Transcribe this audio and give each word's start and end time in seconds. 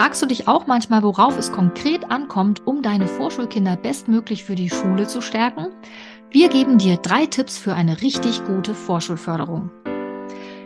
Fragst 0.00 0.22
du 0.22 0.26
dich 0.26 0.48
auch 0.48 0.66
manchmal, 0.66 1.02
worauf 1.02 1.36
es 1.36 1.52
konkret 1.52 2.10
ankommt, 2.10 2.66
um 2.66 2.80
deine 2.80 3.06
Vorschulkinder 3.06 3.76
bestmöglich 3.76 4.44
für 4.44 4.54
die 4.54 4.70
Schule 4.70 5.06
zu 5.06 5.20
stärken? 5.20 5.66
Wir 6.30 6.48
geben 6.48 6.78
dir 6.78 6.96
drei 6.96 7.26
Tipps 7.26 7.58
für 7.58 7.74
eine 7.74 8.00
richtig 8.00 8.42
gute 8.46 8.74
Vorschulförderung. 8.74 9.70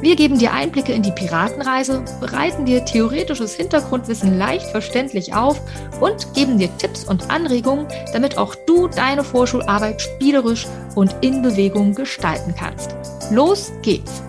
Wir 0.00 0.14
geben 0.14 0.38
dir 0.38 0.52
Einblicke 0.52 0.92
in 0.92 1.02
die 1.02 1.10
Piratenreise, 1.10 2.04
bereiten 2.20 2.64
dir 2.64 2.84
theoretisches 2.84 3.54
Hintergrundwissen 3.54 4.38
leicht 4.38 4.66
verständlich 4.66 5.34
auf 5.34 5.60
und 6.00 6.34
geben 6.34 6.58
dir 6.58 6.68
Tipps 6.78 7.04
und 7.04 7.30
Anregungen, 7.30 7.88
damit 8.12 8.38
auch 8.38 8.54
du 8.54 8.86
deine 8.86 9.24
Vorschularbeit 9.24 10.00
spielerisch 10.00 10.66
und 10.94 11.16
in 11.20 11.42
Bewegung 11.42 11.94
gestalten 11.94 12.54
kannst. 12.56 12.94
Los 13.32 13.72
geht's! 13.82 14.27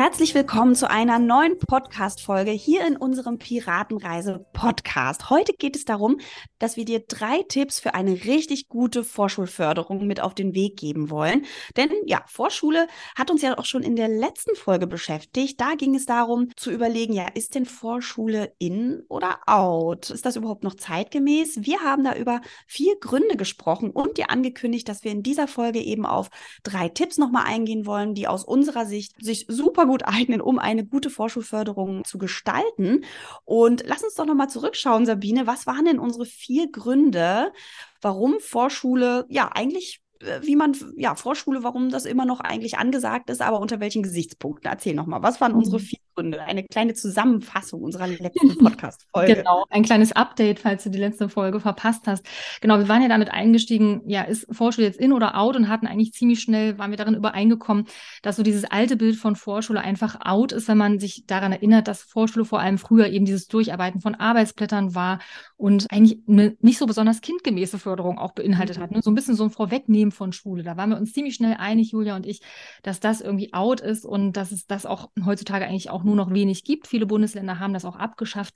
Herzlich 0.00 0.32
willkommen 0.32 0.76
zu 0.76 0.88
einer 0.88 1.18
neuen 1.18 1.58
Podcast-Folge 1.58 2.52
hier 2.52 2.86
in 2.86 2.96
unserem 2.96 3.38
Piratenreise-Podcast. 3.38 5.28
Heute 5.28 5.54
geht 5.54 5.74
es 5.74 5.86
darum, 5.86 6.20
dass 6.60 6.76
wir 6.76 6.84
dir 6.84 7.00
drei 7.00 7.42
Tipps 7.48 7.80
für 7.80 7.94
eine 7.94 8.12
richtig 8.12 8.68
gute 8.68 9.02
Vorschulförderung 9.02 10.06
mit 10.06 10.20
auf 10.20 10.36
den 10.36 10.54
Weg 10.54 10.76
geben 10.76 11.10
wollen. 11.10 11.46
Denn 11.76 11.90
ja, 12.06 12.22
Vorschule 12.28 12.86
hat 13.16 13.32
uns 13.32 13.42
ja 13.42 13.58
auch 13.58 13.64
schon 13.64 13.82
in 13.82 13.96
der 13.96 14.06
letzten 14.06 14.54
Folge 14.54 14.86
beschäftigt. 14.86 15.60
Da 15.60 15.74
ging 15.74 15.96
es 15.96 16.06
darum 16.06 16.46
zu 16.54 16.70
überlegen, 16.70 17.12
ja, 17.12 17.26
ist 17.34 17.56
denn 17.56 17.66
Vorschule 17.66 18.52
in 18.60 19.02
oder 19.08 19.40
out? 19.46 20.10
Ist 20.10 20.24
das 20.24 20.36
überhaupt 20.36 20.62
noch 20.62 20.74
zeitgemäß? 20.74 21.64
Wir 21.64 21.80
haben 21.80 22.04
da 22.04 22.14
über 22.14 22.40
vier 22.68 22.94
Gründe 23.00 23.36
gesprochen 23.36 23.90
und 23.90 24.16
dir 24.16 24.30
angekündigt, 24.30 24.88
dass 24.88 25.02
wir 25.02 25.10
in 25.10 25.24
dieser 25.24 25.48
Folge 25.48 25.80
eben 25.80 26.06
auf 26.06 26.28
drei 26.62 26.88
Tipps 26.88 27.18
nochmal 27.18 27.46
eingehen 27.46 27.84
wollen, 27.84 28.14
die 28.14 28.28
aus 28.28 28.44
unserer 28.44 28.86
Sicht 28.86 29.16
sich 29.20 29.46
super 29.48 29.87
gut 29.88 30.04
eignen, 30.04 30.40
um 30.40 30.58
eine 30.58 30.86
gute 30.86 31.10
Vorschulförderung 31.10 32.04
zu 32.04 32.18
gestalten. 32.18 33.04
Und 33.44 33.82
lass 33.86 34.04
uns 34.04 34.14
doch 34.14 34.26
nochmal 34.26 34.48
zurückschauen, 34.48 35.06
Sabine. 35.06 35.46
Was 35.46 35.66
waren 35.66 35.84
denn 35.84 35.98
unsere 35.98 36.26
vier 36.26 36.70
Gründe, 36.70 37.52
warum 38.00 38.38
Vorschule 38.40 39.26
ja 39.28 39.50
eigentlich 39.52 40.02
wie 40.42 40.56
man, 40.56 40.76
ja, 40.96 41.14
Vorschule, 41.14 41.62
warum 41.62 41.90
das 41.90 42.04
immer 42.04 42.24
noch 42.24 42.40
eigentlich 42.40 42.78
angesagt 42.78 43.30
ist, 43.30 43.40
aber 43.40 43.60
unter 43.60 43.78
welchen 43.80 44.02
Gesichtspunkten? 44.02 44.70
Erzähl 44.70 44.94
nochmal, 44.94 45.22
was 45.22 45.40
waren 45.40 45.52
unsere 45.52 45.78
mhm. 45.78 45.82
vier 45.82 45.98
Gründe? 46.14 46.42
Eine 46.42 46.64
kleine 46.64 46.94
Zusammenfassung 46.94 47.82
unserer 47.82 48.08
letzten 48.08 48.58
Podcast-Folge. 48.58 49.36
Genau, 49.36 49.64
ein 49.70 49.84
kleines 49.84 50.12
Update, 50.12 50.58
falls 50.58 50.82
du 50.84 50.90
die 50.90 50.98
letzte 50.98 51.28
Folge 51.28 51.60
verpasst 51.60 52.06
hast. 52.06 52.26
Genau, 52.60 52.78
wir 52.78 52.88
waren 52.88 53.02
ja 53.02 53.08
damit 53.08 53.30
eingestiegen, 53.30 54.02
ja, 54.06 54.22
ist 54.22 54.46
Vorschule 54.50 54.86
jetzt 54.86 54.98
in 54.98 55.12
oder 55.12 55.38
out 55.38 55.56
und 55.56 55.68
hatten 55.68 55.86
eigentlich 55.86 56.12
ziemlich 56.12 56.40
schnell, 56.40 56.78
waren 56.78 56.90
wir 56.90 56.98
darin 56.98 57.14
übereingekommen, 57.14 57.86
dass 58.22 58.36
so 58.36 58.42
dieses 58.42 58.64
alte 58.64 58.96
Bild 58.96 59.16
von 59.16 59.36
Vorschule 59.36 59.80
einfach 59.80 60.18
out 60.24 60.52
ist, 60.52 60.66
wenn 60.66 60.78
man 60.78 60.98
sich 60.98 61.24
daran 61.26 61.52
erinnert, 61.52 61.86
dass 61.86 62.02
Vorschule 62.02 62.44
vor 62.44 62.60
allem 62.60 62.78
früher 62.78 63.06
eben 63.06 63.24
dieses 63.24 63.46
Durcharbeiten 63.46 64.00
von 64.00 64.16
Arbeitsblättern 64.16 64.94
war 64.96 65.20
und 65.56 65.86
eigentlich 65.90 66.20
eine 66.28 66.56
nicht 66.60 66.78
so 66.78 66.86
besonders 66.86 67.20
kindgemäße 67.20 67.78
Förderung 67.78 68.18
auch 68.18 68.32
beinhaltet 68.32 68.78
hat. 68.78 68.90
Ne? 68.90 69.00
So 69.02 69.10
ein 69.10 69.14
bisschen 69.14 69.34
so 69.34 69.44
ein 69.44 69.50
Vorwegnehmen 69.50 70.07
System 70.08 70.12
von 70.12 70.32
Schule. 70.32 70.62
Da 70.62 70.76
waren 70.76 70.90
wir 70.90 70.96
uns 70.96 71.12
ziemlich 71.12 71.34
schnell 71.34 71.56
einig, 71.58 71.92
Julia 71.92 72.16
und 72.16 72.26
ich, 72.26 72.40
dass 72.82 73.00
das 73.00 73.20
irgendwie 73.20 73.52
out 73.52 73.80
ist 73.80 74.04
und 74.04 74.32
dass 74.32 74.52
es 74.52 74.66
das 74.66 74.86
auch 74.86 75.10
heutzutage 75.24 75.66
eigentlich 75.66 75.90
auch 75.90 76.04
nur 76.04 76.16
noch 76.16 76.32
wenig 76.32 76.64
gibt. 76.64 76.86
Viele 76.86 77.06
Bundesländer 77.06 77.58
haben 77.58 77.74
das 77.74 77.84
auch 77.84 77.96
abgeschafft. 77.96 78.54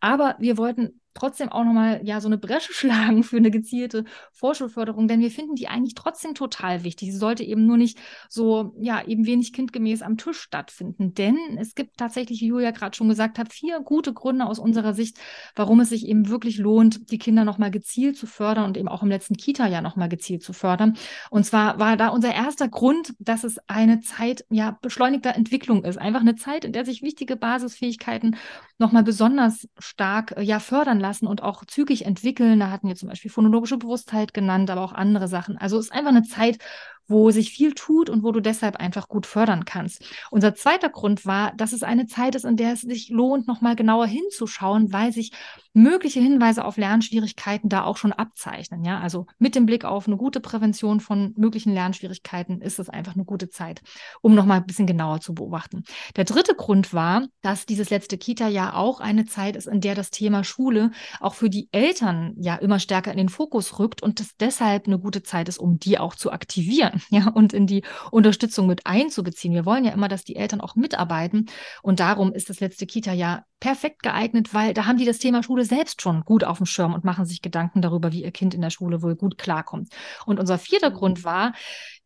Aber 0.00 0.36
wir 0.38 0.56
wollten 0.56 1.00
trotzdem 1.14 1.48
auch 1.48 1.64
nochmal 1.64 2.00
ja 2.04 2.20
so 2.20 2.28
eine 2.28 2.38
Bresche 2.38 2.72
schlagen 2.74 3.22
für 3.22 3.36
eine 3.36 3.50
gezielte 3.50 4.04
Vorschulförderung, 4.32 5.08
denn 5.08 5.20
wir 5.20 5.30
finden 5.30 5.54
die 5.54 5.68
eigentlich 5.68 5.94
trotzdem 5.94 6.34
total 6.34 6.84
wichtig. 6.84 7.12
Sie 7.12 7.18
sollte 7.18 7.44
eben 7.44 7.66
nur 7.66 7.76
nicht 7.76 7.98
so, 8.28 8.74
ja, 8.80 9.04
eben 9.06 9.26
wenig 9.26 9.52
kindgemäß 9.52 10.02
am 10.02 10.16
Tisch 10.16 10.40
stattfinden. 10.40 11.14
Denn 11.14 11.36
es 11.58 11.74
gibt 11.74 11.96
tatsächlich, 11.96 12.40
wie 12.40 12.48
Julia 12.48 12.72
gerade 12.72 12.96
schon 12.96 13.08
gesagt 13.08 13.38
hat, 13.38 13.52
vier 13.52 13.80
gute 13.80 14.12
Gründe 14.12 14.46
aus 14.46 14.58
unserer 14.58 14.94
Sicht, 14.94 15.18
warum 15.54 15.80
es 15.80 15.90
sich 15.90 16.06
eben 16.06 16.28
wirklich 16.28 16.58
lohnt, 16.58 17.10
die 17.10 17.18
Kinder 17.18 17.44
nochmal 17.44 17.70
gezielt 17.70 18.16
zu 18.16 18.26
fördern 18.26 18.64
und 18.64 18.76
eben 18.76 18.88
auch 18.88 19.02
im 19.02 19.08
letzten 19.08 19.36
Kita-Jahr 19.36 19.82
nochmal 19.82 20.08
gezielt 20.08 20.42
zu 20.42 20.52
fördern. 20.52 20.96
Und 21.30 21.44
zwar 21.44 21.78
war 21.78 21.96
da 21.96 22.08
unser 22.08 22.34
erster 22.34 22.68
Grund, 22.68 23.14
dass 23.18 23.44
es 23.44 23.58
eine 23.68 24.00
Zeit 24.00 24.44
ja 24.50 24.78
beschleunigter 24.82 25.34
Entwicklung 25.34 25.84
ist. 25.84 25.98
Einfach 25.98 26.20
eine 26.20 26.34
Zeit, 26.34 26.64
in 26.64 26.72
der 26.72 26.84
sich 26.84 27.02
wichtige 27.02 27.36
Basisfähigkeiten 27.36 28.36
nochmal 28.78 29.04
besonders 29.04 29.68
stark 29.78 30.34
ja 30.40 30.58
fördern 30.58 31.00
lassen 31.04 31.26
und 31.26 31.42
auch 31.42 31.64
zügig 31.66 32.06
entwickeln. 32.06 32.58
Da 32.60 32.70
hatten 32.70 32.88
wir 32.88 32.96
zum 32.96 33.10
Beispiel 33.10 33.30
phonologische 33.30 33.76
Bewusstheit 33.76 34.32
genannt, 34.32 34.70
aber 34.70 34.80
auch 34.80 34.92
andere 34.92 35.28
Sachen. 35.28 35.58
Also 35.58 35.78
es 35.78 35.86
ist 35.86 35.92
einfach 35.92 36.10
eine 36.10 36.22
Zeit, 36.22 36.58
wo 37.06 37.30
sich 37.30 37.50
viel 37.50 37.74
tut 37.74 38.08
und 38.08 38.22
wo 38.22 38.32
du 38.32 38.40
deshalb 38.40 38.76
einfach 38.76 39.08
gut 39.08 39.26
fördern 39.26 39.64
kannst. 39.64 40.04
Unser 40.30 40.54
zweiter 40.54 40.88
Grund 40.88 41.26
war, 41.26 41.52
dass 41.56 41.72
es 41.72 41.82
eine 41.82 42.06
Zeit 42.06 42.34
ist, 42.34 42.44
in 42.44 42.56
der 42.56 42.72
es 42.72 42.80
sich 42.80 43.10
lohnt, 43.10 43.46
nochmal 43.46 43.76
genauer 43.76 44.06
hinzuschauen, 44.06 44.92
weil 44.92 45.12
sich 45.12 45.32
mögliche 45.74 46.20
Hinweise 46.20 46.64
auf 46.64 46.76
Lernschwierigkeiten 46.76 47.68
da 47.68 47.84
auch 47.84 47.96
schon 47.96 48.12
abzeichnen. 48.12 48.84
Ja, 48.84 49.00
also 49.00 49.26
mit 49.38 49.54
dem 49.54 49.66
Blick 49.66 49.84
auf 49.84 50.06
eine 50.06 50.16
gute 50.16 50.40
Prävention 50.40 51.00
von 51.00 51.34
möglichen 51.36 51.72
Lernschwierigkeiten 51.72 52.60
ist 52.60 52.78
es 52.78 52.88
einfach 52.88 53.14
eine 53.14 53.24
gute 53.24 53.50
Zeit, 53.50 53.82
um 54.22 54.34
nochmal 54.34 54.58
ein 54.58 54.66
bisschen 54.66 54.86
genauer 54.86 55.20
zu 55.20 55.34
beobachten. 55.34 55.84
Der 56.16 56.24
dritte 56.24 56.54
Grund 56.54 56.94
war, 56.94 57.26
dass 57.42 57.66
dieses 57.66 57.90
letzte 57.90 58.18
Kita-Jahr 58.18 58.76
auch 58.76 59.00
eine 59.00 59.26
Zeit 59.26 59.56
ist, 59.56 59.66
in 59.66 59.80
der 59.80 59.94
das 59.94 60.10
Thema 60.10 60.44
Schule 60.44 60.92
auch 61.20 61.34
für 61.34 61.50
die 61.50 61.68
Eltern 61.72 62.34
ja 62.36 62.54
immer 62.54 62.78
stärker 62.78 63.10
in 63.10 63.18
den 63.18 63.28
Fokus 63.28 63.78
rückt 63.78 64.02
und 64.02 64.20
es 64.20 64.36
deshalb 64.36 64.86
eine 64.86 64.98
gute 64.98 65.22
Zeit 65.22 65.48
ist, 65.48 65.58
um 65.58 65.78
die 65.78 65.98
auch 65.98 66.14
zu 66.14 66.30
aktivieren 66.30 66.93
ja, 67.10 67.28
und 67.28 67.52
in 67.52 67.66
die 67.66 67.82
Unterstützung 68.10 68.66
mit 68.66 68.86
einzubeziehen. 68.86 69.54
Wir 69.54 69.64
wollen 69.64 69.84
ja 69.84 69.92
immer, 69.92 70.08
dass 70.08 70.24
die 70.24 70.36
Eltern 70.36 70.60
auch 70.60 70.76
mitarbeiten. 70.76 71.46
Und 71.82 72.00
darum 72.00 72.32
ist 72.32 72.50
das 72.50 72.60
letzte 72.60 72.86
Kita-Jahr 72.86 73.46
perfekt 73.60 74.02
geeignet, 74.02 74.52
weil 74.52 74.74
da 74.74 74.86
haben 74.86 74.98
die 74.98 75.06
das 75.06 75.18
Thema 75.18 75.42
Schule 75.42 75.64
selbst 75.64 76.02
schon 76.02 76.22
gut 76.24 76.44
auf 76.44 76.58
dem 76.58 76.66
Schirm 76.66 76.92
und 76.92 77.04
machen 77.04 77.24
sich 77.24 77.40
Gedanken 77.40 77.80
darüber, 77.80 78.12
wie 78.12 78.22
ihr 78.22 78.30
Kind 78.30 78.54
in 78.54 78.60
der 78.60 78.70
Schule 78.70 79.02
wohl 79.02 79.16
gut 79.16 79.38
klarkommt. 79.38 79.88
Und 80.26 80.38
unser 80.38 80.58
vierter 80.58 80.90
mhm. 80.90 80.94
Grund 80.94 81.24
war, 81.24 81.54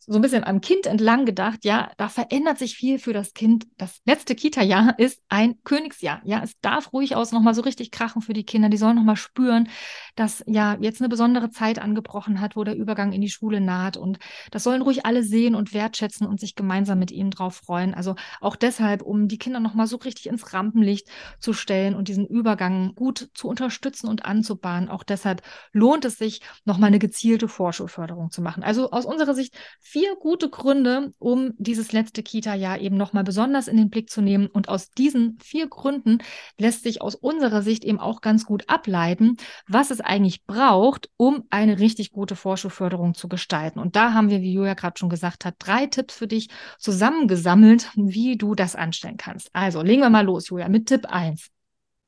so 0.08 0.18
ein 0.18 0.22
bisschen 0.22 0.44
am 0.44 0.62
Kind 0.62 0.86
entlang 0.86 1.26
gedacht, 1.26 1.64
ja, 1.64 1.90
da 1.98 2.08
verändert 2.08 2.58
sich 2.58 2.76
viel 2.76 2.98
für 2.98 3.12
das 3.12 3.34
Kind. 3.34 3.66
Das 3.76 4.00
letzte 4.06 4.34
Kita-Jahr 4.34 4.94
ist 4.98 5.20
ein 5.28 5.62
Königsjahr. 5.64 6.22
Ja, 6.24 6.42
es 6.42 6.58
darf 6.60 6.92
ruhig 6.94 7.14
aus 7.14 7.30
nochmal 7.30 7.54
so 7.54 7.60
richtig 7.60 7.90
krachen 7.90 8.22
für 8.22 8.32
die 8.32 8.44
Kinder. 8.44 8.70
Die 8.70 8.78
sollen 8.78 8.96
nochmal 8.96 9.16
spüren, 9.16 9.68
dass 10.16 10.42
ja 10.46 10.78
jetzt 10.80 11.02
eine 11.02 11.10
besondere 11.10 11.50
Zeit 11.50 11.78
angebrochen 11.78 12.40
hat, 12.40 12.56
wo 12.56 12.64
der 12.64 12.74
Übergang 12.74 13.12
in 13.12 13.20
die 13.20 13.28
Schule 13.28 13.60
naht. 13.60 13.98
Und 13.98 14.18
das 14.50 14.62
sollen 14.62 14.80
ruhig 14.80 15.04
alle 15.04 15.22
sehen 15.22 15.54
und 15.54 15.74
wertschätzen 15.74 16.26
und 16.26 16.40
sich 16.40 16.54
gemeinsam 16.54 16.98
mit 16.98 17.10
ihnen 17.10 17.30
drauf 17.30 17.56
freuen. 17.56 17.92
Also 17.92 18.14
auch 18.40 18.56
deshalb, 18.56 19.02
um 19.02 19.28
die 19.28 19.38
Kinder 19.38 19.60
nochmal 19.60 19.86
so 19.86 19.98
richtig 19.98 20.26
ins 20.28 20.54
Rampenlicht 20.54 21.08
zu 21.38 21.52
stellen 21.52 21.94
und 21.94 22.08
diesen 22.08 22.26
Übergang 22.26 22.94
gut 22.94 23.28
zu 23.34 23.46
unterstützen 23.46 24.08
und 24.08 24.24
anzubahnen. 24.24 24.88
Auch 24.88 25.04
deshalb 25.04 25.42
lohnt 25.72 26.06
es 26.06 26.16
sich, 26.16 26.40
nochmal 26.64 26.88
eine 26.88 26.98
gezielte 26.98 27.46
Vorschulförderung 27.46 28.30
zu 28.30 28.40
machen. 28.40 28.62
Also 28.62 28.90
aus 28.90 29.04
unserer 29.04 29.34
Sicht 29.34 29.54
vier 29.98 30.14
gute 30.14 30.48
Gründe, 30.48 31.12
um 31.18 31.54
dieses 31.58 31.90
letzte 31.90 32.22
Kita-Jahr 32.22 32.78
eben 32.78 32.96
nochmal 32.96 33.24
besonders 33.24 33.66
in 33.66 33.76
den 33.76 33.90
Blick 33.90 34.10
zu 34.10 34.20
nehmen. 34.20 34.46
Und 34.46 34.68
aus 34.68 34.92
diesen 34.92 35.38
vier 35.40 35.66
Gründen 35.66 36.18
lässt 36.56 36.84
sich 36.84 37.02
aus 37.02 37.16
unserer 37.16 37.62
Sicht 37.62 37.82
eben 37.82 37.98
auch 37.98 38.20
ganz 38.20 38.46
gut 38.46 38.62
ableiten, 38.68 39.36
was 39.66 39.90
es 39.90 40.00
eigentlich 40.00 40.46
braucht, 40.46 41.10
um 41.16 41.44
eine 41.50 41.80
richtig 41.80 42.12
gute 42.12 42.36
Vorschulförderung 42.36 43.14
zu 43.14 43.28
gestalten. 43.28 43.80
Und 43.80 43.96
da 43.96 44.12
haben 44.12 44.30
wir, 44.30 44.40
wie 44.40 44.52
Julia 44.52 44.74
gerade 44.74 44.96
schon 44.96 45.08
gesagt 45.08 45.44
hat, 45.44 45.56
drei 45.58 45.86
Tipps 45.86 46.14
für 46.14 46.28
dich 46.28 46.48
zusammengesammelt, 46.78 47.90
wie 47.96 48.36
du 48.36 48.54
das 48.54 48.76
anstellen 48.76 49.16
kannst. 49.16 49.50
Also 49.52 49.82
legen 49.82 50.02
wir 50.02 50.10
mal 50.10 50.24
los, 50.24 50.48
Julia, 50.48 50.68
mit 50.68 50.86
Tipp 50.86 51.06
1. 51.06 51.50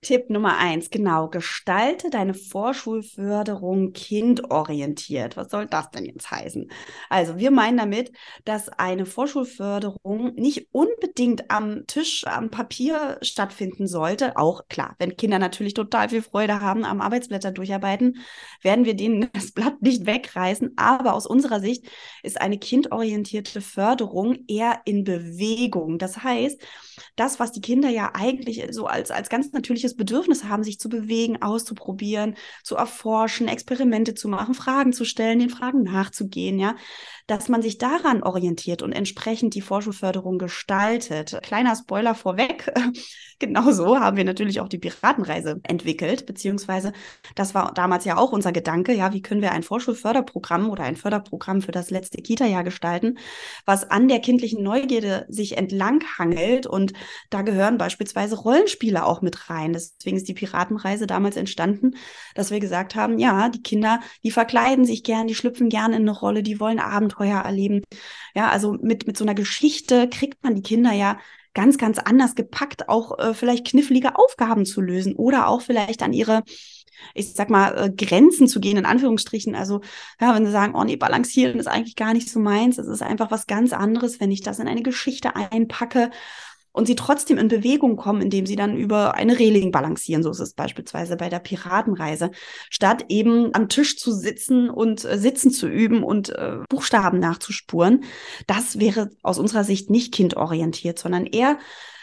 Tipp 0.02 0.30
Nummer 0.30 0.56
eins, 0.56 0.88
genau. 0.88 1.28
Gestalte 1.28 2.08
deine 2.08 2.32
Vorschulförderung 2.32 3.92
kindorientiert. 3.92 5.36
Was 5.36 5.50
soll 5.50 5.66
das 5.66 5.90
denn 5.90 6.06
jetzt 6.06 6.30
heißen? 6.30 6.70
Also, 7.10 7.36
wir 7.36 7.50
meinen 7.50 7.76
damit, 7.76 8.10
dass 8.46 8.70
eine 8.70 9.04
Vorschulförderung 9.04 10.34
nicht 10.36 10.68
unbedingt 10.72 11.50
am 11.50 11.86
Tisch, 11.86 12.26
am 12.26 12.50
Papier 12.50 13.18
stattfinden 13.20 13.86
sollte. 13.86 14.38
Auch 14.38 14.68
klar, 14.68 14.96
wenn 14.98 15.18
Kinder 15.18 15.38
natürlich 15.38 15.74
total 15.74 16.08
viel 16.08 16.22
Freude 16.22 16.62
haben 16.62 16.86
am 16.86 17.02
Arbeitsblätter 17.02 17.52
durcharbeiten, 17.52 18.16
werden 18.62 18.86
wir 18.86 18.94
denen 18.94 19.28
das 19.34 19.52
Blatt 19.52 19.82
nicht 19.82 20.06
wegreißen. 20.06 20.72
Aber 20.76 21.12
aus 21.12 21.26
unserer 21.26 21.60
Sicht 21.60 21.84
ist 22.22 22.40
eine 22.40 22.56
kindorientierte 22.58 23.60
Förderung 23.60 24.44
eher 24.48 24.80
in 24.86 25.04
Bewegung. 25.04 25.98
Das 25.98 26.24
heißt, 26.24 26.58
das, 27.16 27.40
was 27.40 27.52
die 27.52 27.60
Kinder 27.60 27.88
ja 27.88 28.12
eigentlich 28.14 28.64
so 28.70 28.86
als, 28.86 29.10
als 29.10 29.28
ganz 29.28 29.52
natürliches 29.52 29.96
Bedürfnis 29.96 30.44
haben, 30.44 30.62
sich 30.62 30.78
zu 30.78 30.88
bewegen, 30.88 31.42
auszuprobieren, 31.42 32.36
zu 32.62 32.76
erforschen, 32.76 33.48
Experimente 33.48 34.14
zu 34.14 34.28
machen, 34.28 34.54
Fragen 34.54 34.92
zu 34.92 35.04
stellen, 35.04 35.38
den 35.38 35.50
Fragen 35.50 35.82
nachzugehen, 35.82 36.58
ja, 36.58 36.76
dass 37.30 37.48
man 37.48 37.62
sich 37.62 37.78
daran 37.78 38.24
orientiert 38.24 38.82
und 38.82 38.90
entsprechend 38.90 39.54
die 39.54 39.60
Vorschulförderung 39.60 40.36
gestaltet. 40.36 41.38
Kleiner 41.42 41.76
Spoiler 41.76 42.16
vorweg. 42.16 42.72
Genauso 43.38 44.00
haben 44.00 44.16
wir 44.16 44.24
natürlich 44.24 44.60
auch 44.60 44.68
die 44.68 44.78
Piratenreise 44.78 45.60
entwickelt, 45.62 46.26
beziehungsweise 46.26 46.92
das 47.36 47.54
war 47.54 47.72
damals 47.72 48.04
ja 48.04 48.18
auch 48.18 48.32
unser 48.32 48.50
Gedanke, 48.50 48.92
ja, 48.92 49.12
wie 49.12 49.22
können 49.22 49.42
wir 49.42 49.52
ein 49.52 49.62
Vorschulförderprogramm 49.62 50.68
oder 50.68 50.82
ein 50.82 50.96
Förderprogramm 50.96 51.62
für 51.62 51.70
das 51.70 51.90
letzte 51.90 52.20
Kita-Jahr 52.20 52.64
gestalten, 52.64 53.16
was 53.64 53.88
an 53.88 54.08
der 54.08 54.18
kindlichen 54.18 54.62
Neugierde 54.64 55.24
sich 55.28 55.56
entlanghangelt 55.56 56.66
und 56.66 56.92
da 57.30 57.42
gehören 57.42 57.78
beispielsweise 57.78 58.36
Rollenspiele 58.36 59.06
auch 59.06 59.22
mit 59.22 59.48
rein. 59.48 59.72
Deswegen 59.72 60.16
ist 60.16 60.28
die 60.28 60.34
Piratenreise 60.34 61.06
damals 61.06 61.36
entstanden, 61.36 61.92
dass 62.34 62.50
wir 62.50 62.58
gesagt 62.58 62.96
haben, 62.96 63.18
ja, 63.18 63.48
die 63.48 63.62
Kinder, 63.62 64.00
die 64.24 64.32
verkleiden 64.32 64.84
sich 64.84 65.04
gern, 65.04 65.28
die 65.28 65.34
schlüpfen 65.36 65.68
gern 65.68 65.92
in 65.92 66.02
eine 66.02 66.10
Rolle, 66.10 66.42
die 66.42 66.58
wollen 66.60 66.80
Abenteuer 66.80 67.19
erleben. 67.28 67.82
Ja, 68.34 68.48
also 68.50 68.72
mit, 68.80 69.06
mit 69.06 69.16
so 69.16 69.24
einer 69.24 69.34
Geschichte 69.34 70.08
kriegt 70.08 70.42
man 70.42 70.54
die 70.54 70.62
Kinder 70.62 70.92
ja 70.92 71.18
ganz, 71.54 71.78
ganz 71.78 71.98
anders 71.98 72.34
gepackt, 72.34 72.88
auch 72.88 73.18
äh, 73.18 73.34
vielleicht 73.34 73.66
knifflige 73.66 74.16
Aufgaben 74.16 74.64
zu 74.64 74.80
lösen 74.80 75.14
oder 75.14 75.48
auch 75.48 75.62
vielleicht 75.62 76.02
an 76.02 76.12
ihre 76.12 76.42
ich 77.14 77.32
sag 77.32 77.50
mal, 77.50 77.76
äh, 77.76 77.90
Grenzen 77.90 78.46
zu 78.48 78.60
gehen, 78.60 78.76
in 78.76 78.86
Anführungsstrichen. 78.86 79.54
Also, 79.54 79.80
ja, 80.20 80.34
wenn 80.34 80.46
sie 80.46 80.52
sagen, 80.52 80.74
oh 80.74 80.84
nee, 80.84 80.96
balancieren 80.96 81.58
ist 81.58 81.66
eigentlich 81.66 81.96
gar 81.96 82.12
nicht 82.12 82.28
so 82.30 82.40
meins, 82.40 82.78
es 82.78 82.86
ist 82.86 83.02
einfach 83.02 83.30
was 83.30 83.46
ganz 83.46 83.72
anderes, 83.72 84.20
wenn 84.20 84.30
ich 84.30 84.42
das 84.42 84.58
in 84.58 84.68
eine 84.68 84.82
Geschichte 84.82 85.34
einpacke 85.36 86.10
und 86.72 86.86
sie 86.86 86.94
trotzdem 86.94 87.38
in 87.38 87.48
Bewegung 87.48 87.96
kommen, 87.96 88.22
indem 88.22 88.46
sie 88.46 88.56
dann 88.56 88.76
über 88.76 89.14
eine 89.14 89.38
Reling 89.38 89.72
balancieren. 89.72 90.22
So 90.22 90.30
ist 90.30 90.40
es 90.40 90.54
beispielsweise 90.54 91.16
bei 91.16 91.28
der 91.28 91.40
Piratenreise. 91.40 92.30
Statt 92.68 93.06
eben 93.08 93.54
am 93.54 93.68
Tisch 93.68 93.96
zu 93.96 94.12
sitzen 94.12 94.70
und 94.70 95.04
äh, 95.04 95.18
sitzen 95.18 95.50
zu 95.50 95.68
üben 95.68 96.02
und 96.02 96.30
äh, 96.30 96.58
Buchstaben 96.68 97.18
nachzuspuren. 97.18 98.04
Das 98.46 98.78
wäre 98.78 99.10
aus 99.22 99.38
unserer 99.38 99.64
Sicht 99.64 99.90
nicht 99.90 100.14
kindorientiert, 100.14 100.98
sondern 100.98 101.26
eher 101.26 101.58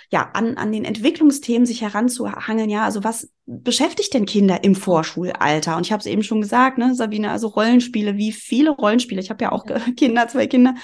ja, 0.10 0.30
an, 0.34 0.58
an 0.58 0.72
den 0.72 0.86
Entwicklungsthemen 0.86 1.66
sich 1.66 1.82
heranzuhangeln. 1.82 2.70
Ja, 2.70 2.86
also 2.86 3.04
was 3.04 3.30
beschäftigt 3.46 4.14
denn 4.14 4.26
Kinder 4.26 4.64
im 4.64 4.74
Vorschulalter? 4.74 5.76
Und 5.76 5.86
ich 5.86 5.92
habe 5.92 6.00
es 6.00 6.06
eben 6.06 6.24
schon 6.24 6.42
gesagt, 6.42 6.78
ne, 6.78 6.96
Sabine, 6.96 7.32
also 7.32 7.48
Rollenspiele, 7.48 8.16
wie 8.16 8.32
viele 8.32 8.70
Rollenspiele. 8.70 9.20
Ich 9.20 9.30
habe 9.30 9.44
ja 9.44 9.52
auch 9.52 9.66
Kinder, 9.98 10.28
zwei 10.30 10.48
Kinder. 10.48 10.76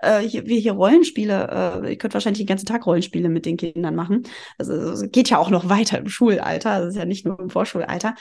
Äh, 0.00 0.20
hier, 0.20 0.46
wir 0.46 0.58
hier 0.58 0.72
Rollenspiele, 0.72 1.82
äh, 1.84 1.90
ihr 1.90 1.96
könnt 1.96 2.14
wahrscheinlich 2.14 2.40
den 2.40 2.48
ganzen 2.48 2.66
Tag 2.66 2.84
Rollenspiele 2.84 3.28
mit 3.28 3.46
den 3.46 3.56
Kindern 3.56 3.94
machen. 3.94 4.24
Also 4.58 4.72
es 4.72 5.10
geht 5.12 5.30
ja 5.30 5.38
auch 5.38 5.50
noch 5.50 5.68
weiter 5.68 5.98
im 5.98 6.08
Schulalter, 6.08 6.80
das 6.80 6.90
ist 6.90 6.96
ja 6.96 7.04
nicht 7.04 7.24
nur 7.24 7.38
im 7.38 7.50
Vorschulalter. 7.50 8.16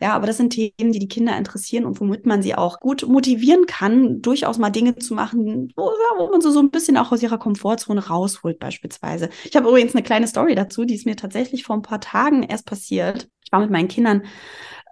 Ja, 0.00 0.14
aber 0.14 0.28
das 0.28 0.36
sind 0.36 0.50
Themen, 0.50 0.92
die 0.92 1.00
die 1.00 1.08
Kinder 1.08 1.36
interessieren 1.36 1.86
und 1.86 1.98
womit 2.00 2.24
man 2.24 2.40
sie 2.40 2.54
auch 2.54 2.78
gut 2.78 3.04
motivieren 3.08 3.66
kann, 3.66 4.22
durchaus 4.22 4.58
mal 4.58 4.70
Dinge 4.70 4.96
zu 4.96 5.14
machen, 5.14 5.72
wo, 5.76 5.90
wo 6.18 6.30
man 6.30 6.40
so, 6.40 6.52
so 6.52 6.60
ein 6.60 6.70
bisschen 6.70 6.96
auch 6.96 7.10
aus 7.10 7.22
ihrer 7.22 7.38
Komfortzone 7.38 8.06
rausholt 8.06 8.60
beispielsweise. 8.60 9.28
Ich 9.44 9.56
habe 9.56 9.68
übrigens 9.68 9.94
eine 9.94 10.03
kleine 10.04 10.28
Story 10.28 10.54
dazu, 10.54 10.84
die 10.84 10.94
ist 10.94 11.06
mir 11.06 11.16
tatsächlich 11.16 11.64
vor 11.64 11.76
ein 11.76 11.82
paar 11.82 12.00
Tagen 12.00 12.42
erst 12.42 12.66
passiert. 12.66 13.28
Ich 13.44 13.52
war 13.52 13.60
mit 13.60 13.70
meinen 13.70 13.88
Kindern 13.88 14.22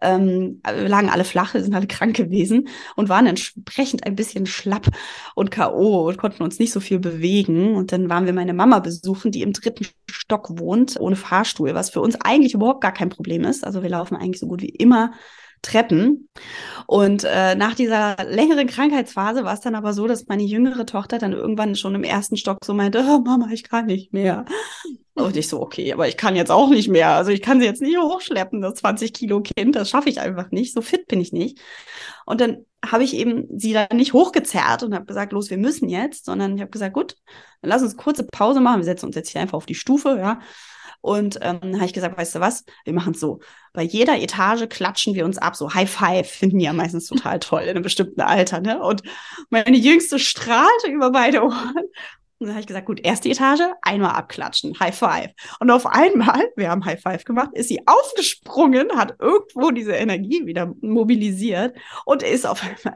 ähm, 0.03 0.61
wir 0.64 0.88
lagen 0.88 1.09
alle 1.09 1.25
flach, 1.25 1.53
sind 1.55 1.75
alle 1.75 1.87
krank 1.88 2.17
gewesen 2.17 2.69
und 2.97 3.09
waren 3.09 3.26
entsprechend 3.26 4.05
ein 4.05 4.17
bisschen 4.17 4.47
schlapp 4.47 4.88
und 5.35 5.50
K.O. 5.50 6.09
und 6.09 6.19
konnten 6.19 6.43
uns 6.43 6.59
nicht 6.59 6.73
so 6.73 6.81
viel 6.81 6.99
bewegen. 6.99 7.75
Und 7.76 7.93
dann 7.93 8.11
waren 8.11 8.26
wir 8.26 8.32
meine 8.32 8.53
Mama 8.53 8.81
besuchen, 8.81 9.31
die 9.31 9.43
im 9.43 9.53
dritten 9.53 9.87
Stock 10.11 10.59
wohnt, 10.59 10.99
ohne 11.00 11.17
Fahrstuhl, 11.17 11.75
was 11.75 11.91
für 11.91 12.00
uns 12.00 12.20
eigentlich 12.20 12.55
überhaupt 12.55 12.82
gar 12.82 12.93
kein 12.93 13.08
Problem 13.08 13.44
ist. 13.44 13.65
Also 13.65 13.82
wir 13.82 13.91
laufen 13.91 14.17
eigentlich 14.17 14.41
so 14.41 14.49
gut 14.49 14.61
wie 14.61 14.69
immer 14.69 15.12
Treppen. 15.62 16.29
Und 16.87 17.25
äh, 17.25 17.55
nach 17.55 17.75
dieser 17.75 18.17
längeren 18.25 18.67
Krankheitsphase 18.67 19.44
war 19.44 19.55
es 19.55 19.61
dann 19.61 19.75
aber 19.75 19.93
so, 19.93 20.06
dass 20.06 20.26
meine 20.26 20.43
jüngere 20.43 20.85
Tochter 20.85 21.19
dann 21.19 21.32
irgendwann 21.32 21.76
schon 21.76 21.94
im 21.94 22.05
ersten 22.05 22.37
Stock 22.37 22.59
so 22.64 22.75
meinte, 22.75 23.05
oh, 23.09 23.20
Mama, 23.20 23.49
ich 23.53 23.64
kann 23.64 23.87
nicht 23.87 24.12
mehr. 24.12 24.44
Und 25.14 25.37
ich 25.37 25.49
so, 25.49 25.61
okay, 25.61 25.93
aber 25.93 26.09
ich 26.09 26.17
kann 26.17 26.37
jetzt 26.37 26.50
auch 26.50 26.70
nicht 26.70 26.88
mehr. 26.88 27.11
Also 27.11 27.31
ich 27.31 27.43
kann 27.43 27.61
sie 27.61 27.67
jetzt 27.67 27.82
nicht 27.82 27.99
hochschleppen, 27.99 28.62
das 28.62 28.75
20 28.75 29.12
Kilo 29.12 29.43
Kind, 29.43 29.76
das 29.76 29.91
schaffe 29.91 30.09
ich 30.09 30.20
einfach 30.20 30.50
nicht. 30.50 30.73
So 30.73 30.81
fit 30.81 31.06
bin 31.06 31.20
ich 31.20 31.32
nicht. 31.32 31.61
Und 32.25 32.41
dann 32.41 32.65
habe 32.85 33.05
ich 33.05 33.15
eben 33.15 33.47
sie 33.58 33.73
da 33.73 33.87
nicht 33.93 34.12
hochgezerrt 34.12 34.82
und 34.82 34.94
habe 34.94 35.05
gesagt, 35.05 35.32
los, 35.32 35.50
wir 35.50 35.58
müssen 35.58 35.88
jetzt, 35.88 36.25
sondern 36.25 36.56
ich 36.56 36.61
habe 36.61 36.70
gesagt, 36.70 36.94
gut, 36.94 37.17
dann 37.61 37.70
lass 37.70 37.82
uns 37.82 37.97
kurze 37.97 38.25
Pause 38.25 38.61
machen. 38.61 38.81
Wir 38.81 38.85
setzen 38.85 39.06
uns 39.06 39.17
jetzt 39.17 39.29
hier 39.29 39.41
einfach 39.41 39.58
auf 39.58 39.67
die 39.67 39.75
Stufe, 39.75 40.17
ja. 40.19 40.41
Und 41.02 41.40
ähm, 41.43 41.75
habe 41.75 41.84
ich 41.84 41.93
gesagt, 41.93 42.16
weißt 42.16 42.37
du 42.37 42.40
was, 42.40 42.64
wir 42.84 42.93
machen 42.94 43.12
es 43.12 43.20
so. 43.20 43.40
Bei 43.72 43.82
jeder 43.82 44.19
Etage 44.20 44.69
klatschen 44.69 45.14
wir 45.14 45.25
uns 45.25 45.37
ab, 45.37 45.56
so 45.56 45.75
High 45.75 45.90
Five, 45.90 46.31
finden 46.31 46.60
die 46.60 46.64
ja 46.64 46.72
meistens 46.72 47.08
total 47.08 47.40
toll 47.40 47.62
in 47.62 47.70
einem 47.70 47.82
bestimmten 47.82 48.20
Alter. 48.20 48.60
Ne? 48.60 48.81
Und 48.81 49.02
meine 49.50 49.76
Jüngste 49.76 50.19
strahlte 50.19 50.88
über 50.88 51.10
beide 51.10 51.43
Ohren. 51.43 51.75
Und 52.38 52.49
dann 52.49 52.56
habe 52.56 52.60
ich 52.60 52.66
gesagt, 52.66 52.87
gut, 52.87 53.00
erste 53.04 53.28
Etage, 53.28 53.62
einmal 53.82 54.16
abklatschen, 54.16 54.78
High 54.81 54.96
Five. 54.96 55.31
Und 55.60 55.70
auf 55.70 55.87
einmal, 55.87 56.50
wir 56.56 56.70
haben 56.70 56.84
High 56.84 57.00
Five 57.00 57.25
gemacht, 57.25 57.50
ist 57.52 57.69
sie 57.69 57.81
aufgesprungen, 57.87 58.96
hat 58.96 59.16
irgendwo 59.20 59.70
diese 59.70 59.93
Energie 59.93 60.46
wieder 60.46 60.72
mobilisiert 60.81 61.76
und 62.05 62.25
ist 62.25 62.46
auf 62.46 62.62
einmal 62.62 62.94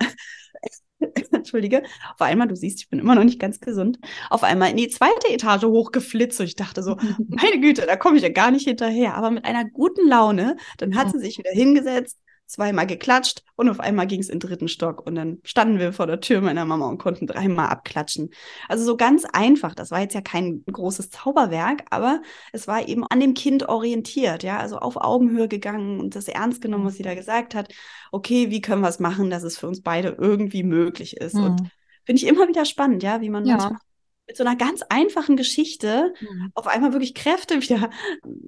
Entschuldige, 1.33 1.83
auf 2.15 2.21
einmal, 2.21 2.49
du 2.49 2.57
siehst, 2.57 2.81
ich 2.81 2.89
bin 2.89 2.99
immer 2.99 3.15
noch 3.15 3.25
nicht 3.25 3.41
ganz 3.41 3.61
gesund, 3.61 3.99
auf 4.31 4.43
einmal 4.43 4.71
in 4.71 4.77
die 4.77 4.89
zweite 4.89 5.29
Etage 5.29 5.65
hochgeflitzt 5.65 6.41
und 6.41 6.47
ich 6.47 6.57
dachte 6.57 6.83
so, 6.83 6.97
meine 7.19 7.61
Güte, 7.61 7.87
da 7.87 7.97
komme 7.97 8.17
ich 8.17 8.23
ja 8.23 8.31
gar 8.31 8.51
nicht 8.51 8.67
hinterher, 8.67 9.15
aber 9.15 9.31
mit 9.31 9.45
einer 9.45 9.65
guten 9.65 10.09
Laune, 10.09 10.57
dann 10.79 10.97
hat 10.97 11.11
sie 11.13 11.19
sich 11.19 11.39
wieder 11.39 11.51
hingesetzt, 11.51 12.19
zweimal 12.47 12.87
geklatscht 12.87 13.43
und 13.57 13.69
auf 13.69 13.81
einmal 13.81 14.07
ging 14.07 14.21
es 14.21 14.29
in 14.29 14.39
den 14.39 14.49
dritten 14.49 14.69
Stock 14.69 15.05
und 15.07 15.17
dann 15.17 15.39
standen 15.43 15.79
wir 15.79 15.93
vor 15.93 16.07
der 16.07 16.21
Tür 16.21 16.41
meiner 16.41 16.65
Mama 16.65 16.87
und 16.89 16.99
konnten 16.99 17.27
dreimal 17.27 17.69
abklatschen. 17.69 18.31
Also 18.69 18.85
so 18.85 18.97
ganz 18.97 19.25
einfach. 19.25 19.75
Das 19.75 19.91
war 19.91 20.01
jetzt 20.01 20.15
ja 20.15 20.21
kein 20.21 20.65
großes 20.65 21.11
Zauberwerk, 21.11 21.85
aber 21.91 22.23
es 22.53 22.69
war 22.69 22.87
eben 22.87 23.05
an 23.05 23.21
dem 23.21 23.35
Kind 23.35 23.69
orientiert, 23.69 24.43
ja, 24.43 24.59
also 24.59 24.79
auf 24.79 24.97
Augenhöhe 24.97 25.49
gegangen 25.49 26.01
und 26.01 26.15
das 26.15 26.29
ernst 26.29 26.63
genommen, 26.63 26.85
was 26.87 26.95
sie 26.95 27.03
da 27.03 27.15
gesagt 27.15 27.55
hat. 27.55 27.73
Okay, 28.13 28.51
wie 28.51 28.61
können 28.61 28.83
wir 28.83 28.89
es 28.89 29.01
machen, 29.01 29.31
dass 29.31 29.43
es 29.43 29.59
für 29.59 29.67
uns 29.67 29.83
beide 29.83 30.17
irgendwie 30.19 30.63
möglich 30.63 31.17
ist? 31.17 31.35
Mhm. 31.35 31.45
Und 31.45 31.61
finde 32.05 32.23
ich 32.23 32.29
immer 32.29 32.47
wieder 32.47 32.65
spannend, 32.65 33.03
ja, 33.03 33.21
wie 33.21 33.31
man 33.31 33.45
ja. 33.45 33.57
manchmal 33.57 33.81
mit 34.27 34.37
so 34.37 34.45
einer 34.45 34.57
ganz 34.57 34.83
einfachen 34.89 35.37
Geschichte 35.37 36.13
mhm. 36.21 36.51
auf 36.55 36.67
einmal 36.67 36.93
wirklich 36.93 37.15
Kräfte 37.15 37.63
wieder 37.63 37.91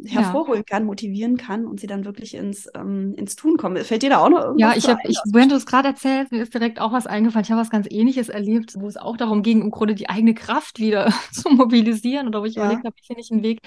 hervorholen 0.06 0.64
ja. 0.68 0.76
kann, 0.76 0.84
motivieren 0.84 1.36
kann 1.36 1.66
und 1.66 1.78
sie 1.78 1.86
dann 1.86 2.04
wirklich 2.04 2.34
ins, 2.34 2.68
ähm, 2.74 3.14
ins 3.16 3.36
Tun 3.36 3.56
kommen. 3.56 3.82
Fällt 3.84 4.02
dir 4.02 4.10
da 4.10 4.18
auch 4.18 4.28
noch 4.28 4.40
irgendwas 4.40 4.74
Ja, 4.74 4.76
ich 4.76 4.88
habe, 4.88 5.00
ich, 5.04 5.18
während 5.32 5.52
du 5.52 5.56
es 5.56 5.66
gerade 5.66 5.88
erzählst, 5.88 6.32
mir 6.32 6.42
ist 6.42 6.52
direkt 6.52 6.80
auch 6.80 6.92
was 6.92 7.06
eingefallen. 7.06 7.44
Ich 7.44 7.50
habe 7.50 7.60
was 7.60 7.70
ganz 7.70 7.86
Ähnliches 7.90 8.28
erlebt, 8.28 8.74
wo 8.76 8.88
es 8.88 8.96
auch 8.96 9.16
darum 9.16 9.42
ging, 9.42 9.62
im 9.62 9.70
Grunde 9.70 9.94
die 9.94 10.08
eigene 10.08 10.34
Kraft 10.34 10.80
wieder 10.80 11.12
zu 11.32 11.48
mobilisieren 11.50 12.26
oder 12.26 12.40
wo 12.40 12.46
ich 12.46 12.56
ja. 12.56 12.64
überlegt 12.64 12.84
habe, 12.84 12.96
ich 13.00 13.06
finde 13.06 13.20
nicht 13.20 13.30
einen 13.30 13.42
Weg, 13.42 13.60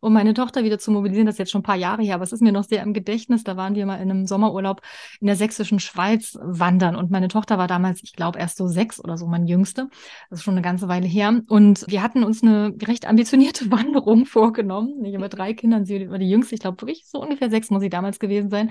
um 0.00 0.12
meine 0.12 0.34
Tochter 0.34 0.64
wieder 0.64 0.78
zu 0.78 0.90
mobilisieren. 0.90 1.26
Das 1.26 1.34
ist 1.34 1.38
jetzt 1.38 1.50
schon 1.50 1.60
ein 1.60 1.64
paar 1.64 1.76
Jahre 1.76 2.02
her, 2.02 2.14
aber 2.14 2.24
es 2.24 2.32
ist 2.32 2.42
mir 2.42 2.52
noch 2.52 2.64
sehr 2.64 2.82
im 2.82 2.92
Gedächtnis. 2.92 3.44
Da 3.44 3.56
waren 3.56 3.74
wir 3.74 3.86
mal 3.86 3.96
in 3.96 4.10
einem 4.10 4.26
Sommerurlaub 4.26 4.80
in 5.20 5.26
der 5.26 5.36
sächsischen 5.36 5.80
Schweiz 5.80 6.38
wandern 6.42 6.96
und 6.96 7.10
meine 7.10 7.28
Tochter 7.28 7.58
war 7.58 7.66
damals, 7.66 8.02
ich 8.02 8.14
glaube, 8.14 8.38
erst 8.38 8.56
so 8.56 8.68
sechs 8.68 9.02
oder 9.02 9.16
so, 9.16 9.26
mein 9.26 9.46
Jüngste. 9.46 9.88
Das 10.30 10.40
ist 10.40 10.44
schon 10.44 10.54
eine 10.54 10.62
ganze 10.62 10.88
Weile 10.88 11.06
her. 11.06 11.40
Und 11.48 11.84
wir 11.88 12.02
hatten 12.02 12.24
uns 12.24 12.42
eine 12.42 12.74
recht 12.86 13.06
ambitionierte 13.06 13.70
Wanderung 13.70 14.26
vorgenommen. 14.26 15.04
Ich 15.04 15.14
habe 15.14 15.28
drei 15.28 15.54
Kindern, 15.54 15.84
sie 15.84 16.10
war 16.10 16.18
die 16.18 16.30
Jüngste, 16.30 16.54
ich 16.54 16.60
glaube 16.60 16.80
wirklich 16.80 17.04
so 17.06 17.20
ungefähr 17.20 17.50
sechs 17.50 17.70
muss 17.70 17.82
sie 17.82 17.90
damals 17.90 18.18
gewesen 18.18 18.50
sein. 18.50 18.70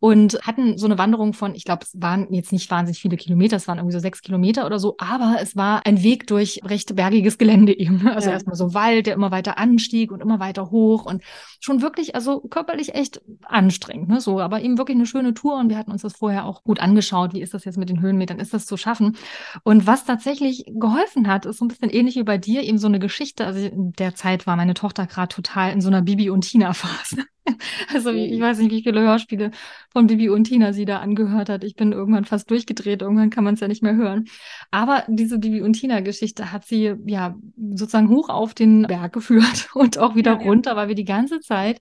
Und 0.00 0.38
hatten 0.42 0.78
so 0.78 0.86
eine 0.86 0.98
Wanderung 0.98 1.32
von, 1.34 1.54
ich 1.54 1.64
glaube, 1.64 1.84
es 1.84 2.00
waren 2.00 2.32
jetzt 2.32 2.52
nicht 2.52 2.70
wahnsinnig 2.70 3.00
viele 3.00 3.16
Kilometer, 3.16 3.56
es 3.56 3.68
waren 3.68 3.78
irgendwie 3.78 3.94
so 3.94 4.00
sechs 4.00 4.22
Kilometer 4.22 4.66
oder 4.66 4.78
so, 4.78 4.96
aber 4.98 5.36
es 5.40 5.56
war 5.56 5.84
ein 5.86 6.02
Weg 6.02 6.26
durch 6.26 6.60
recht 6.64 6.94
bergiges 6.96 7.38
Gelände 7.38 7.76
eben. 7.76 8.02
Also 8.12 8.28
ja. 8.28 8.34
erstmal 8.34 8.56
so 8.56 8.74
Wald, 8.74 9.06
der 9.06 9.14
immer 9.14 9.30
weiter 9.30 9.58
anstieg 9.58 10.12
und 10.12 10.20
immer 10.20 10.38
weiter 10.38 10.61
hoch 10.70 11.04
und 11.04 11.22
schon 11.60 11.82
wirklich, 11.82 12.14
also 12.14 12.40
körperlich 12.40 12.94
echt 12.94 13.20
anstrengend, 13.44 14.08
ne? 14.08 14.20
So, 14.20 14.40
aber 14.40 14.60
eben 14.60 14.78
wirklich 14.78 14.96
eine 14.96 15.06
schöne 15.06 15.34
Tour 15.34 15.58
und 15.58 15.68
wir 15.68 15.78
hatten 15.78 15.92
uns 15.92 16.02
das 16.02 16.16
vorher 16.16 16.44
auch 16.44 16.64
gut 16.64 16.80
angeschaut. 16.80 17.34
Wie 17.34 17.40
ist 17.42 17.54
das 17.54 17.64
jetzt 17.64 17.78
mit 17.78 17.88
den 17.88 18.00
Höhenmetern? 18.00 18.38
Ist 18.38 18.54
das 18.54 18.66
zu 18.66 18.76
schaffen? 18.76 19.16
Und 19.64 19.86
was 19.86 20.04
tatsächlich 20.04 20.64
geholfen 20.66 21.28
hat, 21.28 21.46
ist 21.46 21.58
so 21.58 21.64
ein 21.64 21.68
bisschen 21.68 21.90
ähnlich 21.90 22.16
wie 22.16 22.24
bei 22.24 22.38
dir, 22.38 22.62
eben 22.62 22.78
so 22.78 22.86
eine 22.86 22.98
Geschichte. 22.98 23.46
Also 23.46 23.60
in 23.60 23.92
der 23.92 24.14
Zeit 24.14 24.46
war 24.46 24.56
meine 24.56 24.74
Tochter 24.74 25.06
gerade 25.06 25.34
total 25.34 25.72
in 25.72 25.80
so 25.80 25.88
einer 25.88 26.02
Bibi 26.02 26.30
und 26.30 26.42
Tina 26.42 26.72
Phase. 26.72 27.24
Also 27.92 28.10
ich 28.10 28.40
weiß 28.40 28.58
nicht, 28.58 28.70
wie 28.70 28.82
viele 28.82 29.00
Hörspiele 29.00 29.50
von 29.90 30.06
Bibi 30.06 30.28
und 30.28 30.44
Tina 30.44 30.72
sie 30.72 30.84
da 30.84 30.98
angehört 31.00 31.48
hat. 31.48 31.64
Ich 31.64 31.74
bin 31.74 31.92
irgendwann 31.92 32.24
fast 32.24 32.50
durchgedreht. 32.50 33.02
Irgendwann 33.02 33.30
kann 33.30 33.44
man 33.44 33.54
es 33.54 33.60
ja 33.60 33.68
nicht 33.68 33.82
mehr 33.82 33.96
hören. 33.96 34.26
Aber 34.70 35.04
diese 35.08 35.38
Bibi 35.38 35.60
und 35.60 35.74
Tina 35.74 36.00
Geschichte 36.00 36.52
hat 36.52 36.64
sie 36.64 36.94
ja 37.06 37.36
sozusagen 37.74 38.08
hoch 38.08 38.28
auf 38.28 38.54
den 38.54 38.82
Berg 38.82 39.12
geführt 39.12 39.68
und 39.74 39.98
auch 39.98 40.14
wieder 40.14 40.32
ja, 40.32 40.38
runter, 40.38 40.76
weil 40.76 40.88
wir 40.88 40.94
die 40.94 41.04
ganze 41.04 41.40
Zeit 41.40 41.80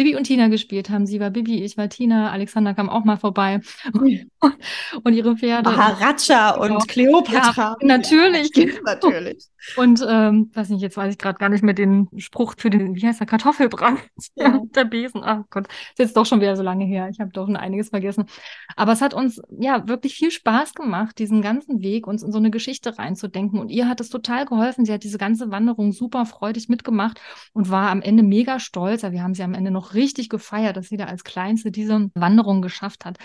Bibi 0.00 0.16
und 0.16 0.24
Tina 0.24 0.48
gespielt 0.48 0.88
haben. 0.88 1.04
Sie 1.04 1.20
war 1.20 1.28
Bibi, 1.28 1.62
ich 1.62 1.76
war 1.76 1.90
Tina, 1.90 2.30
Alexander 2.30 2.72
kam 2.72 2.88
auch 2.88 3.04
mal 3.04 3.18
vorbei 3.18 3.60
und 5.04 5.12
ihre 5.12 5.36
Pferde. 5.36 5.68
Maharaja 5.68 6.52
genau. 6.52 6.76
und 6.76 6.88
Cleopatra. 6.88 7.76
Ja, 7.78 7.86
natürlich. 7.86 8.50
Ja, 8.56 8.66
natürlich. 8.82 9.50
Und 9.76 10.02
ähm, 10.08 10.50
weiß 10.54 10.70
nicht, 10.70 10.80
jetzt 10.80 10.96
weiß 10.96 11.12
ich 11.12 11.18
gerade 11.18 11.38
gar 11.38 11.50
nicht 11.50 11.62
mehr 11.62 11.74
den 11.74 12.08
Spruch 12.16 12.54
für 12.56 12.70
den, 12.70 12.94
wie 12.94 13.06
heißt 13.06 13.20
der, 13.20 13.26
Kartoffelbrand. 13.26 14.00
Ja. 14.36 14.60
der 14.74 14.84
Besen. 14.84 15.22
Ach 15.24 15.42
Gott, 15.50 15.66
ist 15.66 15.98
jetzt 15.98 16.16
doch 16.16 16.24
schon 16.24 16.40
wieder 16.40 16.56
so 16.56 16.62
lange 16.62 16.84
her. 16.84 17.08
Ich 17.10 17.20
habe 17.20 17.30
doch 17.30 17.46
schon 17.46 17.56
einiges 17.56 17.90
vergessen. 17.90 18.24
Aber 18.76 18.92
es 18.92 19.02
hat 19.02 19.12
uns 19.12 19.42
ja 19.58 19.86
wirklich 19.88 20.14
viel 20.14 20.30
Spaß 20.30 20.74
gemacht, 20.74 21.18
diesen 21.18 21.42
ganzen 21.42 21.82
Weg 21.82 22.06
uns 22.06 22.22
in 22.22 22.32
so 22.32 22.38
eine 22.38 22.50
Geschichte 22.50 22.96
reinzudenken. 22.98 23.58
Und 23.58 23.70
ihr 23.70 23.88
hat 23.88 24.00
es 24.00 24.08
total 24.08 24.46
geholfen. 24.46 24.84
Sie 24.84 24.92
hat 24.92 25.04
diese 25.04 25.18
ganze 25.18 25.50
Wanderung 25.50 25.92
super 25.92 26.26
freudig 26.26 26.68
mitgemacht 26.68 27.20
und 27.52 27.70
war 27.70 27.90
am 27.90 28.02
Ende 28.02 28.22
mega 28.22 28.60
stolz. 28.60 29.02
Wir 29.02 29.22
haben 29.22 29.34
sie 29.34 29.42
am 29.42 29.54
Ende 29.54 29.70
noch 29.70 29.89
richtig 29.94 30.28
gefeiert, 30.28 30.76
dass 30.76 30.88
sie 30.88 30.96
da 30.96 31.06
als 31.06 31.24
Kleinste 31.24 31.70
diese 31.70 32.10
Wanderung 32.14 32.62
geschafft 32.62 33.04
hat. 33.04 33.18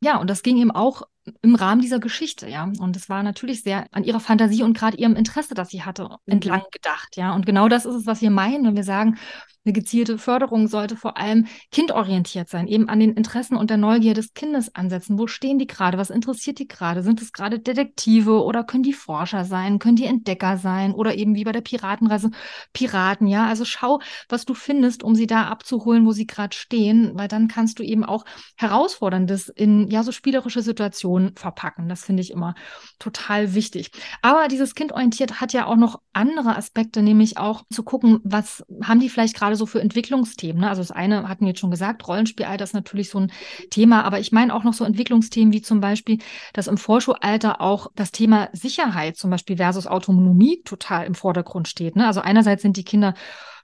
Ja, 0.00 0.18
und 0.18 0.28
das 0.28 0.42
ging 0.42 0.56
eben 0.58 0.70
auch 0.70 1.02
im 1.42 1.54
Rahmen 1.54 1.80
dieser 1.80 1.98
Geschichte, 1.98 2.48
ja. 2.48 2.70
Und 2.78 2.96
es 2.96 3.08
war 3.08 3.22
natürlich 3.22 3.62
sehr 3.62 3.86
an 3.92 4.04
ihrer 4.04 4.20
Fantasie 4.20 4.62
und 4.62 4.76
gerade 4.76 4.96
ihrem 4.96 5.16
Interesse, 5.16 5.54
das 5.54 5.70
sie 5.70 5.82
hatte, 5.82 6.04
mhm. 6.04 6.32
entlang 6.34 6.62
gedacht, 6.70 7.16
ja. 7.16 7.34
Und 7.34 7.46
genau 7.46 7.68
das 7.68 7.86
ist 7.86 7.94
es, 7.94 8.06
was 8.06 8.20
wir 8.20 8.30
meinen, 8.30 8.64
wenn 8.64 8.76
wir 8.76 8.84
sagen, 8.84 9.18
eine 9.66 9.72
gezielte 9.72 10.16
Förderung 10.16 10.68
sollte 10.68 10.96
vor 10.96 11.16
allem 11.16 11.46
kindorientiert 11.72 12.48
sein, 12.48 12.68
eben 12.68 12.88
an 12.88 13.00
den 13.00 13.14
Interessen 13.14 13.56
und 13.56 13.68
der 13.68 13.76
Neugier 13.76 14.14
des 14.14 14.32
Kindes 14.32 14.72
ansetzen. 14.76 15.18
Wo 15.18 15.26
stehen 15.26 15.58
die 15.58 15.66
gerade? 15.66 15.98
Was 15.98 16.10
interessiert 16.10 16.60
die 16.60 16.68
gerade? 16.68 17.02
Sind 17.02 17.20
es 17.20 17.32
gerade 17.32 17.58
Detektive 17.58 18.44
oder 18.44 18.62
können 18.62 18.84
die 18.84 18.92
Forscher 18.92 19.44
sein? 19.44 19.80
Können 19.80 19.96
die 19.96 20.04
Entdecker 20.04 20.56
sein? 20.56 20.94
Oder 20.94 21.16
eben 21.16 21.34
wie 21.34 21.42
bei 21.42 21.50
der 21.50 21.62
Piratenreise 21.62 22.30
Piraten, 22.72 23.26
ja? 23.26 23.48
Also 23.48 23.64
schau, 23.64 24.00
was 24.28 24.44
du 24.44 24.54
findest, 24.54 25.02
um 25.02 25.16
sie 25.16 25.26
da 25.26 25.46
abzuholen, 25.48 26.06
wo 26.06 26.12
sie 26.12 26.28
gerade 26.28 26.56
stehen, 26.56 27.10
weil 27.14 27.26
dann 27.26 27.48
kannst 27.48 27.80
du 27.80 27.82
eben 27.82 28.04
auch 28.04 28.24
Herausforderndes 28.56 29.48
in 29.48 29.88
ja 29.88 30.04
so 30.04 30.12
spielerische 30.12 30.62
Situationen 30.62 31.15
verpacken. 31.36 31.88
Das 31.88 32.04
finde 32.04 32.22
ich 32.22 32.30
immer 32.30 32.54
total 32.98 33.54
wichtig. 33.54 33.90
Aber 34.22 34.48
dieses 34.48 34.74
kindorientiert 34.74 35.40
hat 35.40 35.52
ja 35.52 35.66
auch 35.66 35.76
noch 35.76 36.00
andere 36.12 36.56
Aspekte, 36.56 37.02
nämlich 37.02 37.38
auch 37.38 37.62
zu 37.70 37.82
gucken, 37.82 38.20
was 38.24 38.64
haben 38.82 39.00
die 39.00 39.08
vielleicht 39.08 39.36
gerade 39.36 39.56
so 39.56 39.66
für 39.66 39.80
Entwicklungsthemen. 39.80 40.62
Ne? 40.62 40.68
Also 40.68 40.82
das 40.82 40.90
eine 40.90 41.28
hatten 41.28 41.44
wir 41.44 41.48
jetzt 41.48 41.60
schon 41.60 41.70
gesagt, 41.70 42.06
Rollenspielalter 42.06 42.64
ist 42.64 42.74
natürlich 42.74 43.10
so 43.10 43.20
ein 43.20 43.32
Thema, 43.70 44.04
aber 44.04 44.20
ich 44.20 44.32
meine 44.32 44.54
auch 44.54 44.64
noch 44.64 44.74
so 44.74 44.84
Entwicklungsthemen 44.84 45.52
wie 45.52 45.62
zum 45.62 45.80
Beispiel, 45.80 46.18
dass 46.52 46.66
im 46.66 46.78
Vorschulalter 46.78 47.60
auch 47.60 47.88
das 47.94 48.12
Thema 48.12 48.48
Sicherheit 48.52 49.16
zum 49.16 49.30
Beispiel 49.30 49.56
versus 49.56 49.86
Autonomie 49.86 50.62
total 50.64 51.06
im 51.06 51.14
Vordergrund 51.14 51.68
steht. 51.68 51.96
Ne? 51.96 52.06
Also 52.06 52.20
einerseits 52.20 52.62
sind 52.62 52.76
die 52.76 52.84
Kinder 52.84 53.14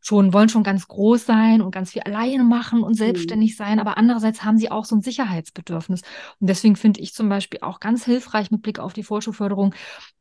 schon, 0.03 0.33
wollen 0.33 0.49
schon 0.49 0.65
ganz 0.65 0.89
groß 0.89 1.25
sein 1.25 1.63
und 1.63 1.71
ganz 1.71 1.93
viel 1.93 2.03
alleine 2.03 2.45
machen 2.45 2.83
und 2.83 2.93
mhm. 2.93 2.97
selbstständig 2.97 3.57
sein, 3.57 3.79
aber 3.79 3.97
andererseits 3.97 4.45
haben 4.45 4.59
sie 4.59 4.71
auch 4.71 4.85
so 4.85 4.97
ein 4.97 5.03
Sicherheitsbedürfnis. 5.03 6.03
Und 6.41 6.49
deswegen 6.49 6.77
finde 6.77 7.01
ich 7.01 7.15
zum 7.15 7.29
Beispiel 7.29 7.61
auch 7.63 7.81
ganz 7.81 8.05
hilfreich 8.05 8.51
mit 8.51 8.63
Blick 8.63 8.79
auf 8.79 8.93
die 8.93 9.05
Vorschulförderung, 9.05 9.75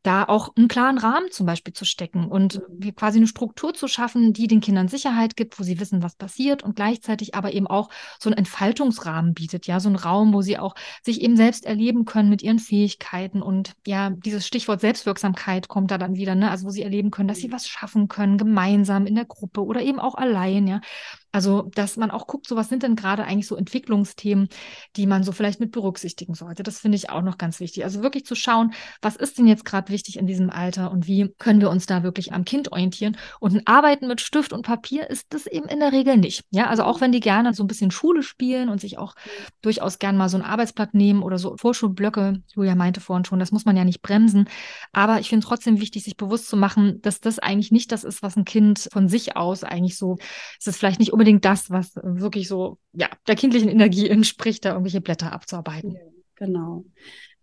da 0.03 0.23
auch 0.23 0.55
einen 0.55 0.67
klaren 0.67 0.97
Rahmen 0.97 1.31
zum 1.31 1.45
Beispiel 1.45 1.73
zu 1.73 1.85
stecken 1.85 2.25
und 2.25 2.61
mhm. 2.69 2.95
quasi 2.95 3.17
eine 3.17 3.27
Struktur 3.27 3.73
zu 3.73 3.87
schaffen, 3.87 4.33
die 4.33 4.47
den 4.47 4.61
Kindern 4.61 4.87
Sicherheit 4.87 5.35
gibt, 5.35 5.59
wo 5.59 5.63
sie 5.63 5.79
wissen, 5.79 6.03
was 6.03 6.15
passiert 6.15 6.63
und 6.63 6.75
gleichzeitig 6.75 7.35
aber 7.35 7.53
eben 7.53 7.67
auch 7.67 7.89
so 8.19 8.29
einen 8.29 8.37
Entfaltungsrahmen 8.37 9.33
bietet, 9.33 9.67
ja, 9.67 9.79
so 9.79 9.89
einen 9.89 9.95
Raum, 9.95 10.33
wo 10.33 10.41
sie 10.41 10.57
auch 10.57 10.75
sich 11.03 11.21
eben 11.21 11.35
selbst 11.35 11.65
erleben 11.65 12.05
können 12.05 12.29
mit 12.29 12.41
ihren 12.41 12.59
Fähigkeiten 12.59 13.41
und 13.41 13.73
ja, 13.85 14.11
dieses 14.11 14.45
Stichwort 14.45 14.81
Selbstwirksamkeit 14.81 15.67
kommt 15.67 15.91
da 15.91 15.97
dann 15.97 16.15
wieder, 16.15 16.35
ne, 16.35 16.51
also 16.51 16.67
wo 16.67 16.69
sie 16.69 16.83
erleben 16.83 17.11
können, 17.11 17.27
dass 17.27 17.39
sie 17.39 17.47
mhm. 17.47 17.53
was 17.53 17.67
schaffen 17.67 18.07
können, 18.07 18.37
gemeinsam 18.37 19.05
in 19.05 19.15
der 19.15 19.25
Gruppe 19.25 19.61
oder 19.71 19.81
eben 19.81 19.99
auch 19.99 20.15
allein, 20.15 20.67
ja. 20.67 20.81
Also, 21.31 21.69
dass 21.75 21.97
man 21.97 22.11
auch 22.11 22.27
guckt, 22.27 22.47
so 22.47 22.55
was 22.55 22.69
sind 22.69 22.83
denn 22.83 22.95
gerade 22.95 23.23
eigentlich 23.23 23.47
so 23.47 23.55
Entwicklungsthemen, 23.55 24.49
die 24.95 25.07
man 25.07 25.23
so 25.23 25.31
vielleicht 25.31 25.59
mit 25.59 25.71
berücksichtigen 25.71 26.33
sollte. 26.33 26.63
Das 26.63 26.79
finde 26.79 26.97
ich 26.97 27.09
auch 27.09 27.21
noch 27.21 27.37
ganz 27.37 27.59
wichtig. 27.59 27.83
Also 27.83 28.03
wirklich 28.03 28.25
zu 28.25 28.35
schauen, 28.35 28.73
was 29.01 29.15
ist 29.15 29.37
denn 29.37 29.47
jetzt 29.47 29.65
gerade 29.65 29.91
wichtig 29.91 30.17
in 30.17 30.27
diesem 30.27 30.49
Alter 30.49 30.91
und 30.91 31.07
wie 31.07 31.33
können 31.37 31.61
wir 31.61 31.69
uns 31.69 31.85
da 31.85 32.03
wirklich 32.03 32.33
am 32.33 32.45
Kind 32.45 32.71
orientieren. 32.71 33.17
Und 33.39 33.55
ein 33.55 33.67
Arbeiten 33.67 34.07
mit 34.07 34.21
Stift 34.21 34.53
und 34.53 34.63
Papier 34.63 35.09
ist 35.09 35.27
das 35.29 35.47
eben 35.47 35.67
in 35.67 35.79
der 35.79 35.91
Regel 35.91 36.17
nicht. 36.17 36.43
Ja, 36.51 36.67
also 36.67 36.83
auch 36.83 37.01
wenn 37.01 37.11
die 37.11 37.19
gerne 37.19 37.53
so 37.53 37.63
ein 37.63 37.67
bisschen 37.67 37.91
Schule 37.91 38.23
spielen 38.23 38.69
und 38.69 38.81
sich 38.81 38.97
auch 38.97 39.15
durchaus 39.61 39.99
gern 39.99 40.17
mal 40.17 40.29
so 40.29 40.37
ein 40.37 40.43
Arbeitsblatt 40.43 40.93
nehmen 40.93 41.23
oder 41.23 41.37
so 41.37 41.55
Vorschulblöcke, 41.57 42.41
Julia 42.53 42.75
meinte 42.75 42.99
vorhin 42.99 43.25
schon, 43.25 43.39
das 43.39 43.51
muss 43.51 43.65
man 43.65 43.77
ja 43.77 43.85
nicht 43.85 44.01
bremsen. 44.01 44.49
Aber 44.91 45.19
ich 45.19 45.29
finde 45.29 45.45
trotzdem 45.45 45.79
wichtig, 45.79 46.03
sich 46.03 46.17
bewusst 46.17 46.47
zu 46.47 46.57
machen, 46.57 47.01
dass 47.01 47.19
das 47.21 47.39
eigentlich 47.39 47.71
nicht 47.71 47.91
das 47.91 48.03
ist, 48.03 48.21
was 48.21 48.35
ein 48.35 48.45
Kind 48.45 48.89
von 48.91 49.07
sich 49.07 49.37
aus 49.37 49.63
eigentlich 49.63 49.97
so, 49.97 50.17
es 50.59 50.67
ist 50.67 50.77
vielleicht 50.77 50.99
nicht 50.99 51.13
unbedingt 51.13 51.20
das, 51.41 51.69
was 51.69 51.95
wirklich 51.95 52.47
so, 52.47 52.77
ja, 52.93 53.09
der 53.27 53.35
kindlichen 53.35 53.69
Energie 53.69 54.09
entspricht, 54.09 54.65
da 54.65 54.71
irgendwelche 54.71 55.01
Blätter 55.01 55.31
abzuarbeiten. 55.31 55.97
Genau. 56.35 56.85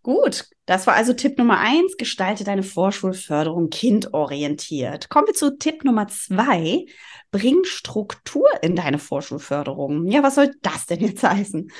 Gut, 0.02 0.46
das 0.68 0.86
war 0.86 0.94
also 0.94 1.14
Tipp 1.14 1.38
Nummer 1.38 1.58
eins. 1.60 1.96
Gestalte 1.96 2.44
deine 2.44 2.62
Vorschulförderung 2.62 3.70
kindorientiert. 3.70 5.08
Kommen 5.08 5.26
wir 5.26 5.34
zu 5.34 5.56
Tipp 5.56 5.82
Nummer 5.82 6.08
zwei. 6.08 6.84
Bring 7.30 7.64
Struktur 7.64 8.46
in 8.60 8.76
deine 8.76 8.98
Vorschulförderung. 8.98 10.06
Ja, 10.08 10.22
was 10.22 10.34
soll 10.34 10.50
das 10.60 10.84
denn 10.84 11.00
jetzt 11.00 11.22
heißen? 11.22 11.70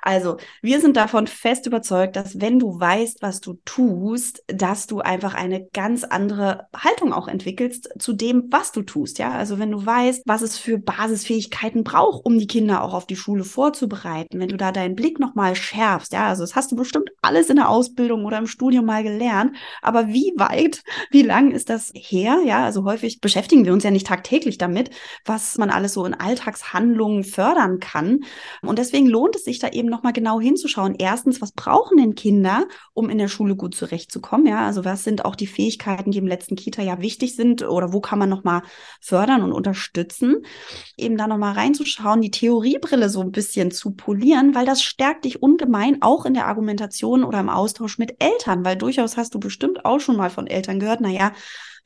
Also, 0.00 0.36
wir 0.62 0.80
sind 0.80 0.96
davon 0.96 1.26
fest 1.26 1.66
überzeugt, 1.66 2.14
dass 2.14 2.40
wenn 2.40 2.60
du 2.60 2.78
weißt, 2.78 3.22
was 3.22 3.40
du 3.40 3.54
tust, 3.64 4.44
dass 4.46 4.86
du 4.86 5.00
einfach 5.00 5.34
eine 5.34 5.66
ganz 5.72 6.04
andere 6.04 6.68
Haltung 6.76 7.12
auch 7.12 7.26
entwickelst 7.26 7.88
zu 7.98 8.12
dem, 8.12 8.44
was 8.50 8.70
du 8.70 8.82
tust. 8.82 9.18
Ja, 9.18 9.32
also 9.32 9.58
wenn 9.58 9.72
du 9.72 9.84
weißt, 9.84 10.22
was 10.26 10.42
es 10.42 10.56
für 10.56 10.78
Basisfähigkeiten 10.78 11.82
braucht, 11.82 12.24
um 12.24 12.38
die 12.38 12.46
Kinder 12.46 12.82
auch 12.82 12.94
auf 12.94 13.06
die 13.06 13.16
Schule 13.16 13.42
vorzubereiten, 13.42 14.38
wenn 14.38 14.48
du 14.48 14.56
da 14.56 14.70
deinen 14.70 14.94
Blick 14.94 15.18
nochmal 15.18 15.56
schärfst, 15.56 16.12
ja, 16.12 16.28
also 16.28 16.44
das 16.44 16.54
hast 16.54 16.70
du 16.70 16.76
bestimmt 16.76 17.10
alles 17.22 17.50
in 17.50 17.56
der 17.56 17.68
Ausbildung 17.68 18.24
oder 18.24 18.35
im 18.38 18.46
Studium 18.46 18.84
mal 18.84 19.02
gelernt, 19.02 19.56
aber 19.82 20.08
wie 20.08 20.32
weit, 20.36 20.82
wie 21.10 21.22
lang 21.22 21.50
ist 21.50 21.70
das 21.70 21.92
her? 21.94 22.40
Ja, 22.44 22.64
also 22.64 22.84
häufig 22.84 23.20
beschäftigen 23.20 23.64
wir 23.64 23.72
uns 23.72 23.84
ja 23.84 23.90
nicht 23.90 24.06
tagtäglich 24.06 24.58
damit, 24.58 24.90
was 25.24 25.58
man 25.58 25.70
alles 25.70 25.94
so 25.94 26.04
in 26.04 26.14
Alltagshandlungen 26.14 27.24
fördern 27.24 27.80
kann. 27.80 28.24
Und 28.62 28.78
deswegen 28.78 29.06
lohnt 29.06 29.36
es 29.36 29.44
sich 29.44 29.58
da 29.58 29.68
eben 29.68 29.88
nochmal 29.88 30.12
genau 30.12 30.40
hinzuschauen. 30.40 30.96
Erstens, 30.98 31.40
was 31.40 31.52
brauchen 31.52 31.98
denn 31.98 32.14
Kinder, 32.14 32.66
um 32.94 33.10
in 33.10 33.18
der 33.18 33.28
Schule 33.28 33.56
gut 33.56 33.74
zurechtzukommen? 33.74 34.46
Ja, 34.46 34.66
also 34.66 34.84
was 34.84 35.04
sind 35.04 35.24
auch 35.24 35.36
die 35.36 35.46
Fähigkeiten, 35.46 36.10
die 36.10 36.18
im 36.18 36.26
letzten 36.26 36.56
Kita-Jahr 36.56 37.00
wichtig 37.00 37.36
sind 37.36 37.62
oder 37.62 37.92
wo 37.92 38.00
kann 38.00 38.18
man 38.18 38.28
nochmal 38.28 38.62
fördern 39.00 39.42
und 39.42 39.52
unterstützen? 39.52 40.44
Eben 40.96 41.16
da 41.16 41.26
nochmal 41.26 41.54
reinzuschauen, 41.54 42.20
die 42.20 42.30
Theoriebrille 42.30 43.08
so 43.08 43.20
ein 43.20 43.32
bisschen 43.32 43.70
zu 43.70 43.92
polieren, 43.92 44.54
weil 44.54 44.66
das 44.66 44.82
stärkt 44.82 45.24
dich 45.24 45.42
ungemein 45.42 46.02
auch 46.02 46.26
in 46.26 46.34
der 46.34 46.46
Argumentation 46.46 47.24
oder 47.24 47.40
im 47.40 47.48
Austausch 47.48 47.98
mit 47.98 48.20
Eltern, 48.26 48.64
weil 48.64 48.76
durchaus 48.76 49.16
hast 49.16 49.34
du 49.34 49.40
bestimmt 49.40 49.84
auch 49.84 50.00
schon 50.00 50.16
mal 50.16 50.30
von 50.30 50.46
Eltern 50.46 50.80
gehört, 50.80 51.00
naja, 51.00 51.32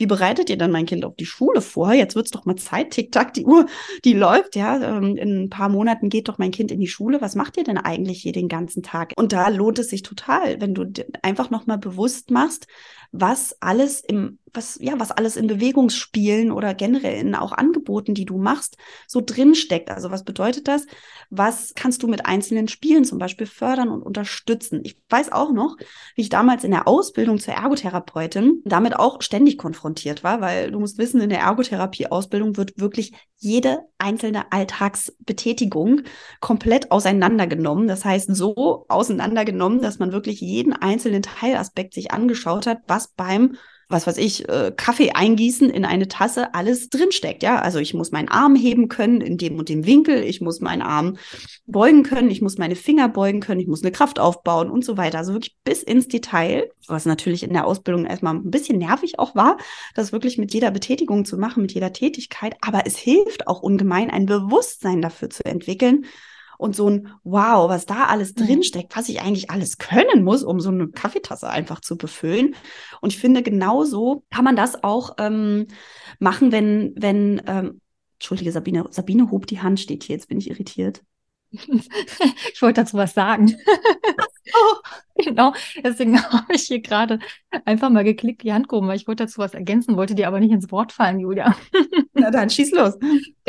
wie 0.01 0.07
bereitet 0.07 0.49
ihr 0.49 0.57
dann 0.57 0.71
mein 0.71 0.87
Kind 0.87 1.05
auf 1.05 1.15
die 1.15 1.27
Schule 1.27 1.61
vor? 1.61 1.93
Jetzt 1.93 2.15
wird 2.15 2.25
es 2.25 2.31
doch 2.31 2.47
mal 2.47 2.57
Zeit, 2.57 2.93
Tick-Tack, 2.93 3.35
die 3.35 3.45
Uhr, 3.45 3.67
die 4.07 4.15
läuft, 4.15 4.57
ja. 4.57 4.81
Ähm, 4.81 5.15
in 5.19 5.43
ein 5.43 5.51
paar 5.51 5.69
Monaten 5.69 6.09
geht 6.09 6.31
doch 6.31 6.39
mein 6.39 6.53
Kind 6.53 6.73
in 6.73 6.81
die 6.81 6.89
Schule. 6.89 7.21
Was 7.21 7.35
macht 7.35 7.59
ihr 7.59 7.65
denn 7.65 7.77
eigentlich 7.77 8.23
hier 8.23 8.33
den 8.33 8.49
ganzen 8.49 8.83
Tag? 8.83 9.13
Und 9.17 9.35
da 9.35 9.49
lohnt 9.49 9.79
es 9.79 9.91
sich 9.91 10.01
total, 10.01 10.59
wenn 10.59 10.73
du 10.73 10.91
einfach 11.21 11.51
nochmal 11.51 11.77
bewusst 11.77 12.31
machst, 12.31 12.67
was 13.13 13.57
alles 13.61 14.01
im, 14.01 14.39
was, 14.55 14.79
ja, 14.81 14.99
was 14.99 15.11
alles 15.11 15.37
in 15.37 15.49
Bewegungsspielen 15.49 16.51
oder 16.51 16.75
generell 16.75 17.21
in 17.21 17.35
auch 17.35 17.53
Angeboten, 17.53 18.15
die 18.15 18.25
du 18.25 18.39
machst, 18.39 18.79
so 19.07 19.21
drinsteckt. 19.21 19.91
Also 19.91 20.11
was 20.11 20.25
bedeutet 20.25 20.67
das? 20.67 20.87
Was 21.29 21.75
kannst 21.75 22.03
du 22.03 22.07
mit 22.07 22.25
einzelnen 22.25 22.69
Spielen 22.69 23.05
zum 23.05 23.19
Beispiel 23.19 23.47
fördern 23.47 23.89
und 23.89 24.03
unterstützen? 24.03 24.81
Ich 24.85 24.97
weiß 25.11 25.33
auch 25.33 25.53
noch, 25.53 25.77
wie 26.15 26.23
ich 26.23 26.29
damals 26.31 26.65
in 26.65 26.71
der 26.71 26.89
Ausbildung 26.89 27.39
zur 27.39 27.55
Ergotherapeutin 27.55 28.63
damit 28.65 28.97
auch 28.97 29.21
ständig 29.21 29.59
konfrontiert 29.59 29.90
war, 30.25 30.41
weil 30.41 30.71
du 30.71 30.81
musst 30.81 30.99
wissen, 30.99 31.21
in 31.21 31.31
der 31.31 31.41
Ergotherapie-Ausbildung 31.41 32.57
wird 32.57 32.79
wirklich 32.79 33.13
jede 33.37 33.81
einzelne 33.99 34.53
Alltagsbetätigung 34.53 36.03
komplett 36.41 36.91
auseinandergenommen. 36.91 37.89
Das 37.89 38.05
heißt, 38.05 38.35
so 38.35 38.85
auseinandergenommen, 38.89 39.81
dass 39.81 39.99
man 39.99 40.13
wirklich 40.13 40.41
jeden 40.41 40.73
einzelnen 40.73 41.23
Teilaspekt 41.23 41.95
sich 41.95 42.13
angeschaut 42.13 42.67
hat, 42.67 42.79
was 42.87 43.09
beim 43.09 43.57
was 43.91 44.07
weiß 44.07 44.19
ich, 44.19 44.49
äh, 44.49 44.73
Kaffee 44.77 45.11
eingießen 45.13 45.69
in 45.69 45.85
eine 45.85 46.09
Tasse, 46.09 46.55
alles 46.55 46.89
drinsteckt, 46.89 47.43
ja. 47.43 47.61
Also 47.61 47.79
ich 47.81 47.93
muss 47.93 48.13
meinen 48.13 48.29
Arm 48.29 48.55
heben 48.55 48.89
können 48.89 49.21
in 49.21 49.37
dem 49.37 49.59
und 49.59 49.69
dem 49.69 49.85
Winkel, 49.85 50.23
ich 50.23 50.41
muss 50.41 50.61
meinen 50.61 50.83
Arm 50.83 51.17
beugen 51.67 52.05
können, 52.05 52.31
ich 52.31 52.41
muss 52.41 52.57
meine 52.57 52.77
Finger 52.77 53.09
beugen 53.09 53.41
können, 53.41 53.61
ich 53.61 53.67
muss 53.67 53.83
eine 53.83 53.93
Kraft 53.93 54.21
aufbauen 54.21 54.71
und 54.71 54.85
so 54.85 54.97
weiter. 54.97 55.19
Also 55.19 55.33
wirklich 55.33 55.57
bis 55.65 55.83
ins 55.83 56.09
Detail, 56.09 56.71
was 56.87 57.05
natürlich 57.05 57.43
in 57.43 57.53
der 57.53 57.67
Ausbildung 57.67 58.07
erstmal 58.07 58.35
ein 58.35 58.51
bisschen 58.51 58.79
nervig 58.79 59.19
auch 59.19 59.35
war, 59.35 59.59
das 59.95 60.13
wirklich 60.13 60.39
mit 60.39 60.55
jeder 60.55 60.71
Betätigung 60.71 61.25
zu 61.25 61.37
machen, 61.37 61.63
mit 61.63 61.73
jeder 61.73 61.93
Tätigkeit. 61.93 62.55
Aber 62.61 62.87
es 62.87 62.97
hilft 62.97 63.49
auch 63.49 63.61
ungemein, 63.61 64.11
ein 64.11 64.27
Bewusstsein 64.27 65.03
dafür 65.03 65.31
zu 65.31 65.45
entwickeln, 65.45 66.07
und 66.61 66.77
so 66.77 66.91
ein 66.91 67.09
Wow, 67.25 67.71
was 67.71 67.87
da 67.87 68.05
alles 68.05 68.35
mhm. 68.35 68.47
drinsteckt, 68.47 68.95
was 68.95 69.09
ich 69.09 69.23
eigentlich 69.23 69.51
alles 69.51 69.79
können 69.79 70.23
muss, 70.23 70.43
um 70.43 70.61
so 70.61 70.69
eine 70.69 70.89
Kaffeetasse 70.89 71.49
einfach 71.49 71.81
zu 71.81 71.97
befüllen. 71.97 72.55
Und 73.01 73.13
ich 73.13 73.19
finde, 73.19 73.43
genauso 73.43 74.25
kann 74.31 74.45
man 74.45 74.57
das 74.57 74.85
auch 74.85 75.17
ähm, 75.19 75.67
machen, 76.19 76.53
wenn, 76.53 76.93
wenn 76.97 77.43
ähm, 77.47 77.81
Entschuldige, 78.15 78.53
Sabine, 78.53 78.85
Sabine 78.91 79.31
hob 79.31 79.47
die 79.47 79.61
Hand, 79.61 79.81
steht 79.81 80.05
hier, 80.05 80.17
jetzt 80.17 80.29
bin 80.29 80.39
ich 80.39 80.51
irritiert. 80.51 81.03
ich 81.51 82.61
wollte 82.61 82.83
dazu 82.83 82.99
was 82.99 83.15
sagen. 83.15 83.57
oh. 84.55 84.77
Genau, 85.25 85.53
deswegen 85.85 86.23
habe 86.33 86.55
ich 86.55 86.63
hier 86.63 86.81
gerade 86.81 87.19
einfach 87.65 87.91
mal 87.91 88.05
geklickt, 88.05 88.43
die 88.43 88.53
Hand 88.53 88.69
gehoben, 88.69 88.89
weil 88.89 88.97
ich 88.97 89.07
wollte 89.07 89.25
dazu 89.25 89.39
was 89.39 89.55
ergänzen, 89.55 89.97
wollte 89.97 90.15
dir 90.15 90.29
aber 90.29 90.41
nicht 90.41 90.53
ins 90.53 90.71
Wort 90.71 90.93
fallen, 90.93 91.21
Julia. 91.21 91.55
Na 92.13 92.31
dann, 92.31 92.51
schieß 92.51 92.73
los. 92.73 92.95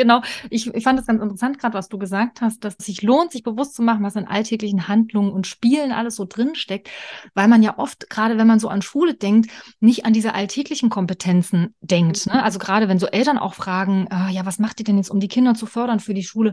Genau, 0.02 0.20
ich, 0.50 0.66
ich 0.74 0.82
fand 0.82 0.98
es 0.98 1.06
ganz 1.06 1.22
interessant, 1.22 1.60
gerade 1.60 1.74
was 1.74 1.88
du 1.88 1.96
gesagt 1.96 2.40
hast, 2.40 2.64
dass 2.64 2.74
es 2.76 2.86
sich 2.86 3.02
lohnt, 3.02 3.30
sich 3.30 3.44
bewusst 3.44 3.76
zu 3.76 3.82
machen, 3.82 4.02
was 4.02 4.16
in 4.16 4.26
alltäglichen 4.26 4.88
Handlungen 4.88 5.30
und 5.30 5.46
Spielen 5.46 5.92
alles 5.92 6.16
so 6.16 6.24
drinsteckt, 6.28 6.90
weil 7.34 7.46
man 7.46 7.62
ja 7.62 7.78
oft, 7.78 8.10
gerade 8.10 8.36
wenn 8.36 8.48
man 8.48 8.58
so 8.58 8.66
an 8.66 8.82
Schule 8.82 9.14
denkt, 9.14 9.48
nicht 9.78 10.04
an 10.04 10.12
diese 10.12 10.34
alltäglichen 10.34 10.90
Kompetenzen 10.90 11.76
denkt. 11.82 12.26
Ne? 12.26 12.42
Also 12.42 12.58
gerade 12.58 12.88
wenn 12.88 12.98
so 12.98 13.06
Eltern 13.06 13.38
auch 13.38 13.54
fragen, 13.54 14.08
äh, 14.10 14.32
ja, 14.32 14.44
was 14.44 14.58
macht 14.58 14.80
ihr 14.80 14.84
denn 14.84 14.96
jetzt, 14.96 15.08
um 15.08 15.20
die 15.20 15.28
Kinder 15.28 15.54
zu 15.54 15.66
fördern 15.66 16.00
für 16.00 16.14
die 16.14 16.24
Schule, 16.24 16.52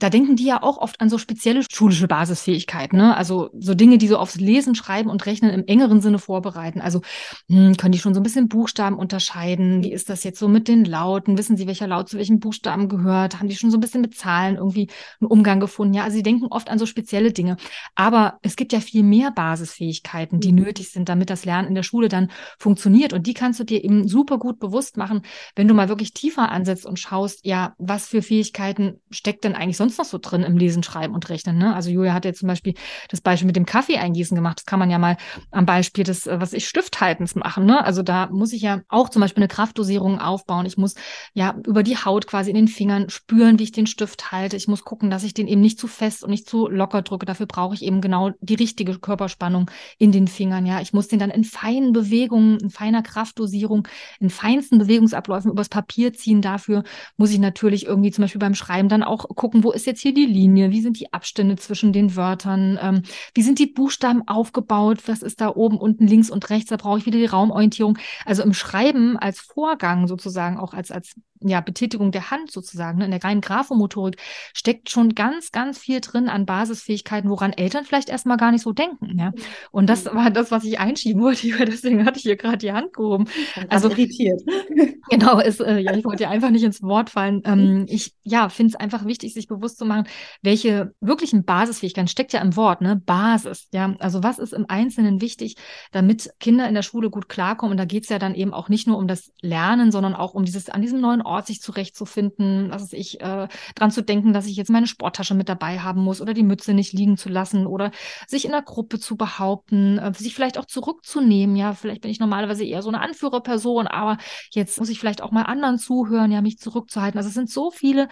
da 0.00 0.10
denken 0.10 0.34
die 0.34 0.46
ja 0.46 0.60
auch 0.60 0.78
oft 0.78 1.00
an 1.00 1.08
so 1.08 1.18
spezielle 1.18 1.62
schulische 1.70 2.08
Basisfähigkeiten. 2.08 2.98
Ne? 2.98 3.16
Also 3.16 3.50
so 3.56 3.76
Dinge, 3.76 3.98
die 3.98 4.08
so 4.08 4.18
aufs 4.18 4.40
Lesen, 4.40 4.74
Schreiben 4.74 5.08
und 5.08 5.24
Rechnen 5.24 5.52
im 5.52 5.68
engeren 5.68 6.00
Sinne 6.00 6.18
vorbereiten. 6.18 6.80
Also 6.80 7.00
hm, 7.48 7.76
können 7.76 7.92
die 7.92 8.00
schon 8.00 8.14
so 8.14 8.18
ein 8.18 8.24
bisschen 8.24 8.48
Buchstaben 8.48 8.98
unterscheiden? 8.98 9.84
Wie 9.84 9.92
ist 9.92 10.10
das 10.10 10.24
jetzt 10.24 10.40
so 10.40 10.48
mit 10.48 10.66
den 10.66 10.84
Lauten? 10.84 11.38
Wissen 11.38 11.56
sie, 11.56 11.68
welcher 11.68 11.86
Laut 11.86 12.08
zu 12.08 12.18
welchem 12.18 12.40
Buchstaben 12.40 12.87
gehört? 12.88 13.38
Haben 13.38 13.48
die 13.48 13.56
schon 13.56 13.70
so 13.70 13.76
ein 13.76 13.80
bisschen 13.80 14.00
mit 14.00 14.14
Zahlen 14.14 14.56
irgendwie 14.56 14.88
einen 15.20 15.30
Umgang 15.30 15.60
gefunden? 15.60 15.94
Ja, 15.94 16.04
also 16.04 16.16
sie 16.16 16.22
denken 16.22 16.46
oft 16.50 16.68
an 16.70 16.78
so 16.78 16.86
spezielle 16.86 17.32
Dinge. 17.32 17.56
Aber 17.94 18.38
es 18.42 18.56
gibt 18.56 18.72
ja 18.72 18.80
viel 18.80 19.02
mehr 19.02 19.30
Basisfähigkeiten, 19.30 20.40
die 20.40 20.52
mhm. 20.52 20.62
nötig 20.62 20.90
sind, 20.90 21.08
damit 21.08 21.30
das 21.30 21.44
Lernen 21.44 21.68
in 21.68 21.74
der 21.74 21.82
Schule 21.82 22.08
dann 22.08 22.30
funktioniert. 22.58 23.12
Und 23.12 23.26
die 23.26 23.34
kannst 23.34 23.60
du 23.60 23.64
dir 23.64 23.84
eben 23.84 24.08
super 24.08 24.38
gut 24.38 24.58
bewusst 24.58 24.96
machen, 24.96 25.22
wenn 25.54 25.68
du 25.68 25.74
mal 25.74 25.88
wirklich 25.88 26.12
tiefer 26.12 26.50
ansetzt 26.50 26.86
und 26.86 26.98
schaust, 26.98 27.44
ja, 27.44 27.74
was 27.78 28.06
für 28.06 28.22
Fähigkeiten 28.22 29.00
steckt 29.10 29.44
denn 29.44 29.54
eigentlich 29.54 29.76
sonst 29.76 29.98
noch 29.98 30.04
so 30.04 30.18
drin 30.18 30.42
im 30.42 30.56
Lesen, 30.56 30.82
Schreiben 30.82 31.14
und 31.14 31.28
Rechnen? 31.28 31.58
Ne? 31.58 31.74
Also 31.74 31.90
Julia 31.90 32.12
hat 32.14 32.24
jetzt 32.24 32.40
zum 32.40 32.48
Beispiel 32.48 32.74
das 33.08 33.20
Beispiel 33.20 33.46
mit 33.46 33.56
dem 33.56 33.66
Kaffee 33.66 33.98
eingießen 33.98 34.34
gemacht. 34.34 34.58
Das 34.58 34.66
kann 34.66 34.78
man 34.78 34.90
ja 34.90 34.98
mal 34.98 35.16
am 35.50 35.66
Beispiel 35.66 36.04
des, 36.04 36.26
äh, 36.26 36.40
was 36.40 36.52
ich 36.52 36.68
Stifthaltens 36.68 37.34
machen. 37.34 37.66
Ne? 37.66 37.84
Also 37.84 38.02
da 38.02 38.28
muss 38.30 38.52
ich 38.52 38.62
ja 38.62 38.80
auch 38.88 39.08
zum 39.08 39.20
Beispiel 39.20 39.42
eine 39.42 39.48
Kraftdosierung 39.48 40.18
aufbauen. 40.18 40.66
Ich 40.66 40.76
muss 40.76 40.94
ja 41.34 41.56
über 41.66 41.82
die 41.82 41.96
Haut 41.96 42.26
quasi 42.26 42.50
in 42.50 42.56
den 42.56 42.67
Fingern 42.68 43.10
spüren, 43.10 43.58
wie 43.58 43.64
ich 43.64 43.72
den 43.72 43.86
Stift 43.86 44.32
halte. 44.32 44.56
Ich 44.56 44.68
muss 44.68 44.84
gucken, 44.84 45.10
dass 45.10 45.24
ich 45.24 45.34
den 45.34 45.48
eben 45.48 45.60
nicht 45.60 45.78
zu 45.78 45.86
fest 45.86 46.22
und 46.22 46.30
nicht 46.30 46.48
zu 46.48 46.68
locker 46.68 47.02
drücke. 47.02 47.26
Dafür 47.26 47.46
brauche 47.46 47.74
ich 47.74 47.82
eben 47.82 48.00
genau 48.00 48.30
die 48.40 48.54
richtige 48.54 48.98
Körperspannung 48.98 49.70
in 49.98 50.12
den 50.12 50.28
Fingern. 50.28 50.66
Ja, 50.66 50.80
ich 50.80 50.92
muss 50.92 51.08
den 51.08 51.18
dann 51.18 51.30
in 51.30 51.44
feinen 51.44 51.92
Bewegungen, 51.92 52.58
in 52.58 52.70
feiner 52.70 53.02
Kraftdosierung, 53.02 53.88
in 54.20 54.30
feinsten 54.30 54.78
Bewegungsabläufen 54.78 55.50
übers 55.50 55.68
Papier 55.68 56.12
ziehen. 56.12 56.42
Dafür 56.42 56.84
muss 57.16 57.30
ich 57.30 57.38
natürlich 57.38 57.86
irgendwie 57.86 58.10
zum 58.10 58.22
Beispiel 58.22 58.38
beim 58.38 58.54
Schreiben 58.54 58.88
dann 58.88 59.02
auch 59.02 59.28
gucken, 59.34 59.64
wo 59.64 59.72
ist 59.72 59.86
jetzt 59.86 60.00
hier 60.00 60.14
die 60.14 60.26
Linie? 60.26 60.70
Wie 60.70 60.80
sind 60.80 61.00
die 61.00 61.12
Abstände 61.12 61.56
zwischen 61.56 61.92
den 61.92 62.16
Wörtern? 62.16 62.78
Ähm, 62.80 63.02
wie 63.34 63.42
sind 63.42 63.58
die 63.58 63.66
Buchstaben 63.66 64.26
aufgebaut? 64.26 65.02
Was 65.06 65.22
ist 65.22 65.40
da 65.40 65.48
oben, 65.54 65.78
unten, 65.78 66.06
links 66.06 66.30
und 66.30 66.48
rechts? 66.50 66.70
Da 66.70 66.76
brauche 66.76 66.98
ich 66.98 67.06
wieder 67.06 67.18
die 67.18 67.26
Raumorientierung. 67.26 67.98
Also 68.24 68.42
im 68.42 68.54
Schreiben 68.54 69.16
als 69.16 69.40
Vorgang 69.40 70.06
sozusagen, 70.06 70.58
auch 70.58 70.74
als, 70.74 70.90
als 70.90 71.14
ja, 71.40 71.60
Betätigung 71.60 72.10
der 72.10 72.30
Hand 72.30 72.50
sozusagen, 72.60 72.98
ne, 72.98 73.04
in 73.04 73.10
der 73.10 73.22
reinen 73.22 73.40
Graphomotorik 73.40 74.16
steckt 74.54 74.90
schon 74.90 75.14
ganz, 75.14 75.52
ganz 75.52 75.78
viel 75.78 76.00
drin 76.00 76.28
an 76.28 76.46
Basisfähigkeiten, 76.46 77.30
woran 77.30 77.52
Eltern 77.52 77.84
vielleicht 77.84 78.08
erstmal 78.08 78.36
gar 78.36 78.52
nicht 78.52 78.62
so 78.62 78.72
denken. 78.72 79.18
Ja? 79.18 79.32
Und 79.70 79.88
das 79.88 80.04
mhm. 80.04 80.16
war 80.16 80.30
das, 80.30 80.50
was 80.50 80.64
ich 80.64 80.78
einschieben 80.78 81.22
wollte. 81.22 81.48
Deswegen 81.66 82.04
hatte 82.04 82.18
ich 82.18 82.24
hier 82.24 82.36
gerade 82.36 82.58
die 82.58 82.72
Hand 82.72 82.92
gehoben. 82.92 83.26
Also 83.68 83.90
irritiert. 83.90 84.42
Genau, 85.10 85.40
ist, 85.40 85.60
äh, 85.60 85.78
ja, 85.78 85.96
ich 85.96 86.04
wollte 86.04 86.24
dir 86.24 86.30
einfach 86.30 86.50
nicht 86.50 86.64
ins 86.64 86.82
Wort 86.82 87.10
fallen. 87.10 87.42
Ähm, 87.44 87.86
ich 87.88 88.14
ja, 88.24 88.48
finde 88.48 88.72
es 88.72 88.76
einfach 88.76 89.06
wichtig, 89.06 89.32
sich 89.32 89.48
bewusst 89.48 89.78
zu 89.78 89.86
machen, 89.86 90.06
welche 90.42 90.92
wirklichen 91.00 91.44
Basisfähigkeiten 91.44 92.08
steckt 92.08 92.32
ja 92.32 92.40
im 92.40 92.56
Wort, 92.56 92.82
ne? 92.82 92.96
Basis. 92.96 93.68
Ja, 93.72 93.94
also 94.00 94.22
was 94.22 94.38
ist 94.38 94.52
im 94.52 94.66
Einzelnen 94.68 95.20
wichtig, 95.20 95.56
damit 95.92 96.30
Kinder 96.40 96.68
in 96.68 96.74
der 96.74 96.82
Schule 96.82 97.10
gut 97.10 97.28
klarkommen? 97.28 97.72
Und 97.72 97.78
da 97.78 97.84
geht 97.84 98.04
es 98.04 98.10
ja 98.10 98.18
dann 98.18 98.34
eben 98.34 98.52
auch 98.52 98.68
nicht 98.68 98.86
nur 98.86 98.98
um 98.98 99.08
das 99.08 99.32
Lernen, 99.40 99.90
sondern 99.90 100.14
auch 100.14 100.34
um 100.34 100.44
dieses 100.44 100.68
an 100.68 100.82
diesem 100.82 101.00
neuen 101.00 101.22
Ort 101.22 101.46
sich 101.46 101.62
zurechtzufinden, 101.62 102.47
was 102.70 102.82
ist 102.82 102.94
ich, 102.94 103.20
äh, 103.20 103.48
dran 103.74 103.90
zu 103.90 104.02
denken, 104.02 104.32
dass 104.32 104.46
ich 104.46 104.56
jetzt 104.56 104.70
meine 104.70 104.86
Sporttasche 104.86 105.34
mit 105.34 105.48
dabei 105.48 105.80
haben 105.80 106.02
muss 106.02 106.20
oder 106.20 106.34
die 106.34 106.42
Mütze 106.42 106.74
nicht 106.74 106.92
liegen 106.92 107.16
zu 107.16 107.28
lassen 107.28 107.66
oder 107.66 107.90
sich 108.26 108.44
in 108.44 108.50
der 108.52 108.62
Gruppe 108.62 108.98
zu 108.98 109.16
behaupten, 109.16 109.98
äh, 109.98 110.12
sich 110.14 110.34
vielleicht 110.34 110.58
auch 110.58 110.66
zurückzunehmen. 110.66 111.56
Ja, 111.56 111.74
vielleicht 111.74 112.02
bin 112.02 112.10
ich 112.10 112.20
normalerweise 112.20 112.64
eher 112.64 112.82
so 112.82 112.88
eine 112.88 113.00
Anführerperson, 113.00 113.86
aber 113.86 114.18
jetzt 114.50 114.78
muss 114.78 114.88
ich 114.88 114.98
vielleicht 114.98 115.22
auch 115.22 115.30
mal 115.30 115.42
anderen 115.42 115.78
zuhören, 115.78 116.32
ja, 116.32 116.40
mich 116.42 116.58
zurückzuhalten. 116.58 117.18
Also 117.18 117.28
es 117.28 117.34
sind 117.34 117.50
so 117.50 117.70
viele 117.70 118.08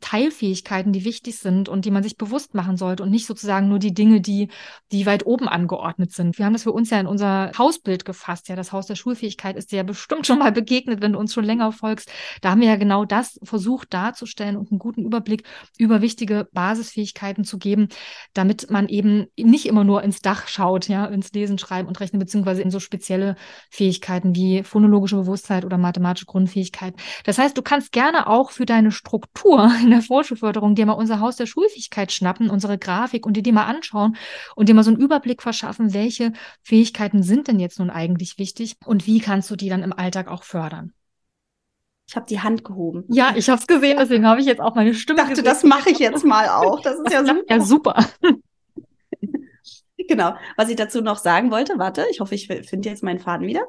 Teilfähigkeiten, 0.00 0.92
die 0.94 1.04
wichtig 1.04 1.38
sind 1.38 1.68
und 1.68 1.84
die 1.84 1.90
man 1.90 2.02
sich 2.02 2.16
bewusst 2.16 2.54
machen 2.54 2.78
sollte 2.78 3.02
und 3.02 3.10
nicht 3.10 3.26
sozusagen 3.26 3.68
nur 3.68 3.78
die 3.78 3.92
Dinge, 3.92 4.22
die, 4.22 4.48
die 4.92 5.04
weit 5.04 5.26
oben 5.26 5.46
angeordnet 5.46 6.10
sind. 6.10 6.38
Wir 6.38 6.46
haben 6.46 6.54
das 6.54 6.62
für 6.62 6.72
uns 6.72 6.88
ja 6.88 6.98
in 6.98 7.06
unser 7.06 7.52
Hausbild 7.58 8.06
gefasst. 8.06 8.48
Ja, 8.48 8.56
das 8.56 8.72
Haus 8.72 8.86
der 8.86 8.94
Schulfähigkeit 8.94 9.56
ist 9.56 9.70
dir 9.70 9.76
ja 9.76 9.82
bestimmt 9.82 10.26
schon 10.26 10.38
mal 10.38 10.52
begegnet, 10.52 11.02
wenn 11.02 11.12
du 11.12 11.18
uns 11.18 11.34
schon 11.34 11.44
länger 11.44 11.70
folgst. 11.70 12.10
Da 12.40 12.50
haben 12.50 12.62
wir 12.62 12.68
ja 12.68 12.76
genau 12.76 13.04
das 13.04 13.38
versucht 13.42 13.92
darzustellen 13.92 14.56
und 14.56 14.72
einen 14.72 14.78
guten 14.78 15.04
Überblick 15.04 15.44
über 15.76 16.00
wichtige 16.00 16.48
Basisfähigkeiten 16.52 17.44
zu 17.44 17.58
geben, 17.58 17.88
damit 18.32 18.70
man 18.70 18.88
eben 18.88 19.26
nicht 19.38 19.66
immer 19.66 19.84
nur 19.84 20.02
ins 20.02 20.20
Dach 20.20 20.48
schaut, 20.48 20.88
ja, 20.88 21.04
ins 21.04 21.30
Lesen, 21.32 21.58
Schreiben 21.58 21.88
und 21.88 22.00
Rechnen, 22.00 22.20
beziehungsweise 22.20 22.62
in 22.62 22.70
so 22.70 22.80
spezielle 22.80 23.36
Fähigkeiten 23.68 24.34
wie 24.34 24.62
phonologische 24.62 25.16
Bewusstheit 25.16 25.66
oder 25.66 25.76
mathematische 25.76 26.24
Grundfähigkeit. 26.24 26.94
Das 27.24 27.36
heißt, 27.36 27.58
du 27.58 27.60
kannst 27.60 27.92
gerne 27.92 28.28
auch 28.28 28.50
für 28.50 28.64
deine 28.64 28.92
Struktur 28.92 29.57
Tour 29.58 29.70
in 29.82 29.90
der 29.90 30.02
Vorschulförderung 30.02 30.74
dir 30.74 30.86
mal 30.86 30.92
unser 30.92 31.20
Haus 31.20 31.36
der 31.36 31.46
Schulfähigkeit 31.46 32.12
schnappen, 32.12 32.50
unsere 32.50 32.78
Grafik 32.78 33.26
und 33.26 33.36
dir 33.36 33.42
die 33.42 33.52
mal 33.52 33.64
anschauen 33.64 34.16
und 34.54 34.68
dir 34.68 34.74
mal 34.74 34.84
so 34.84 34.90
einen 34.90 35.00
Überblick 35.00 35.42
verschaffen, 35.42 35.94
welche 35.94 36.32
Fähigkeiten 36.62 37.22
sind 37.22 37.48
denn 37.48 37.58
jetzt 37.58 37.78
nun 37.78 37.90
eigentlich 37.90 38.38
wichtig 38.38 38.76
und 38.84 39.06
wie 39.06 39.20
kannst 39.20 39.50
du 39.50 39.56
die 39.56 39.68
dann 39.68 39.82
im 39.82 39.92
Alltag 39.92 40.28
auch 40.28 40.44
fördern. 40.44 40.92
Ich 42.08 42.16
habe 42.16 42.26
die 42.26 42.40
Hand 42.40 42.64
gehoben. 42.64 43.04
Ja, 43.08 43.34
ich 43.36 43.50
habe 43.50 43.60
es 43.60 43.66
gesehen, 43.66 43.98
deswegen 44.00 44.26
habe 44.26 44.40
ich 44.40 44.46
jetzt 44.46 44.60
auch 44.60 44.74
meine 44.74 44.94
Stimme. 44.94 45.20
Ich 45.20 45.26
dachte, 45.26 45.42
gesehen. 45.42 45.44
das 45.44 45.62
mache 45.62 45.90
ich 45.90 45.98
jetzt 45.98 46.24
mal 46.24 46.48
auch. 46.48 46.80
Das 46.80 46.98
ist 46.98 47.12
ja 47.12 47.22
super. 47.26 47.44
Ja, 47.50 47.60
super. 47.60 48.06
genau. 50.08 50.34
Was 50.56 50.70
ich 50.70 50.76
dazu 50.76 51.02
noch 51.02 51.18
sagen 51.18 51.50
wollte, 51.50 51.74
warte, 51.76 52.06
ich 52.10 52.20
hoffe, 52.20 52.34
ich 52.34 52.46
finde 52.46 52.88
jetzt 52.88 53.02
meinen 53.02 53.18
Faden 53.18 53.46
wieder. 53.46 53.60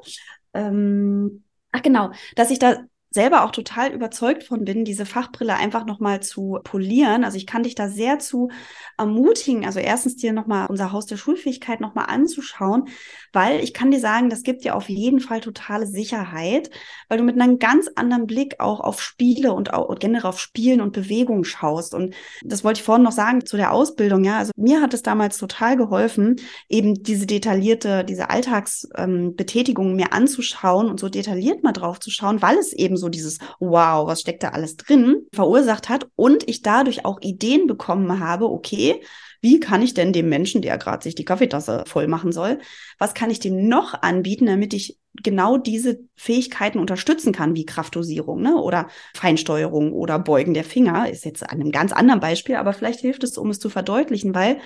Ähm, 0.54 1.44
ach 1.70 1.82
genau, 1.82 2.12
dass 2.34 2.50
ich 2.50 2.58
da 2.58 2.78
selber 3.10 3.44
auch 3.44 3.50
total 3.50 3.92
überzeugt 3.92 4.44
von 4.44 4.64
bin, 4.64 4.84
diese 4.84 5.04
Fachbrille 5.04 5.56
einfach 5.56 5.84
nochmal 5.84 6.22
zu 6.22 6.60
polieren. 6.62 7.24
Also 7.24 7.36
ich 7.36 7.46
kann 7.46 7.64
dich 7.64 7.74
da 7.74 7.88
sehr 7.88 8.20
zu 8.20 8.50
ermutigen, 8.96 9.66
also 9.66 9.80
erstens 9.80 10.16
dir 10.16 10.32
nochmal 10.32 10.68
unser 10.68 10.92
Haus 10.92 11.06
der 11.06 11.16
Schulfähigkeit 11.16 11.80
nochmal 11.80 12.06
anzuschauen, 12.08 12.88
weil 13.32 13.60
ich 13.60 13.74
kann 13.74 13.90
dir 13.90 14.00
sagen, 14.00 14.30
das 14.30 14.42
gibt 14.42 14.64
dir 14.64 14.76
auf 14.76 14.88
jeden 14.88 15.20
Fall 15.20 15.40
totale 15.40 15.86
Sicherheit, 15.86 16.70
weil 17.08 17.18
du 17.18 17.24
mit 17.24 17.40
einem 17.40 17.58
ganz 17.58 17.88
anderen 17.94 18.26
Blick 18.26 18.60
auch 18.60 18.80
auf 18.80 19.00
Spiele 19.00 19.52
und 19.52 19.72
auch 19.72 19.94
generell 19.98 20.28
auf 20.28 20.40
Spielen 20.40 20.80
und 20.80 20.92
Bewegung 20.92 21.44
schaust. 21.44 21.94
Und 21.94 22.14
das 22.42 22.64
wollte 22.64 22.80
ich 22.80 22.84
vorhin 22.84 23.04
noch 23.04 23.12
sagen 23.12 23.44
zu 23.44 23.56
der 23.56 23.72
Ausbildung, 23.72 24.24
ja. 24.24 24.38
Also 24.38 24.52
mir 24.56 24.80
hat 24.80 24.94
es 24.94 25.02
damals 25.02 25.38
total 25.38 25.76
geholfen, 25.76 26.36
eben 26.68 27.02
diese 27.02 27.26
detaillierte, 27.26 28.04
diese 28.04 28.30
Alltagsbetätigung 28.30 29.90
ähm, 29.90 29.96
mir 29.96 30.12
anzuschauen 30.12 30.88
und 30.88 31.00
so 31.00 31.08
detailliert 31.08 31.62
mal 31.62 31.72
drauf 31.72 32.00
zu 32.00 32.10
schauen, 32.10 32.42
weil 32.42 32.58
es 32.58 32.72
eben 32.72 32.96
so 32.96 33.08
dieses 33.08 33.38
Wow, 33.58 34.06
was 34.06 34.20
steckt 34.20 34.42
da 34.42 34.50
alles 34.50 34.76
drin, 34.76 35.26
verursacht 35.32 35.88
hat 35.88 36.08
und 36.16 36.48
ich 36.48 36.62
dadurch 36.62 37.04
auch 37.04 37.20
Ideen 37.20 37.66
bekommen 37.66 38.20
habe, 38.20 38.46
okay, 38.46 39.00
wie 39.40 39.60
kann 39.60 39.82
ich 39.82 39.94
denn 39.94 40.12
dem 40.12 40.28
Menschen, 40.28 40.62
der 40.62 40.78
gerade 40.78 41.02
sich 41.02 41.14
die 41.14 41.24
Kaffeetasse 41.24 41.84
voll 41.86 42.06
machen 42.06 42.32
soll, 42.32 42.58
was 42.98 43.14
kann 43.14 43.30
ich 43.30 43.40
dem 43.40 43.68
noch 43.68 44.02
anbieten, 44.02 44.46
damit 44.46 44.74
ich 44.74 44.98
genau 45.14 45.56
diese 45.56 46.00
Fähigkeiten 46.16 46.78
unterstützen 46.78 47.32
kann, 47.32 47.54
wie 47.54 47.66
Kraftdosierung 47.66 48.42
ne? 48.42 48.56
oder 48.56 48.88
Feinsteuerung 49.14 49.92
oder 49.92 50.18
Beugen 50.18 50.54
der 50.54 50.64
Finger, 50.64 51.10
ist 51.10 51.24
jetzt 51.24 51.42
an 51.42 51.60
einem 51.60 51.72
ganz 51.72 51.92
anderen 51.92 52.20
Beispiel, 52.20 52.56
aber 52.56 52.72
vielleicht 52.72 53.00
hilft 53.00 53.24
es, 53.24 53.36
um 53.38 53.50
es 53.50 53.58
zu 53.58 53.70
verdeutlichen, 53.70 54.34
weil 54.34 54.58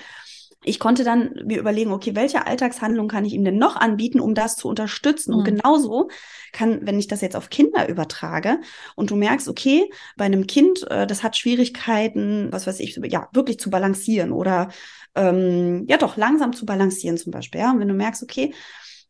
ich 0.64 0.79
konnte 0.79 1.05
dann 1.05 1.35
mir 1.44 1.59
überlegen, 1.59 1.92
okay, 1.92 2.14
welche 2.14 2.46
Alltagshandlung 2.46 3.09
kann 3.09 3.24
ich 3.24 3.35
ihm 3.35 3.44
denn 3.44 3.59
noch 3.59 3.77
anbieten, 3.77 4.20
um 4.20 4.35
das 4.35 4.57
zu 4.57 4.68
unterstützen? 4.68 5.33
Mhm. 5.33 5.38
Und 5.38 5.44
genauso 5.44 6.09
kann, 6.53 6.87
wenn 6.87 6.98
ich 6.98 7.07
das 7.07 7.20
jetzt 7.20 7.37
auf 7.37 7.50
Kinder 7.50 7.88
übertrage 7.88 8.61
und 8.96 9.11
du 9.11 9.16
merkst, 9.16 9.48
okay, 9.48 9.90
bei 10.16 10.24
einem 10.24 10.46
Kind, 10.46 10.90
äh, 10.90 11.07
das 11.07 11.22
hat 11.22 11.37
Schwierigkeiten, 11.37 12.48
was 12.50 12.66
weiß 12.66 12.81
ich, 12.81 12.98
ja, 13.05 13.29
wirklich 13.33 13.59
zu 13.59 13.70
balancieren 13.70 14.33
oder 14.33 14.68
ähm, 15.14 15.85
ja 15.88 15.96
doch 15.96 16.16
langsam 16.16 16.53
zu 16.53 16.66
balancieren 16.66 17.18
zum 17.18 17.33
Beispiel. 17.33 17.61
Ja? 17.61 17.70
Und 17.70 17.81
wenn 17.81 17.88
du 17.88 17.94
merkst, 17.94 18.22
okay, 18.22 18.53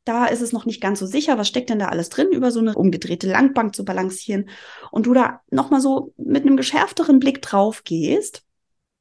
da 0.05 0.27
ist 0.27 0.43
es 0.43 0.53
noch 0.53 0.67
nicht 0.67 0.83
ganz 0.83 0.99
so 0.99 1.07
sicher, 1.07 1.39
was 1.39 1.49
steckt 1.49 1.71
denn 1.71 1.79
da 1.79 1.87
alles 1.87 2.11
drin, 2.11 2.29
über 2.31 2.51
so 2.51 2.61
eine 2.61 2.75
umgedrehte 2.75 3.31
Langbank 3.31 3.75
zu 3.75 3.85
balancieren 3.85 4.49
und 4.91 5.07
du 5.07 5.15
da 5.15 5.41
nochmal 5.51 5.81
so 5.81 6.13
mit 6.19 6.43
einem 6.43 6.57
geschärfteren 6.57 7.21
Blick 7.21 7.41
drauf 7.41 7.85
gehst, 7.85 8.44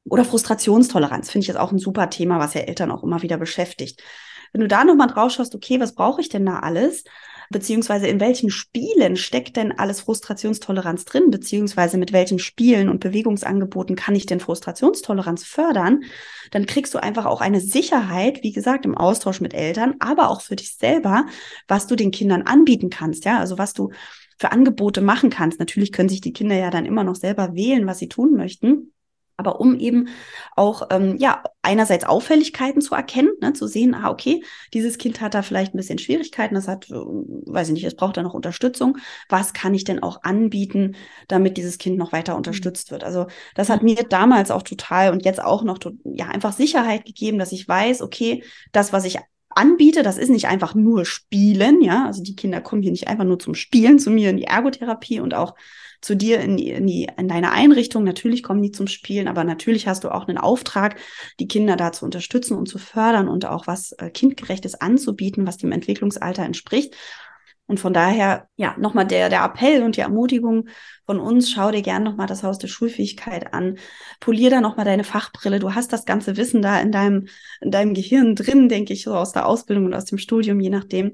oder 0.04 0.24
Frustrationstoleranz 0.24 1.30
finde 1.30 1.44
ich 1.44 1.48
jetzt 1.48 1.58
auch 1.58 1.72
ein 1.72 1.78
super 1.78 2.10
Thema, 2.10 2.38
was 2.38 2.54
ja 2.54 2.62
Eltern 2.62 2.90
auch 2.90 3.02
immer 3.02 3.22
wieder 3.22 3.38
beschäftigt. 3.38 4.02
Wenn 4.52 4.60
du 4.60 4.68
da 4.68 4.84
nochmal 4.84 5.08
drauf 5.08 5.32
schaust, 5.32 5.54
okay, 5.54 5.80
was 5.80 5.94
brauche 5.94 6.20
ich 6.20 6.28
denn 6.28 6.46
da 6.46 6.60
alles? 6.60 7.04
beziehungsweise 7.50 8.06
in 8.06 8.20
welchen 8.20 8.50
Spielen 8.50 9.16
steckt 9.16 9.56
denn 9.56 9.72
alles 9.72 10.00
Frustrationstoleranz 10.02 11.04
drin, 11.04 11.30
beziehungsweise 11.30 11.98
mit 11.98 12.12
welchen 12.12 12.38
Spielen 12.38 12.88
und 12.88 13.00
Bewegungsangeboten 13.00 13.96
kann 13.96 14.14
ich 14.14 14.26
denn 14.26 14.40
Frustrationstoleranz 14.40 15.44
fördern, 15.44 16.02
dann 16.50 16.66
kriegst 16.66 16.94
du 16.94 17.02
einfach 17.02 17.26
auch 17.26 17.40
eine 17.40 17.60
Sicherheit, 17.60 18.42
wie 18.42 18.52
gesagt, 18.52 18.84
im 18.84 18.96
Austausch 18.96 19.40
mit 19.40 19.54
Eltern, 19.54 19.94
aber 20.00 20.30
auch 20.30 20.40
für 20.40 20.56
dich 20.56 20.76
selber, 20.76 21.26
was 21.68 21.86
du 21.86 21.96
den 21.96 22.10
Kindern 22.10 22.42
anbieten 22.42 22.90
kannst, 22.90 23.24
ja, 23.24 23.38
also 23.38 23.58
was 23.58 23.72
du 23.72 23.90
für 24.38 24.50
Angebote 24.50 25.00
machen 25.00 25.30
kannst. 25.30 25.60
Natürlich 25.60 25.92
können 25.92 26.08
sich 26.08 26.20
die 26.20 26.32
Kinder 26.32 26.56
ja 26.56 26.70
dann 26.70 26.86
immer 26.86 27.04
noch 27.04 27.14
selber 27.14 27.54
wählen, 27.54 27.86
was 27.86 27.98
sie 27.98 28.08
tun 28.08 28.34
möchten. 28.34 28.92
Aber 29.36 29.60
um 29.60 29.78
eben 29.78 30.08
auch, 30.54 30.88
ähm, 30.90 31.16
ja, 31.18 31.42
einerseits 31.62 32.04
Auffälligkeiten 32.04 32.80
zu 32.80 32.94
erkennen, 32.94 33.30
ne, 33.40 33.52
zu 33.52 33.66
sehen, 33.66 33.94
ah, 33.94 34.10
okay, 34.10 34.44
dieses 34.72 34.96
Kind 34.96 35.20
hat 35.20 35.34
da 35.34 35.42
vielleicht 35.42 35.74
ein 35.74 35.76
bisschen 35.76 35.98
Schwierigkeiten, 35.98 36.54
das 36.54 36.68
hat, 36.68 36.88
äh, 36.90 36.94
weiß 36.94 37.68
ich 37.68 37.74
nicht, 37.74 37.84
es 37.84 37.96
braucht 37.96 38.16
da 38.16 38.22
noch 38.22 38.34
Unterstützung. 38.34 38.98
Was 39.28 39.52
kann 39.52 39.74
ich 39.74 39.84
denn 39.84 40.02
auch 40.02 40.22
anbieten, 40.22 40.94
damit 41.26 41.56
dieses 41.56 41.78
Kind 41.78 41.98
noch 41.98 42.12
weiter 42.12 42.32
mhm. 42.32 42.38
unterstützt 42.38 42.90
wird? 42.90 43.02
Also, 43.02 43.26
das 43.54 43.70
hat 43.70 43.82
mir 43.82 43.96
damals 44.08 44.50
auch 44.50 44.62
total 44.62 45.10
und 45.12 45.24
jetzt 45.24 45.42
auch 45.42 45.64
noch, 45.64 45.78
ja, 46.04 46.28
einfach 46.28 46.52
Sicherheit 46.52 47.04
gegeben, 47.04 47.38
dass 47.38 47.52
ich 47.52 47.66
weiß, 47.66 48.02
okay, 48.02 48.44
das, 48.72 48.92
was 48.92 49.04
ich 49.04 49.18
anbiete, 49.50 50.02
das 50.02 50.18
ist 50.18 50.30
nicht 50.30 50.46
einfach 50.46 50.74
nur 50.74 51.04
Spielen, 51.04 51.80
ja, 51.80 52.06
also 52.06 52.22
die 52.22 52.36
Kinder 52.36 52.60
kommen 52.60 52.82
hier 52.82 52.90
nicht 52.90 53.08
einfach 53.08 53.24
nur 53.24 53.38
zum 53.38 53.54
Spielen 53.54 53.98
zu 53.98 54.10
mir 54.10 54.30
in 54.30 54.36
die 54.36 54.44
Ergotherapie 54.44 55.20
und 55.20 55.34
auch 55.34 55.54
zu 56.04 56.16
dir 56.16 56.40
in, 56.40 56.56
die, 56.56 56.70
in, 56.70 56.86
die, 56.86 57.08
in 57.16 57.28
deine 57.28 57.52
Einrichtung. 57.52 58.04
Natürlich 58.04 58.42
kommen 58.42 58.62
die 58.62 58.70
zum 58.70 58.86
Spielen, 58.86 59.26
aber 59.26 59.42
natürlich 59.42 59.88
hast 59.88 60.04
du 60.04 60.10
auch 60.10 60.28
einen 60.28 60.38
Auftrag, 60.38 60.96
die 61.40 61.48
Kinder 61.48 61.76
da 61.76 61.92
zu 61.92 62.04
unterstützen 62.04 62.56
und 62.56 62.68
zu 62.68 62.78
fördern 62.78 63.28
und 63.28 63.46
auch 63.46 63.66
was 63.66 63.92
äh, 63.92 64.10
kindgerechtes 64.10 64.74
anzubieten, 64.74 65.46
was 65.46 65.56
dem 65.56 65.72
Entwicklungsalter 65.72 66.44
entspricht. 66.44 66.94
Und 67.66 67.80
von 67.80 67.94
daher, 67.94 68.46
ja, 68.56 68.76
nochmal 68.78 69.06
der, 69.06 69.30
der 69.30 69.42
Appell 69.42 69.82
und 69.82 69.96
die 69.96 70.02
Ermutigung 70.02 70.68
von 71.06 71.18
uns, 71.18 71.50
schau 71.50 71.70
dir 71.70 71.80
gern 71.80 72.02
nochmal 72.02 72.26
das 72.26 72.42
Haus 72.42 72.58
der 72.58 72.68
Schulfähigkeit 72.68 73.54
an, 73.54 73.78
polier 74.20 74.50
da 74.50 74.60
nochmal 74.60 74.84
deine 74.84 75.04
Fachbrille. 75.04 75.60
Du 75.60 75.74
hast 75.74 75.90
das 75.90 76.04
ganze 76.04 76.36
Wissen 76.36 76.60
da 76.60 76.78
in 76.80 76.92
deinem, 76.92 77.26
in 77.62 77.70
deinem 77.70 77.94
Gehirn 77.94 78.34
drin, 78.34 78.68
denke 78.68 78.92
ich, 78.92 79.04
so 79.04 79.14
aus 79.14 79.32
der 79.32 79.46
Ausbildung 79.46 79.86
und 79.86 79.94
aus 79.94 80.04
dem 80.04 80.18
Studium, 80.18 80.60
je 80.60 80.68
nachdem. 80.68 81.12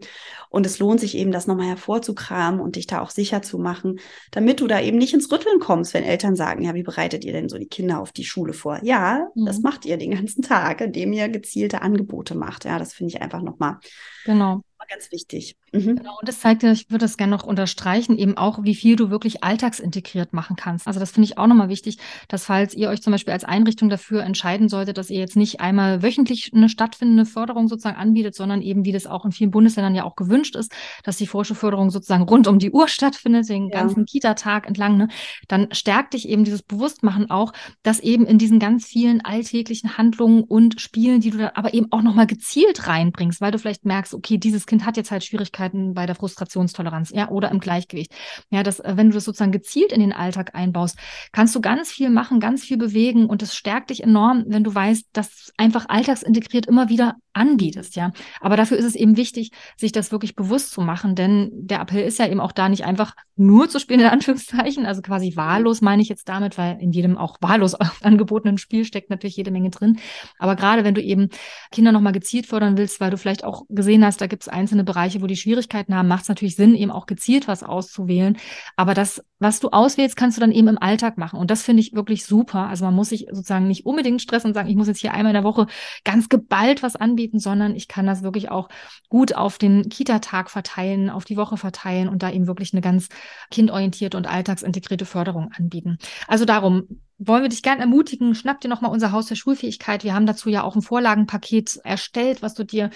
Und 0.49 0.67
es 0.67 0.81
lohnt 0.81 0.99
sich 0.99 1.17
eben, 1.17 1.31
das 1.31 1.47
nochmal 1.47 1.69
hervorzukramen 1.69 2.61
und 2.61 2.75
dich 2.75 2.89
da 2.89 3.01
auch 3.01 3.11
sicher 3.11 3.43
zu 3.43 3.59
machen, 3.59 4.01
damit 4.33 4.61
du 4.61 4.67
da 4.67 4.81
eben 4.81 4.99
nicht 4.99 5.15
ins 5.15 5.31
Rütteln 5.31 5.61
kommst, 5.61 5.95
wenn 5.95 6.03
Eltern 6.03 6.35
sagen, 6.35 6.65
ja, 6.65 6.75
wie 6.75 6.83
bereitet 6.83 7.25
ihr 7.25 7.33
denn 7.33 7.49
so 7.49 7.59
die 7.59 7.69
Kinder 7.69 8.01
auf 8.01 8.11
die 8.11 8.25
Schule 8.25 8.55
vor? 8.55 8.81
Ja, 8.83 9.29
mhm. 9.37 9.47
das 9.47 9.61
macht 9.61 9.87
ihr 9.87 9.99
den 9.99 10.11
ganzen 10.11 10.43
Tag, 10.43 10.81
indem 10.81 11.13
ihr 11.13 11.29
gezielte 11.29 11.83
Angebote 11.83 12.35
macht. 12.37 12.65
Ja, 12.65 12.81
das 12.81 12.93
finde 12.93 13.15
ich 13.15 13.23
einfach 13.23 13.43
nochmal 13.43 13.79
genau 14.25 14.63
ganz 14.89 15.11
wichtig. 15.13 15.57
Mhm. 15.73 15.97
Genau, 15.97 16.17
und 16.21 16.29
das 16.29 16.41
zeigt 16.41 16.63
ja, 16.63 16.73
ich 16.73 16.91
würde 16.91 17.05
das 17.05 17.17
gerne 17.17 17.31
noch 17.31 17.45
unterstreichen, 17.45 18.19
eben 18.19 18.37
auch, 18.37 18.63
wie 18.63 18.75
viel 18.75 18.97
du 18.97 19.11
wirklich 19.11 19.45
alltagsintegriert 19.45 20.33
machen 20.33 20.57
kannst. 20.57 20.87
Also 20.87 20.99
das 21.01 21.11
finde 21.11 21.27
ich 21.27 21.39
auch 21.39 21.47
nochmal 21.47 21.69
wichtig, 21.69 21.99
dass 22.29 22.45
falls 22.45 22.75
ihr 22.75 22.89
euch 22.89 23.03
zum 23.03 23.13
Beispiel 23.13 23.33
als 23.33 23.45
Einrichtung 23.45 23.89
dafür 23.89 24.23
entscheiden 24.23 24.69
solltet, 24.69 24.99
dass 24.99 25.11
ihr 25.11 25.19
jetzt 25.19 25.37
nicht 25.37 25.61
einmal 25.61 26.03
wöchentlich 26.03 26.53
eine 26.55 26.69
stattfindende 26.69 27.27
Förderung 27.27 27.69
sozusagen 27.69 27.97
anbietet, 27.97 28.35
sondern 28.35 28.63
eben, 28.63 28.85
wie 28.85 28.93
das 28.93 29.07
auch 29.07 29.25
in 29.25 29.33
vielen 29.33 29.51
Bundesländern 29.51 29.95
ja 29.95 30.05
auch 30.05 30.17
gewünscht 30.17 30.57
ist, 30.57 30.73
dass 31.05 31.17
die 31.17 31.27
Vorschulförderung 31.27 31.91
sozusagen 31.91 32.25
rund 32.25 32.49
um 32.49 32.59
die 32.59 32.71
Uhr 32.71 32.89
stattfindet, 32.89 33.49
den 33.49 33.69
ja. 33.69 33.81
ganzen 33.81 34.07
Kita-Tag 34.07 34.67
entlang, 34.67 34.97
ne, 34.97 35.09
dann 35.49 35.69
stärkt 35.73 36.15
dich 36.15 36.29
eben 36.29 36.45
dieses 36.45 36.63
Bewusstmachen 36.63 37.31
auch, 37.31 37.53
dass 37.83 38.01
eben 38.01 38.27
in 38.27 38.39
diesen 38.39 38.59
ganz 38.59 38.87
vielen 38.87 39.21
alltäglichen 39.25 39.99
Handlungen 39.99 40.43
und 40.43 40.81
Spielen, 40.81 41.21
die 41.21 41.31
du 41.31 41.39
dann 41.39 41.51
aber 41.55 41.75
eben 41.75 41.87
auch 41.91 42.03
nochmal 42.03 42.27
gezielt 42.27 42.87
reinbringst, 42.87 43.41
weil 43.41 43.53
du 43.53 43.59
vielleicht 43.59 43.85
merkst, 43.85 44.15
okay, 44.15 44.39
dieses 44.39 44.67
Kind 44.71 44.87
hat 44.87 44.97
jetzt 44.97 45.11
halt 45.11 45.25
Schwierigkeiten 45.25 45.95
bei 45.95 46.07
der 46.07 46.15
Frustrationstoleranz, 46.15 47.11
ja, 47.11 47.29
oder 47.29 47.51
im 47.51 47.59
Gleichgewicht. 47.59 48.15
Ja, 48.51 48.63
das, 48.63 48.79
äh, 48.79 48.93
wenn 48.97 49.09
du 49.09 49.15
das 49.15 49.25
sozusagen 49.25 49.51
gezielt 49.51 49.93
in 49.93 50.01
den 50.01 50.13
Alltag 50.13 50.55
einbaust, 50.55 50.97
kannst 51.33 51.57
du 51.57 51.61
ganz 51.61 51.91
viel 51.91 52.09
machen, 52.09 52.39
ganz 52.39 52.63
viel 52.63 52.77
bewegen 52.77 53.27
und 53.27 53.43
das 53.43 53.57
stärkt 53.57 53.91
dich 53.91 54.05
enorm, 54.05 54.45
wenn 54.47 54.63
du 54.63 54.73
weißt, 54.73 55.09
dass 55.13 55.53
einfach 55.57 55.87
alltagsintegriert 55.89 56.67
immer 56.67 56.89
wieder 56.89 57.17
anbietest, 57.33 57.97
ja. 57.97 58.13
Aber 58.41 58.57
dafür 58.57 58.77
ist 58.77 58.85
es 58.85 58.95
eben 58.95 59.17
wichtig, 59.17 59.51
sich 59.77 59.91
das 59.91 60.13
wirklich 60.13 60.37
bewusst 60.37 60.71
zu 60.71 60.81
machen, 60.81 61.15
denn 61.15 61.51
der 61.53 61.81
Appell 61.81 62.05
ist 62.05 62.19
ja 62.19 62.29
eben 62.29 62.41
auch 62.41 62.53
da 62.53 62.69
nicht 62.69 62.85
einfach 62.85 63.15
nur 63.37 63.69
zu 63.69 63.81
spielen, 63.81 64.01
in 64.01 64.07
Anführungszeichen, 64.07 64.87
also 64.87 65.03
quasi 65.03 65.35
wahllos 65.37 65.81
meine 65.81 66.03
ich 66.03 66.09
jetzt 66.09 66.29
damit, 66.29 66.59
weil 66.59 66.79
in 66.81 66.93
jedem 66.93 67.17
auch 67.17 67.39
wahllos 67.41 67.75
angebotenen 68.03 68.59
Spiel 68.59 68.85
steckt 68.85 69.11
natürlich 69.11 69.37
jede 69.37 69.51
Menge 69.51 69.71
drin. 69.71 69.99
Aber 70.39 70.55
gerade 70.55 70.85
wenn 70.85 70.95
du 70.95 71.03
eben 71.03 71.29
Kinder 71.73 71.91
nochmal 71.91 72.13
gezielt 72.13 72.47
fördern 72.47 72.77
willst, 72.77 73.01
weil 73.01 73.11
du 73.11 73.17
vielleicht 73.17 73.45
auch 73.45 73.65
gesehen 73.69 74.05
hast, 74.05 74.21
da 74.21 74.27
gibt 74.27 74.43
es 74.43 74.49
einzelne 74.61 74.85
Bereiche, 74.85 75.21
wo 75.23 75.27
die 75.27 75.37
Schwierigkeiten 75.37 75.95
haben, 75.95 76.09
macht 76.09 76.23
es 76.23 76.29
natürlich 76.29 76.57
Sinn, 76.57 76.77
eben 76.77 76.93
auch 76.93 77.07
gezielt 77.07 77.49
was 77.49 77.63
auszuwählen. 77.63 78.39
Aber 78.77 78.95
das, 78.95 79.25
was 79.41 79.59
du 79.59 79.71
auswählst, 79.71 80.17
kannst 80.17 80.37
du 80.37 80.41
dann 80.41 80.53
eben 80.53 80.69
im 80.69 80.79
Alltag 80.79 81.19
machen. 81.19 81.39
Und 81.39 81.51
das 81.51 81.63
finde 81.63 81.81
ich 81.81 81.95
wirklich 81.95 82.25
super. 82.25 82.69
Also 82.69 82.85
man 82.85 82.95
muss 82.95 83.09
sich 83.09 83.27
sozusagen 83.31 83.67
nicht 83.67 83.87
unbedingt 83.87 84.23
stressen 84.23 84.49
und 84.49 84.55
sagen, 84.55 84.69
ich 84.69 84.77
muss 84.77 84.87
jetzt 84.87 85.01
hier 85.01 85.13
einmal 85.13 85.33
in 85.33 85.43
der 85.43 85.45
Woche 85.45 85.67
ganz 86.05 86.29
geballt 86.29 86.83
was 86.83 86.97
anbieten 86.97 87.41
sondern 87.41 87.75
ich 87.75 87.89
kann 87.89 88.07
das 88.07 88.23
wirklich 88.23 88.51
auch 88.51 88.69
gut 89.09 89.35
auf 89.35 89.59
den 89.59 89.89
Kita-Tag 89.89 90.51
verteilen, 90.51 91.11
auf 91.11 91.25
die 91.25 91.37
Woche 91.37 91.57
verteilen 91.57 92.09
und 92.09 92.23
da 92.23 92.31
eben 92.31 92.47
wirklich 92.47 92.73
eine 92.73 92.83
ganz 92.83 93.09
kindorientierte 93.51 94.17
und 94.17 94.27
alltagsintegrierte 94.27 95.07
Förderung 95.07 95.51
anbieten. 95.57 95.99
Also 96.29 96.45
darum, 96.45 97.01
wollen 97.23 97.43
wir 97.43 97.51
dich 97.51 97.63
gerne 97.63 97.83
ermutigen, 97.83 98.35
schnapp 98.35 98.63
dir 98.63 98.69
nochmal 98.69 98.91
unser 98.91 99.13
Haus 99.13 99.27
der 99.27 99.35
Schulfähigkeit. 99.35 100.05
Wir 100.05 100.15
haben 100.15 100.25
dazu 100.25 100.49
ja 100.49 100.63
auch 100.63 100.75
ein 100.75 100.81
Vorlagenpaket 100.81 101.79
erstellt, 101.85 102.41
was 102.41 102.55
du 102.55 102.65
dir 102.65 102.89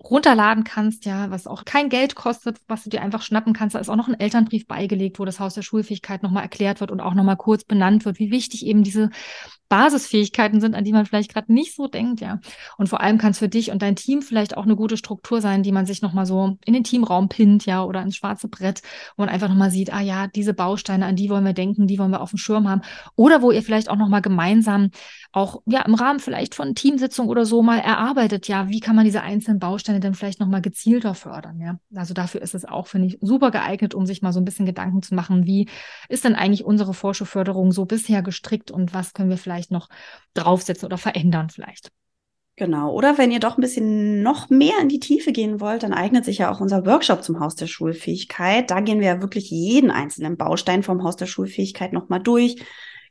runterladen 0.00 0.62
kannst, 0.62 1.04
ja, 1.04 1.30
was 1.30 1.48
auch 1.48 1.64
kein 1.64 1.88
Geld 1.88 2.14
kostet, 2.14 2.58
was 2.68 2.84
du 2.84 2.90
dir 2.90 3.02
einfach 3.02 3.22
schnappen 3.22 3.52
kannst. 3.52 3.74
Da 3.74 3.80
ist 3.80 3.88
auch 3.88 3.96
noch 3.96 4.08
ein 4.08 4.18
Elternbrief 4.18 4.68
beigelegt, 4.68 5.18
wo 5.18 5.24
das 5.24 5.40
Haus 5.40 5.54
der 5.54 5.62
Schulfähigkeit 5.62 6.22
nochmal 6.22 6.44
erklärt 6.44 6.80
wird 6.80 6.92
und 6.92 7.00
auch 7.00 7.14
nochmal 7.14 7.36
kurz 7.36 7.64
benannt 7.64 8.04
wird, 8.04 8.20
wie 8.20 8.30
wichtig 8.30 8.64
eben 8.66 8.84
diese 8.84 9.10
Basisfähigkeiten 9.72 10.60
sind, 10.60 10.74
an 10.74 10.84
die 10.84 10.92
man 10.92 11.06
vielleicht 11.06 11.32
gerade 11.32 11.50
nicht 11.50 11.74
so 11.74 11.86
denkt, 11.86 12.20
ja. 12.20 12.40
Und 12.76 12.90
vor 12.90 13.00
allem 13.00 13.16
kann 13.16 13.30
es 13.30 13.38
für 13.38 13.48
dich 13.48 13.70
und 13.70 13.80
dein 13.80 13.96
Team 13.96 14.20
vielleicht 14.20 14.54
auch 14.54 14.64
eine 14.64 14.76
gute 14.76 14.98
Struktur 14.98 15.40
sein, 15.40 15.62
die 15.62 15.72
man 15.72 15.86
sich 15.86 16.02
nochmal 16.02 16.26
so 16.26 16.58
in 16.66 16.74
den 16.74 16.84
Teamraum 16.84 17.30
pinnt, 17.30 17.64
ja, 17.64 17.82
oder 17.82 18.02
ins 18.02 18.16
schwarze 18.16 18.48
Brett, 18.48 18.82
wo 19.16 19.22
man 19.22 19.30
einfach 19.30 19.48
nochmal 19.48 19.70
sieht, 19.70 19.90
ah 19.90 20.02
ja, 20.02 20.26
diese 20.26 20.52
Bausteine, 20.52 21.06
an 21.06 21.16
die 21.16 21.30
wollen 21.30 21.46
wir 21.46 21.54
denken, 21.54 21.86
die 21.86 21.98
wollen 21.98 22.10
wir 22.10 22.20
auf 22.20 22.28
dem 22.28 22.38
Schirm 22.38 22.68
haben. 22.68 22.82
Oder 23.16 23.40
wo 23.40 23.50
ihr 23.50 23.62
vielleicht 23.62 23.71
auch 23.88 23.96
nochmal 23.96 24.20
gemeinsam 24.20 24.90
auch, 25.32 25.62
ja, 25.64 25.82
im 25.82 25.94
Rahmen 25.94 26.20
vielleicht 26.20 26.54
von 26.54 26.74
Teamsitzung 26.74 27.28
oder 27.28 27.46
so 27.46 27.62
mal 27.62 27.78
erarbeitet, 27.78 28.48
ja, 28.48 28.68
wie 28.68 28.80
kann 28.80 28.96
man 28.96 29.06
diese 29.06 29.22
einzelnen 29.22 29.58
Bausteine 29.58 30.00
denn 30.00 30.14
vielleicht 30.14 30.40
nochmal 30.40 30.60
gezielter 30.60 31.14
fördern, 31.14 31.58
ja. 31.60 31.78
Also 31.94 32.12
dafür 32.12 32.42
ist 32.42 32.54
es 32.54 32.64
auch, 32.66 32.86
finde 32.86 33.08
ich, 33.08 33.18
super 33.22 33.50
geeignet, 33.50 33.94
um 33.94 34.04
sich 34.04 34.20
mal 34.20 34.32
so 34.32 34.40
ein 34.40 34.44
bisschen 34.44 34.66
Gedanken 34.66 35.02
zu 35.02 35.14
machen, 35.14 35.46
wie 35.46 35.68
ist 36.08 36.24
denn 36.24 36.34
eigentlich 36.34 36.64
unsere 36.64 36.92
Forschungsförderung 36.92 37.72
so 37.72 37.86
bisher 37.86 38.22
gestrickt 38.22 38.70
und 38.70 38.92
was 38.92 39.14
können 39.14 39.30
wir 39.30 39.38
vielleicht 39.38 39.62
vielleicht 39.62 39.70
noch 39.70 39.88
draufsetzen 40.34 40.86
oder 40.86 40.98
verändern 40.98 41.50
vielleicht. 41.50 41.90
Genau. 42.56 42.92
Oder 42.92 43.16
wenn 43.16 43.30
ihr 43.30 43.40
doch 43.40 43.56
ein 43.56 43.62
bisschen 43.62 44.22
noch 44.22 44.50
mehr 44.50 44.74
in 44.80 44.88
die 44.88 45.00
Tiefe 45.00 45.32
gehen 45.32 45.58
wollt, 45.60 45.82
dann 45.82 45.94
eignet 45.94 46.24
sich 46.24 46.38
ja 46.38 46.50
auch 46.50 46.60
unser 46.60 46.84
Workshop 46.84 47.22
zum 47.22 47.40
Haus 47.40 47.56
der 47.56 47.66
Schulfähigkeit. 47.66 48.70
Da 48.70 48.80
gehen 48.80 49.00
wir 49.00 49.06
ja 49.06 49.22
wirklich 49.22 49.50
jeden 49.50 49.90
einzelnen 49.90 50.36
Baustein 50.36 50.82
vom 50.82 51.02
Haus 51.02 51.16
der 51.16 51.26
Schulfähigkeit 51.26 51.92
nochmal 51.92 52.20
durch, 52.22 52.56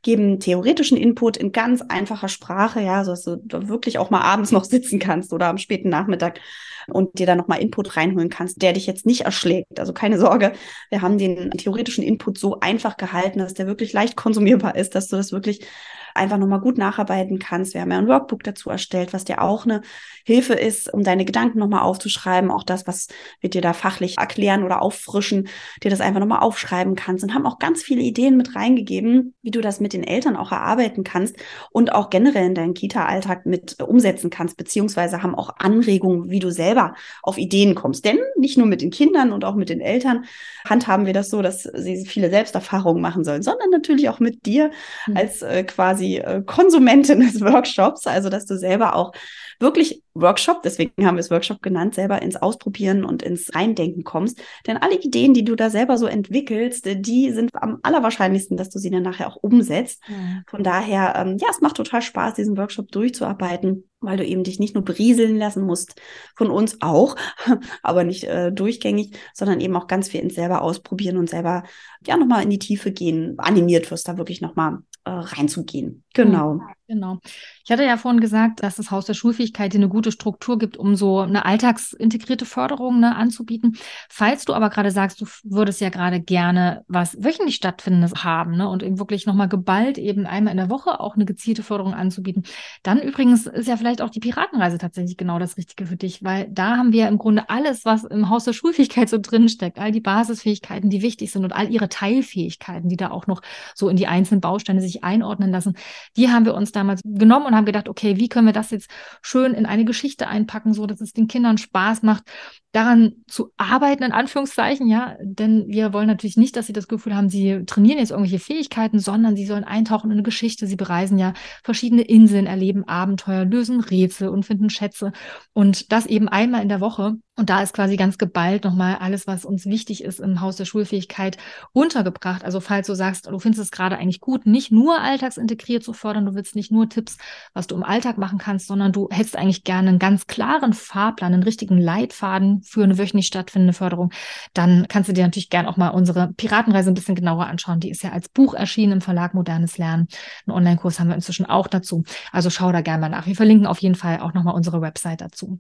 geben 0.02 0.40
theoretischen 0.40 0.98
Input 0.98 1.38
in 1.38 1.52
ganz 1.52 1.82
einfacher 1.82 2.28
Sprache, 2.28 2.82
ja, 2.82 3.04
so 3.04 3.12
dass 3.12 3.24
du 3.24 3.40
wirklich 3.70 3.98
auch 3.98 4.10
mal 4.10 4.22
abends 4.22 4.52
noch 4.52 4.64
sitzen 4.64 5.00
kannst 5.00 5.34
oder 5.34 5.48
am 5.48 5.58
späten 5.58 5.90
Nachmittag 5.90 6.40
und 6.88 7.20
dir 7.20 7.28
da 7.28 7.36
nochmal 7.36 7.62
Input 7.62 7.96
reinholen 7.98 8.30
kannst, 8.30 8.62
der 8.62 8.74
dich 8.74 8.88
jetzt 8.88 9.06
nicht 9.06 9.22
erschlägt. 9.22 9.80
Also 9.80 9.94
keine 9.94 10.18
Sorge, 10.18 10.54
wir 10.90 11.02
haben 11.02 11.18
den 11.18 11.52
theoretischen 11.52 12.04
Input 12.04 12.38
so 12.38 12.60
einfach 12.60 12.98
gehalten, 12.98 13.40
dass 13.40 13.54
der 13.54 13.68
wirklich 13.68 13.94
leicht 13.94 14.16
konsumierbar 14.16 14.76
ist, 14.76 14.96
dass 14.96 15.08
du 15.08 15.16
das 15.16 15.32
wirklich 15.32 15.66
einfach 16.16 16.38
nochmal 16.38 16.60
gut 16.60 16.78
nacharbeiten 16.78 17.40
kannst. 17.40 17.74
Wir 17.74 17.82
haben 17.82 17.92
ja 17.92 17.98
ein 17.98 18.08
Workbook 18.08 18.44
dazu 18.44 18.70
erstellt, 18.70 19.14
was 19.14 19.26
dir 19.26 19.42
auch 19.42 19.66
eine 19.66 19.82
Hilfe 20.26 20.54
ist, 20.54 20.94
um 20.94 21.04
deine 21.04 21.26
Gedanken 21.26 21.60
nochmal 21.60 21.82
aufzuschreiben. 21.82 22.52
Auch 22.52 22.64
das, 22.64 22.88
was 22.88 23.08
wir 23.40 23.50
dir 23.50 23.62
da 23.62 23.74
fachlich 23.74 24.18
erklären 24.18 24.64
oder 24.64 24.82
auffrischen, 24.82 25.48
dir 25.84 25.92
das 25.92 26.02
einfach 26.02 26.20
nochmal 26.20 26.42
aufschreiben 26.42 26.96
kannst 26.96 27.24
und 27.24 27.34
haben 27.34 27.46
auch 27.46 27.60
ganz 27.60 27.84
viele 27.84 28.02
Ideen 28.02 28.38
mit 28.38 28.56
reingegeben, 28.56 29.34
wie 29.42 29.52
du 29.52 29.62
das 29.62 29.80
mit 29.80 29.94
den 29.94 30.04
Eltern 30.04 30.36
auch 30.36 30.52
erarbeiten 30.52 31.04
kannst 31.04 31.36
und 31.72 31.94
auch 31.94 32.10
generell 32.10 32.48
in 32.48 32.56
deinen 32.56 32.74
Kita-Alltag 32.74 33.46
mit 33.46 33.82
umsetzen 33.82 34.30
kannst, 34.30 34.58
beziehungsweise 34.58 35.24
haben 35.24 35.36
auch 35.36 35.56
Anregungen, 35.58 36.30
wie 36.30 36.40
du 36.40 36.52
selber 36.52 36.96
auf 37.24 37.38
Ideen 37.38 37.76
kommst. 37.76 38.06
Denn 38.06 38.18
nicht 38.38 38.58
nur 38.58 38.68
mit 38.68 38.82
den 38.82 38.92
Kindern 38.92 39.32
und 39.32 39.46
auch 39.46 39.56
mit 39.56 39.70
den 39.70 39.82
Eltern 39.82 40.26
handhaben 40.68 41.06
wir 41.06 41.14
das 41.14 41.30
so, 41.30 41.42
dass 41.42 41.64
sie 41.64 42.06
viele 42.06 42.30
Selbsterfahrungen 42.30 43.02
machen 43.02 43.24
sollen, 43.24 43.42
sondern 43.42 43.70
natürlich 43.70 44.10
auch 44.10 44.20
mit 44.20 44.46
dir 44.46 44.72
mhm. 45.08 45.18
als 45.18 45.42
äh, 45.42 45.64
quasi 45.64 46.01
quasi 46.02 46.18
äh, 46.18 46.42
Konsumentin 46.46 47.20
des 47.20 47.42
Workshops, 47.42 48.08
also 48.08 48.30
dass 48.30 48.46
du 48.46 48.58
selber 48.58 48.96
auch 48.96 49.14
wirklich 49.60 50.04
Workshop, 50.14 50.64
deswegen 50.64 51.06
haben 51.06 51.16
wir 51.16 51.22
es 51.22 51.32
Workshop 51.32 51.62
genannt, 51.62 51.96
selber 51.96 52.22
ins 52.22 52.36
Ausprobieren 52.36 53.06
und 53.06 53.24
ins 53.24 53.54
Reindenken 53.54 54.04
kommst. 54.04 54.42
Denn 54.68 54.78
alle 54.78 55.00
Ideen, 55.00 55.34
die 55.34 55.46
du 55.46 55.56
da 55.56 55.70
selber 55.70 55.98
so 55.98 56.08
entwickelst, 56.08 56.86
die 56.86 57.32
sind 57.32 57.52
am 57.54 57.80
allerwahrscheinlichsten, 57.84 58.58
dass 58.58 58.70
du 58.70 58.80
sie 58.80 58.90
dann 58.90 59.04
nachher 59.04 59.28
auch 59.28 59.38
umsetzt. 59.38 60.02
Mhm. 60.10 60.44
Von 60.48 60.64
daher, 60.64 61.16
ähm, 61.16 61.38
ja, 61.40 61.48
es 61.50 61.62
macht 61.62 61.78
total 61.78 62.02
Spaß, 62.02 62.34
diesen 62.34 62.58
Workshop 62.58 62.92
durchzuarbeiten, 62.92 63.88
weil 64.02 64.18
du 64.18 64.26
eben 64.26 64.44
dich 64.44 64.60
nicht 64.60 64.74
nur 64.74 64.84
berieseln 64.84 65.38
lassen 65.38 65.64
musst, 65.64 66.02
von 66.36 66.50
uns 66.50 66.82
auch, 66.82 67.16
aber 67.84 68.04
nicht 68.04 68.24
äh, 68.26 68.52
durchgängig, 68.52 69.16
sondern 69.34 69.62
eben 69.62 69.76
auch 69.76 69.88
ganz 69.88 70.10
viel 70.10 70.22
ins 70.22 70.36
selber 70.36 70.62
ausprobieren 70.62 71.18
und 71.18 71.30
selber 71.30 71.64
ja 72.06 72.18
nochmal 72.18 72.44
in 72.44 72.50
die 72.50 72.60
Tiefe 72.60 72.92
gehen, 72.92 73.36
animiert 73.38 73.90
wirst, 73.92 74.08
da 74.08 74.18
wirklich 74.18 74.42
nochmal 74.42 74.80
äh, 74.80 74.91
reinzugehen. 75.06 76.04
Genau. 76.14 76.60
Genau. 76.92 77.20
Ich 77.64 77.72
hatte 77.72 77.86
ja 77.86 77.96
vorhin 77.96 78.20
gesagt, 78.20 78.64
dass 78.64 78.76
das 78.76 78.92
Haus 78.92 79.06
der 79.06 79.14
Schulfähigkeit 79.14 79.72
dir 79.72 79.78
eine 79.78 79.88
gute 79.88 80.12
Struktur 80.12 80.58
gibt, 80.58 80.76
um 80.76 80.98
so 80.98 81.20
eine 81.20 81.46
alltagsintegrierte 81.46 82.44
Förderung 82.44 83.00
ne, 83.00 83.16
anzubieten. 83.16 83.78
Falls 84.10 84.44
du 84.44 84.54
aber 84.54 84.70
gerade 84.70 84.92
sagst, 84.92 85.22
du 85.22 85.26
würdest 85.46 85.80
ja 85.80 85.88
gerade 85.88 86.20
gerne 86.20 86.84
was 86.90 87.16
wöchentlich 87.24 87.56
stattfindendes 87.56 88.26
haben 88.26 88.58
ne, 88.58 88.68
und 88.68 88.84
eben 88.84 89.00
wirklich 89.00 89.26
nochmal 89.26 89.48
geballt 89.48 89.98
eben 89.98 90.26
einmal 90.26 90.52
in 90.52 90.58
der 90.58 90.70
Woche 90.70 91.00
auch 91.00 91.16
eine 91.16 91.24
gezielte 91.24 91.64
Förderung 91.64 91.94
anzubieten, 91.94 92.44
dann 92.84 93.02
übrigens 93.02 93.48
ist 93.48 93.70
ja 93.70 93.78
vielleicht 93.78 94.02
auch 94.02 94.10
die 94.10 94.20
Piratenreise 94.20 94.78
tatsächlich 94.78 95.16
genau 95.16 95.40
das 95.40 95.56
Richtige 95.56 95.86
für 95.86 95.96
dich, 95.96 96.22
weil 96.26 96.50
da 96.52 96.76
haben 96.76 96.92
wir 96.92 97.08
im 97.08 97.20
Grunde 97.20 97.50
alles, 97.50 97.86
was 97.86 98.04
im 98.04 98.28
Haus 98.28 98.44
der 98.44 98.52
Schulfähigkeit 98.52 99.08
so 99.08 99.18
drinsteckt, 99.18 99.80
all 99.80 99.94
die 99.94 100.02
Basisfähigkeiten, 100.02 100.90
die 100.90 101.02
wichtig 101.04 101.32
sind 101.32 101.46
und 101.46 101.54
all 101.54 101.72
ihre 101.72 101.88
Teilfähigkeiten, 101.88 102.90
die 102.90 102.98
da 102.98 103.12
auch 103.12 103.28
noch 103.28 103.42
so 103.76 103.88
in 103.88 103.96
die 103.96 104.08
einzelnen 104.08 104.42
Bausteine 104.42 104.82
sich 104.82 105.06
einordnen 105.06 105.52
lassen, 105.52 105.78
die 106.18 106.30
haben 106.30 106.46
wir 106.46 106.54
uns 106.54 106.72
damals 106.72 107.02
genommen 107.04 107.46
und 107.48 107.56
haben 107.56 107.66
gedacht, 107.66 107.90
okay, 107.90 108.18
wie 108.18 108.30
können 108.30 108.48
wir 108.48 108.54
das 108.54 108.72
jetzt 108.72 108.90
schön 109.22 109.54
in 109.54 109.66
eine 109.66 109.86
Geschichte 109.86 110.28
einpacken, 110.28 110.74
so 110.74 110.86
dass 110.86 111.02
es 111.02 111.14
den 111.14 111.28
Kindern 111.28 111.58
Spaß 111.58 112.04
macht, 112.04 112.24
daran 112.72 113.24
zu 113.28 113.52
arbeiten, 113.58 114.04
in 114.04 114.12
Anführungszeichen, 114.14 114.88
ja, 114.88 115.16
denn 115.22 115.66
wir 115.68 115.92
wollen 115.94 116.08
natürlich 116.08 116.38
nicht, 116.38 116.56
dass 116.56 116.68
sie 116.68 116.74
das 116.74 116.88
Gefühl 116.88 117.16
haben, 117.16 117.30
sie 117.30 117.66
trainieren 117.66 118.00
jetzt 118.00 118.12
irgendwelche 118.12 118.40
Fähigkeiten, 118.40 119.00
sondern 119.00 119.36
sie 119.36 119.46
sollen 119.46 119.66
eintauchen 119.66 120.10
in 120.10 120.14
eine 120.14 120.24
Geschichte. 120.24 120.68
Sie 120.68 120.78
bereisen 120.78 121.18
ja 121.18 121.34
verschiedene 121.64 122.04
Inseln, 122.04 122.46
erleben 122.46 122.88
Abenteuer, 122.88 123.46
lösen 123.46 123.82
Rätsel 123.82 124.30
und 124.30 124.46
finden 124.46 124.70
Schätze 124.70 125.12
und 125.54 125.92
das 125.92 126.06
eben 126.06 126.30
einmal 126.30 126.62
in 126.62 126.70
der 126.70 126.82
Woche. 126.82 127.16
Und 127.42 127.50
da 127.50 127.64
ist 127.64 127.74
quasi 127.74 127.98
ganz 127.98 128.20
geballt 128.20 128.66
nochmal 128.66 128.98
alles, 129.00 129.26
was 129.26 129.46
uns 129.46 129.66
wichtig 129.66 130.04
ist 130.04 130.20
im 130.20 130.42
Haus 130.42 130.58
der 130.58 130.66
Schulfähigkeit 130.66 131.38
untergebracht. 131.74 132.46
Also 132.46 132.60
falls 132.60 132.86
du 132.86 132.94
sagst, 132.94 133.26
du 133.26 133.40
findest 133.40 133.64
es 133.64 133.72
gerade 133.72 133.98
eigentlich 133.98 134.20
gut, 134.20 134.46
nicht 134.46 134.72
nur 134.72 135.02
alltagsintegriert 135.02 135.84
zu 135.84 135.94
fördern, 135.94 136.28
du 136.28 136.36
willst 136.36 136.56
nicht 136.56 136.72
nur 136.72 136.88
Tipps, 136.88 137.18
was 137.56 137.66
du 137.66 137.74
im 137.74 137.82
Alltag 137.82 138.20
machen 138.20 138.38
kannst, 138.38 138.68
sondern 138.68 138.92
du 138.92 139.10
hättest 139.10 139.36
eigentlich 139.36 139.64
gerne 139.64 139.90
einen 139.90 139.98
ganz 139.98 140.28
klaren 140.28 140.74
Fahrplan, 140.74 141.34
einen 141.34 141.42
richtigen 141.42 141.80
Leitfaden 141.80 142.62
für 142.62 142.84
eine 142.84 143.00
wöchentlich 143.00 143.26
stattfindende 143.26 143.74
Förderung, 143.74 144.12
dann 144.54 144.86
kannst 144.88 145.10
du 145.10 145.14
dir 145.14 145.24
natürlich 145.24 145.50
gerne 145.50 145.68
auch 145.68 145.78
mal 145.78 145.90
unsere 145.90 146.34
Piratenreise 146.34 146.92
ein 146.92 146.94
bisschen 146.94 147.16
genauer 147.16 147.48
anschauen. 147.48 147.80
Die 147.80 147.90
ist 147.90 148.04
ja 148.04 148.12
als 148.12 148.30
Buch 148.30 148.54
erschienen 148.54 148.92
im 148.92 149.02
Verlag 149.02 149.34
Modernes 149.34 149.80
Lernen. 149.80 150.10
Einen 150.46 150.58
Online-Kurs 150.58 151.00
haben 151.00 151.08
wir 151.08 151.16
inzwischen 151.16 151.48
auch 151.48 151.66
dazu. 151.66 152.04
Also 152.32 152.52
schau 152.52 152.72
da 152.72 152.82
gerne 152.82 153.02
mal 153.02 153.10
nach. 153.10 153.26
Wir 153.26 153.36
verlinken 153.36 153.66
auf 153.66 153.80
jeden 153.80 153.96
Fall 153.96 154.20
auch 154.20 154.36
nochmal 154.36 154.54
unsere 154.54 154.80
Website 154.80 155.22
dazu. 155.22 155.60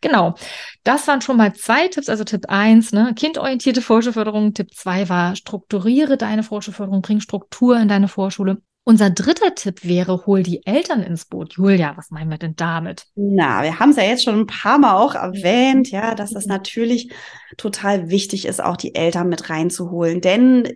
Genau. 0.00 0.34
Das 0.84 1.04
waren 1.18 1.22
schon 1.22 1.36
mal 1.36 1.52
zwei 1.54 1.88
Tipps. 1.88 2.08
Also 2.08 2.24
Tipp 2.24 2.46
eins, 2.48 2.92
ne, 2.92 3.12
kindorientierte 3.14 3.82
Vorschulförderung. 3.82 4.54
Tipp 4.54 4.74
zwei 4.74 5.08
war, 5.08 5.36
strukturiere 5.36 6.16
deine 6.16 6.42
Vorschulförderung, 6.42 7.02
bring 7.02 7.20
Struktur 7.20 7.78
in 7.78 7.88
deine 7.88 8.08
Vorschule. 8.08 8.58
Unser 8.84 9.10
dritter 9.10 9.54
Tipp 9.54 9.84
wäre, 9.84 10.24
hol 10.24 10.42
die 10.42 10.64
Eltern 10.64 11.02
ins 11.02 11.26
Boot. 11.26 11.54
Julia, 11.54 11.94
was 11.96 12.10
meinen 12.10 12.30
wir 12.30 12.38
denn 12.38 12.56
damit? 12.56 13.04
Na, 13.16 13.62
wir 13.62 13.78
haben 13.78 13.90
es 13.90 13.96
ja 13.96 14.04
jetzt 14.04 14.24
schon 14.24 14.40
ein 14.40 14.46
paar 14.46 14.78
Mal 14.78 14.94
auch 14.94 15.14
erwähnt, 15.14 15.90
ja, 15.90 16.14
dass 16.14 16.30
das 16.30 16.46
natürlich 16.46 17.12
total 17.58 18.08
wichtig 18.08 18.46
ist, 18.46 18.62
auch 18.62 18.78
die 18.78 18.94
Eltern 18.94 19.28
mit 19.28 19.50
reinzuholen. 19.50 20.22
Denn 20.22 20.68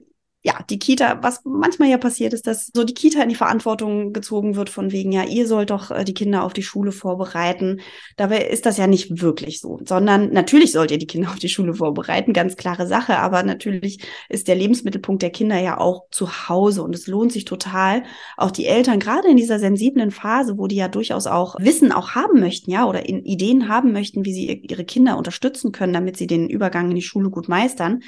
ja, 0.44 0.58
die 0.68 0.80
Kita, 0.80 1.22
was 1.22 1.42
manchmal 1.44 1.88
ja 1.88 1.98
passiert 1.98 2.32
ist, 2.32 2.48
dass 2.48 2.70
so 2.74 2.82
die 2.82 2.94
Kita 2.94 3.22
in 3.22 3.28
die 3.28 3.36
Verantwortung 3.36 4.12
gezogen 4.12 4.56
wird 4.56 4.70
von 4.70 4.90
wegen, 4.90 5.12
ja, 5.12 5.22
ihr 5.22 5.46
sollt 5.46 5.70
doch 5.70 5.92
äh, 5.92 6.04
die 6.04 6.14
Kinder 6.14 6.42
auf 6.42 6.52
die 6.52 6.64
Schule 6.64 6.90
vorbereiten. 6.90 7.80
Dabei 8.16 8.46
ist 8.46 8.66
das 8.66 8.76
ja 8.76 8.88
nicht 8.88 9.22
wirklich 9.22 9.60
so, 9.60 9.78
sondern 9.86 10.32
natürlich 10.32 10.72
sollt 10.72 10.90
ihr 10.90 10.98
die 10.98 11.06
Kinder 11.06 11.28
auf 11.32 11.38
die 11.38 11.48
Schule 11.48 11.74
vorbereiten, 11.74 12.32
ganz 12.32 12.56
klare 12.56 12.88
Sache, 12.88 13.18
aber 13.18 13.44
natürlich 13.44 14.00
ist 14.28 14.48
der 14.48 14.56
Lebensmittelpunkt 14.56 15.22
der 15.22 15.30
Kinder 15.30 15.60
ja 15.60 15.78
auch 15.78 16.06
zu 16.10 16.48
Hause 16.48 16.82
und 16.82 16.92
es 16.96 17.06
lohnt 17.06 17.30
sich 17.30 17.44
total, 17.44 18.02
auch 18.36 18.50
die 18.50 18.66
Eltern 18.66 18.98
gerade 18.98 19.28
in 19.28 19.36
dieser 19.36 19.60
sensiblen 19.60 20.10
Phase, 20.10 20.58
wo 20.58 20.66
die 20.66 20.76
ja 20.76 20.88
durchaus 20.88 21.28
auch 21.28 21.54
Wissen 21.60 21.92
auch 21.92 22.16
haben 22.16 22.40
möchten, 22.40 22.72
ja, 22.72 22.84
oder 22.86 23.08
Ideen 23.08 23.68
haben 23.68 23.92
möchten, 23.92 24.24
wie 24.24 24.32
sie 24.32 24.52
ihre 24.68 24.84
Kinder 24.84 25.16
unterstützen 25.18 25.70
können, 25.70 25.92
damit 25.92 26.16
sie 26.16 26.26
den 26.26 26.48
Übergang 26.48 26.90
in 26.90 26.96
die 26.96 27.02
Schule 27.02 27.30
gut 27.30 27.48
meistern, 27.48 28.00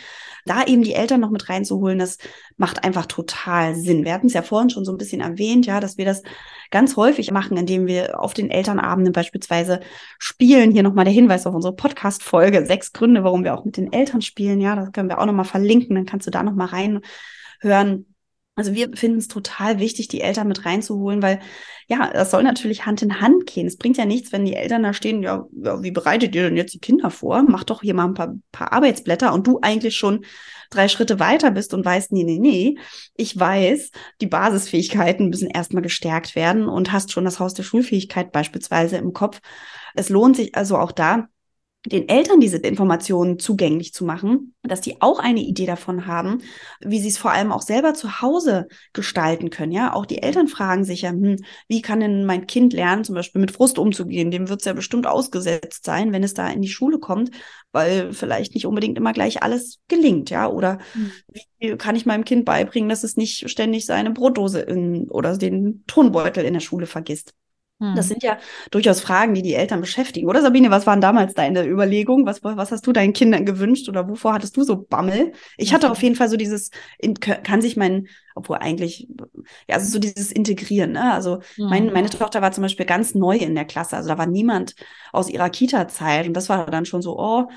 da 0.46 0.64
eben 0.64 0.82
die 0.82 0.94
Eltern 0.94 1.20
noch 1.20 1.30
mit 1.30 1.48
reinzuholen, 1.48 1.98
das 2.00 2.18
macht 2.56 2.84
einfach 2.84 3.06
total 3.06 3.74
Sinn. 3.74 4.04
Wir 4.04 4.14
hatten 4.14 4.28
es 4.28 4.32
ja 4.32 4.42
vorhin 4.42 4.70
schon 4.70 4.84
so 4.84 4.92
ein 4.92 4.98
bisschen 4.98 5.20
erwähnt, 5.20 5.66
ja, 5.66 5.80
dass 5.80 5.98
wir 5.98 6.04
das 6.04 6.22
ganz 6.70 6.96
häufig 6.96 7.30
machen, 7.30 7.56
indem 7.56 7.86
wir 7.86 8.20
auf 8.20 8.34
den 8.34 8.50
Elternabenden 8.50 9.12
beispielsweise 9.12 9.80
spielen. 10.18 10.70
Hier 10.70 10.82
nochmal 10.82 11.04
der 11.04 11.14
Hinweis 11.14 11.46
auf 11.46 11.54
unsere 11.54 11.74
Podcast-Folge. 11.74 12.66
Sechs 12.66 12.92
Gründe, 12.92 13.24
warum 13.24 13.44
wir 13.44 13.54
auch 13.54 13.64
mit 13.64 13.76
den 13.76 13.92
Eltern 13.92 14.22
spielen. 14.22 14.60
Ja, 14.60 14.76
das 14.76 14.92
können 14.92 15.08
wir 15.08 15.18
auch 15.18 15.26
nochmal 15.26 15.44
verlinken. 15.44 15.96
Dann 15.96 16.06
kannst 16.06 16.26
du 16.26 16.30
da 16.30 16.42
nochmal 16.42 16.68
reinhören. 16.68 18.13
Also 18.56 18.72
wir 18.72 18.96
finden 18.96 19.18
es 19.18 19.26
total 19.26 19.80
wichtig, 19.80 20.06
die 20.06 20.20
Eltern 20.20 20.46
mit 20.46 20.64
reinzuholen, 20.64 21.22
weil 21.22 21.40
ja, 21.88 22.10
das 22.12 22.30
soll 22.30 22.44
natürlich 22.44 22.86
Hand 22.86 23.02
in 23.02 23.20
Hand 23.20 23.46
gehen. 23.46 23.66
Es 23.66 23.76
bringt 23.76 23.96
ja 23.96 24.04
nichts, 24.04 24.30
wenn 24.30 24.44
die 24.44 24.54
Eltern 24.54 24.84
da 24.84 24.92
stehen, 24.92 25.22
ja, 25.24 25.44
ja 25.52 25.82
wie 25.82 25.90
bereitet 25.90 26.34
ihr 26.36 26.44
denn 26.44 26.56
jetzt 26.56 26.72
die 26.72 26.78
Kinder 26.78 27.10
vor? 27.10 27.42
Mach 27.42 27.64
doch 27.64 27.82
hier 27.82 27.94
mal 27.94 28.06
ein 28.06 28.14
paar, 28.14 28.34
paar 28.52 28.72
Arbeitsblätter 28.72 29.32
und 29.34 29.46
du 29.48 29.58
eigentlich 29.60 29.96
schon 29.96 30.24
drei 30.70 30.86
Schritte 30.86 31.18
weiter 31.18 31.50
bist 31.50 31.74
und 31.74 31.84
weißt, 31.84 32.12
nee, 32.12 32.22
nee, 32.22 32.38
nee, 32.38 32.78
ich 33.16 33.38
weiß, 33.38 33.90
die 34.20 34.26
Basisfähigkeiten 34.26 35.28
müssen 35.28 35.50
erstmal 35.50 35.82
gestärkt 35.82 36.36
werden 36.36 36.68
und 36.68 36.92
hast 36.92 37.10
schon 37.10 37.24
das 37.24 37.40
Haus 37.40 37.54
der 37.54 37.64
Schulfähigkeit 37.64 38.30
beispielsweise 38.30 38.96
im 38.98 39.12
Kopf. 39.12 39.40
Es 39.94 40.10
lohnt 40.10 40.36
sich 40.36 40.54
also 40.54 40.78
auch 40.78 40.92
da, 40.92 41.28
den 41.86 42.08
Eltern 42.08 42.40
diese 42.40 42.56
Informationen 42.56 43.38
zugänglich 43.38 43.92
zu 43.92 44.04
machen, 44.04 44.54
dass 44.62 44.80
die 44.80 45.02
auch 45.02 45.18
eine 45.18 45.40
Idee 45.40 45.66
davon 45.66 46.06
haben, 46.06 46.42
wie 46.80 46.98
sie 46.98 47.08
es 47.08 47.18
vor 47.18 47.30
allem 47.30 47.52
auch 47.52 47.60
selber 47.60 47.92
zu 47.92 48.22
Hause 48.22 48.68
gestalten 48.94 49.50
können. 49.50 49.72
Ja, 49.72 49.92
auch 49.92 50.06
die 50.06 50.22
Eltern 50.22 50.48
fragen 50.48 50.84
sich 50.84 51.02
ja, 51.02 51.10
hm, 51.10 51.36
wie 51.68 51.82
kann 51.82 52.00
denn 52.00 52.24
mein 52.24 52.46
Kind 52.46 52.72
lernen, 52.72 53.04
zum 53.04 53.14
Beispiel 53.14 53.40
mit 53.40 53.50
Frust 53.50 53.78
umzugehen? 53.78 54.30
Dem 54.30 54.48
wird 54.48 54.60
es 54.60 54.66
ja 54.66 54.72
bestimmt 54.72 55.06
ausgesetzt 55.06 55.84
sein, 55.84 56.12
wenn 56.12 56.22
es 56.22 56.32
da 56.32 56.48
in 56.48 56.62
die 56.62 56.68
Schule 56.68 56.98
kommt, 56.98 57.30
weil 57.72 58.14
vielleicht 58.14 58.54
nicht 58.54 58.66
unbedingt 58.66 58.96
immer 58.96 59.12
gleich 59.12 59.42
alles 59.42 59.80
gelingt. 59.88 60.30
Ja, 60.30 60.48
oder 60.48 60.78
mhm. 60.94 61.12
wie 61.58 61.76
kann 61.76 61.96
ich 61.96 62.06
meinem 62.06 62.24
Kind 62.24 62.46
beibringen, 62.46 62.88
dass 62.88 63.04
es 63.04 63.18
nicht 63.18 63.50
ständig 63.50 63.84
seine 63.84 64.10
Brotdose 64.10 64.60
in, 64.60 65.10
oder 65.10 65.36
den 65.36 65.84
Tonbeutel 65.86 66.44
in 66.44 66.54
der 66.54 66.60
Schule 66.60 66.86
vergisst? 66.86 67.34
Das 67.80 68.06
hm. 68.06 68.08
sind 68.10 68.22
ja 68.22 68.38
durchaus 68.70 69.00
Fragen, 69.00 69.34
die 69.34 69.42
die 69.42 69.54
Eltern 69.54 69.80
beschäftigen. 69.80 70.28
Oder 70.28 70.40
Sabine, 70.42 70.70
was 70.70 70.86
waren 70.86 71.00
damals 71.00 71.34
deine 71.34 71.66
Überlegungen? 71.66 72.24
Was, 72.24 72.44
was 72.44 72.70
hast 72.70 72.86
du 72.86 72.92
deinen 72.92 73.12
Kindern 73.12 73.44
gewünscht 73.44 73.88
oder 73.88 74.08
wovor 74.08 74.32
hattest 74.32 74.56
du 74.56 74.62
so 74.62 74.76
Bammel? 74.76 75.32
Ich 75.56 75.74
hatte 75.74 75.90
auf 75.90 76.00
jeden 76.02 76.14
Fall 76.14 76.28
so 76.28 76.36
dieses, 76.36 76.70
kann 77.18 77.60
sich 77.60 77.76
mein, 77.76 78.06
obwohl 78.36 78.58
eigentlich, 78.58 79.08
ja, 79.68 79.74
also 79.74 79.90
so 79.90 79.98
dieses 79.98 80.30
Integrieren. 80.30 80.92
Ne? 80.92 81.12
Also 81.12 81.40
mein, 81.58 81.92
meine 81.92 82.10
Tochter 82.10 82.40
war 82.42 82.52
zum 82.52 82.62
Beispiel 82.62 82.86
ganz 82.86 83.14
neu 83.14 83.36
in 83.36 83.56
der 83.56 83.64
Klasse. 83.64 83.96
Also 83.96 84.08
da 84.08 84.18
war 84.18 84.26
niemand 84.26 84.76
aus 85.12 85.28
ihrer 85.28 85.50
Kita-Zeit. 85.50 86.28
Und 86.28 86.34
das 86.34 86.48
war 86.48 86.66
dann 86.66 86.86
schon 86.86 87.02
so, 87.02 87.18
oh, 87.18 87.48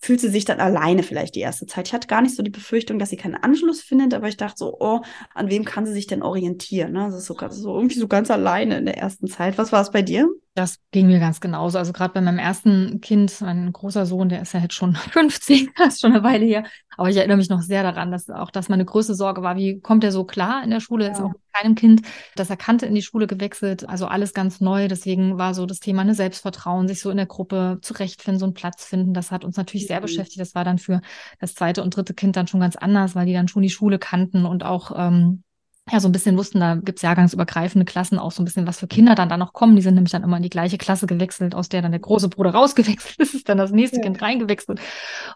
fühlt 0.00 0.20
sie 0.20 0.28
sich 0.28 0.44
dann 0.44 0.60
alleine 0.60 1.02
vielleicht 1.02 1.34
die 1.34 1.40
erste 1.40 1.66
Zeit. 1.66 1.88
Ich 1.88 1.94
hatte 1.94 2.06
gar 2.06 2.22
nicht 2.22 2.36
so 2.36 2.42
die 2.42 2.50
Befürchtung, 2.50 2.98
dass 2.98 3.10
sie 3.10 3.16
keinen 3.16 3.34
Anschluss 3.34 3.80
findet, 3.80 4.14
aber 4.14 4.28
ich 4.28 4.36
dachte 4.36 4.58
so, 4.58 4.76
oh, 4.78 5.00
an 5.34 5.50
wem 5.50 5.64
kann 5.64 5.86
sie 5.86 5.92
sich 5.92 6.06
denn 6.06 6.22
orientieren? 6.22 6.92
Ne? 6.92 7.06
Das 7.06 7.14
ist 7.14 7.26
so, 7.26 7.36
so 7.50 7.76
irgendwie 7.76 7.98
so 7.98 8.08
ganz 8.08 8.30
alleine 8.30 8.78
in 8.78 8.86
der 8.86 8.98
ersten 8.98 9.26
Zeit. 9.26 9.58
Was 9.58 9.72
war 9.72 9.82
es 9.82 9.90
bei 9.90 10.02
dir? 10.02 10.28
Das 10.58 10.80
ging 10.90 11.06
mir 11.06 11.20
ganz 11.20 11.40
genauso. 11.40 11.78
Also 11.78 11.92
gerade 11.92 12.12
bei 12.14 12.20
meinem 12.20 12.40
ersten 12.40 13.00
Kind, 13.00 13.40
mein 13.42 13.72
großer 13.72 14.06
Sohn, 14.06 14.28
der 14.28 14.42
ist 14.42 14.54
ja 14.54 14.60
jetzt 14.60 14.74
schon 14.74 14.96
15, 15.12 15.70
das 15.76 15.94
ist 15.94 16.00
schon 16.00 16.10
eine 16.10 16.24
Weile 16.24 16.44
her. 16.44 16.64
Aber 16.96 17.08
ich 17.08 17.16
erinnere 17.16 17.36
mich 17.36 17.48
noch 17.48 17.62
sehr 17.62 17.84
daran, 17.84 18.10
dass 18.10 18.28
auch 18.28 18.50
das 18.50 18.68
meine 18.68 18.84
größte 18.84 19.14
Sorge 19.14 19.40
war, 19.42 19.54
wie 19.54 19.78
kommt 19.78 20.02
er 20.02 20.10
so 20.10 20.24
klar 20.24 20.64
in 20.64 20.70
der 20.70 20.80
Schule? 20.80 21.04
Ja. 21.04 21.12
Ist 21.12 21.20
auch 21.20 21.28
mit 21.28 21.40
keinem 21.52 21.76
Kind, 21.76 22.02
das 22.34 22.50
er 22.50 22.56
kannte, 22.56 22.86
in 22.86 22.96
die 22.96 23.02
Schule 23.02 23.28
gewechselt. 23.28 23.88
Also 23.88 24.06
alles 24.06 24.34
ganz 24.34 24.60
neu. 24.60 24.88
Deswegen 24.88 25.38
war 25.38 25.54
so 25.54 25.64
das 25.64 25.78
Thema 25.78 26.02
eine 26.02 26.16
Selbstvertrauen, 26.16 26.88
sich 26.88 26.98
so 26.98 27.10
in 27.10 27.18
der 27.18 27.26
Gruppe 27.26 27.78
zurechtfinden, 27.80 28.40
so 28.40 28.46
einen 28.46 28.54
Platz 28.54 28.84
finden. 28.84 29.14
Das 29.14 29.30
hat 29.30 29.44
uns 29.44 29.56
natürlich 29.56 29.86
sehr 29.86 30.00
mhm. 30.00 30.06
beschäftigt. 30.06 30.40
Das 30.40 30.56
war 30.56 30.64
dann 30.64 30.78
für 30.78 31.02
das 31.38 31.54
zweite 31.54 31.84
und 31.84 31.94
dritte 31.94 32.14
Kind 32.14 32.34
dann 32.34 32.48
schon 32.48 32.58
ganz 32.58 32.74
anders, 32.74 33.14
weil 33.14 33.26
die 33.26 33.32
dann 33.32 33.46
schon 33.46 33.62
die 33.62 33.70
Schule 33.70 34.00
kannten 34.00 34.44
und 34.44 34.64
auch 34.64 34.90
ähm, 34.96 35.44
ja 35.90 36.00
so 36.00 36.08
ein 36.08 36.12
bisschen 36.12 36.36
wussten, 36.36 36.60
da 36.60 36.76
gibt's 36.76 37.02
jahrgangsübergreifende 37.02 37.84
Klassen, 37.84 38.18
auch 38.18 38.32
so 38.32 38.42
ein 38.42 38.44
bisschen, 38.44 38.66
was 38.66 38.78
für 38.78 38.86
Kinder 38.86 39.14
dann 39.14 39.28
da 39.28 39.36
noch 39.36 39.52
kommen. 39.52 39.76
Die 39.76 39.82
sind 39.82 39.94
nämlich 39.94 40.12
dann 40.12 40.22
immer 40.22 40.36
in 40.36 40.42
die 40.42 40.50
gleiche 40.50 40.78
Klasse 40.78 41.06
gewechselt, 41.06 41.54
aus 41.54 41.68
der 41.68 41.82
dann 41.82 41.92
der 41.92 42.00
große 42.00 42.28
Bruder 42.28 42.50
rausgewechselt 42.50 43.16
ist, 43.18 43.34
ist 43.34 43.48
dann 43.48 43.58
das 43.58 43.70
nächste 43.70 43.98
ja. 43.98 44.02
Kind 44.02 44.20
reingewechselt. 44.20 44.80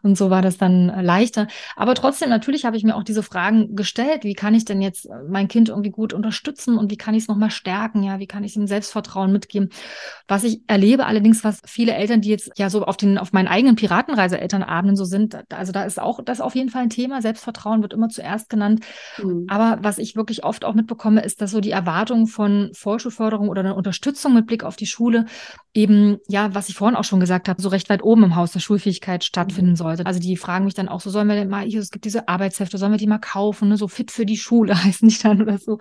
Und 0.03 0.17
so 0.17 0.31
war 0.31 0.43
das 0.43 0.59
dann 0.59 0.89
äh, 0.89 1.03
leichter. 1.03 1.47
Aber 1.77 1.95
trotzdem, 1.95 2.31
natürlich 2.31 2.65
habe 2.65 2.77
ich 2.77 2.85
mir 2.85 2.97
auch 2.97 3.05
diese 3.05 3.23
Fragen 3.23 3.75
gestellt. 3.77 4.25
Wie 4.25 4.35
kann 4.35 4.55
ich 4.55 4.65
denn 4.65 4.83
jetzt 4.83 5.07
äh, 5.07 5.11
mein 5.29 5.49
Kind 5.49 5.69
irgendwie 5.69 5.91
gut 5.91 6.13
unterstützen 6.13 6.79
und 6.79 6.91
wie 6.91 6.97
kann 6.97 7.15
ich 7.15 7.25
es 7.25 7.29
nochmal 7.29 7.51
stärken? 7.51 8.03
Ja, 8.03 8.19
wie 8.19 8.27
kann 8.27 8.45
ich 8.45 8.57
ihm 8.57 8.67
Selbstvertrauen 8.67 9.33
mitgeben? 9.33 9.71
Was 10.29 10.45
ich 10.45 10.63
erlebe 10.67 11.07
allerdings, 11.07 11.45
was 11.45 11.61
viele 11.67 11.95
Eltern, 11.95 12.21
die 12.21 12.31
jetzt 12.31 12.51
ja 12.57 12.71
so 12.71 12.85
auf 12.85 12.97
den, 12.97 13.19
auf 13.19 13.33
meinen 13.33 13.49
eigenen 13.49 13.77
Piratenreise-Elternabenden 13.77 14.97
so 14.97 15.05
sind, 15.05 15.37
also 15.53 15.73
da 15.73 15.85
ist 15.85 16.01
auch 16.01 16.21
das 16.25 16.41
auf 16.41 16.55
jeden 16.55 16.69
Fall 16.69 16.83
ein 16.83 16.91
Thema. 16.91 17.23
Selbstvertrauen 17.23 17.83
wird 17.83 17.93
immer 17.93 18.09
zuerst 18.09 18.51
genannt. 18.51 18.85
Mhm. 19.23 19.47
Aber 19.49 19.79
was 19.83 19.99
ich 19.99 20.17
wirklich 20.17 20.42
oft 20.45 20.65
auch 20.65 20.75
mitbekomme, 20.75 21.23
ist, 21.23 21.41
dass 21.41 21.51
so 21.51 21.61
die 21.61 21.71
Erwartung 21.71 22.27
von 22.27 22.71
Vorschulförderung 22.75 23.49
oder 23.49 23.61
einer 23.61 23.77
Unterstützung 23.77 24.35
mit 24.35 24.47
Blick 24.47 24.65
auf 24.65 24.77
die 24.77 24.87
Schule 24.87 25.27
eben, 25.75 26.19
ja, 26.29 26.55
was 26.55 26.69
ich 26.69 26.75
vorhin 26.75 26.97
auch 26.97 27.05
schon 27.05 27.21
gesagt 27.21 27.49
habe, 27.49 27.63
so 27.63 27.71
recht 27.71 27.89
weit 27.89 28.03
oben 28.03 28.25
im 28.25 28.37
Haus 28.37 28.53
der 28.53 28.61
Schulfähigkeit 28.61 29.25
stattfinden 29.25 29.71
mhm. 29.71 29.77
sollte. 29.77 30.07
Also 30.07 30.21
die 30.21 30.37
fragen 30.37 30.67
mich 30.67 30.75
dann 30.75 30.89
auch 30.89 31.01
so, 31.01 31.09
sollen 31.09 31.29
wir 31.29 31.35
denn 31.35 31.49
mal, 31.49 31.65
hier, 31.65 31.81
es 31.81 31.91
gibt 31.91 32.05
diese 32.05 32.29
Arbeitshefte, 32.29 32.77
sollen 32.77 32.93
wir 32.93 32.99
die 32.99 33.07
mal 33.07 33.19
kaufen, 33.19 33.69
ne? 33.69 33.77
so 33.79 33.89
fit 33.89 34.11
für 34.11 34.27
die 34.27 34.37
Schule 34.37 34.75
heißen 34.85 35.09
die 35.09 35.19
dann 35.19 35.41
oder 35.41 35.59
so. 35.59 35.79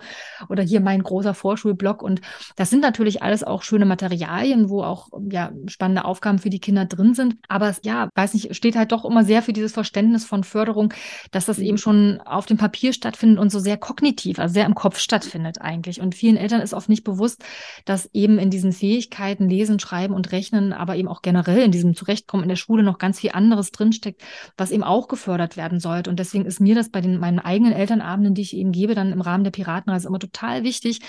Oder 0.48 0.62
hier 0.62 0.80
mein 0.80 1.02
großer 1.02 1.34
Vorschulblock. 1.34 2.02
Und 2.02 2.22
das 2.56 2.70
sind 2.70 2.80
natürlich 2.80 3.22
alles 3.22 3.44
auch 3.44 3.62
schöne 3.62 3.84
Materialien, 3.84 4.70
wo 4.70 4.82
auch, 4.82 5.08
ja, 5.30 5.52
spannende 5.66 6.06
Aufgaben 6.06 6.38
für 6.38 6.50
die 6.50 6.60
Kinder 6.60 6.86
drin 6.86 7.14
sind. 7.14 7.36
Aber 7.48 7.68
es, 7.68 7.80
ja, 7.82 8.08
weiß 8.14 8.32
nicht, 8.32 8.56
steht 8.56 8.76
halt 8.76 8.92
doch 8.92 9.04
immer 9.04 9.24
sehr 9.24 9.42
für 9.42 9.52
dieses 9.52 9.72
Verständnis 9.72 10.24
von 10.24 10.42
Förderung, 10.42 10.94
dass 11.32 11.44
das 11.44 11.58
mhm. 11.58 11.64
eben 11.64 11.78
schon 11.78 12.20
auf 12.24 12.46
dem 12.46 12.56
Papier 12.56 12.94
stattfindet 12.94 13.38
und 13.38 13.50
so 13.50 13.58
sehr 13.58 13.76
kognitiv, 13.76 14.38
also 14.38 14.51
sehr 14.52 14.66
im 14.66 14.74
Kopf 14.74 14.98
stattfindet 14.98 15.60
eigentlich. 15.60 16.00
Und 16.00 16.14
vielen 16.14 16.36
Eltern 16.36 16.60
ist 16.60 16.74
oft 16.74 16.88
nicht 16.88 17.04
bewusst, 17.04 17.44
dass 17.84 18.08
eben 18.12 18.38
in 18.38 18.50
diesen 18.50 18.72
Fähigkeiten 18.72 19.48
Lesen, 19.48 19.80
Schreiben 19.80 20.14
und 20.14 20.32
Rechnen, 20.32 20.72
aber 20.72 20.96
eben 20.96 21.08
auch 21.08 21.22
generell 21.22 21.60
in 21.60 21.72
diesem 21.72 21.94
Zurechtkommen 21.94 22.44
in 22.44 22.48
der 22.48 22.56
Schule 22.56 22.82
noch 22.82 22.98
ganz 22.98 23.20
viel 23.20 23.32
anderes 23.32 23.72
drinsteckt, 23.72 24.22
was 24.56 24.70
eben 24.70 24.84
auch 24.84 25.08
gefördert 25.08 25.56
werden 25.56 25.80
sollte. 25.80 26.10
Und 26.10 26.18
deswegen 26.18 26.46
ist 26.46 26.60
mir 26.60 26.74
das 26.74 26.90
bei 26.90 27.00
den 27.00 27.18
meinen 27.18 27.38
eigenen 27.38 27.72
Elternabenden, 27.72 28.34
die 28.34 28.42
ich 28.42 28.56
eben 28.56 28.72
gebe, 28.72 28.94
dann 28.94 29.12
im 29.12 29.20
Rahmen 29.20 29.44
der 29.44 29.50
Piratenreise 29.50 30.08
immer 30.08 30.18
total 30.18 30.62
wichtig, 30.64 31.00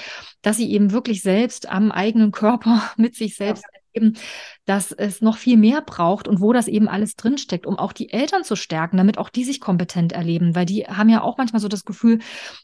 dass 0.42 0.58
sie 0.58 0.72
eben 0.72 0.92
wirklich 0.92 1.22
selbst 1.22 1.70
am 1.70 1.92
eigenen 1.92 2.32
Körper 2.32 2.82
mit 2.98 3.16
sich 3.16 3.36
selbst 3.36 3.64
erleben, 3.94 4.18
dass 4.66 4.92
es 4.92 5.22
noch 5.22 5.38
viel 5.38 5.58
mehr 5.58 5.82
braucht 5.82 6.28
und 6.28 6.42
wo 6.42 6.54
das 6.54 6.68
eben 6.68 6.88
alles 6.88 7.16
drinsteckt, 7.16 7.66
um 7.66 7.78
auch 7.78 7.94
die 7.94 8.12
Eltern 8.12 8.44
zu 8.44 8.56
stärken, 8.56 8.98
damit 8.98 9.18
auch 9.18 9.30
die 9.30 9.44
sich 9.44 9.60
kompetent 9.60 10.12
erleben, 10.12 10.56
weil 10.56 10.66
die 10.66 10.86
haben 10.86 11.10
ja 11.10 11.22
auch 11.22 11.38
manchmal 11.38 11.62
so 11.62 11.68
das 11.68 11.86
Gefühl, 11.86 12.20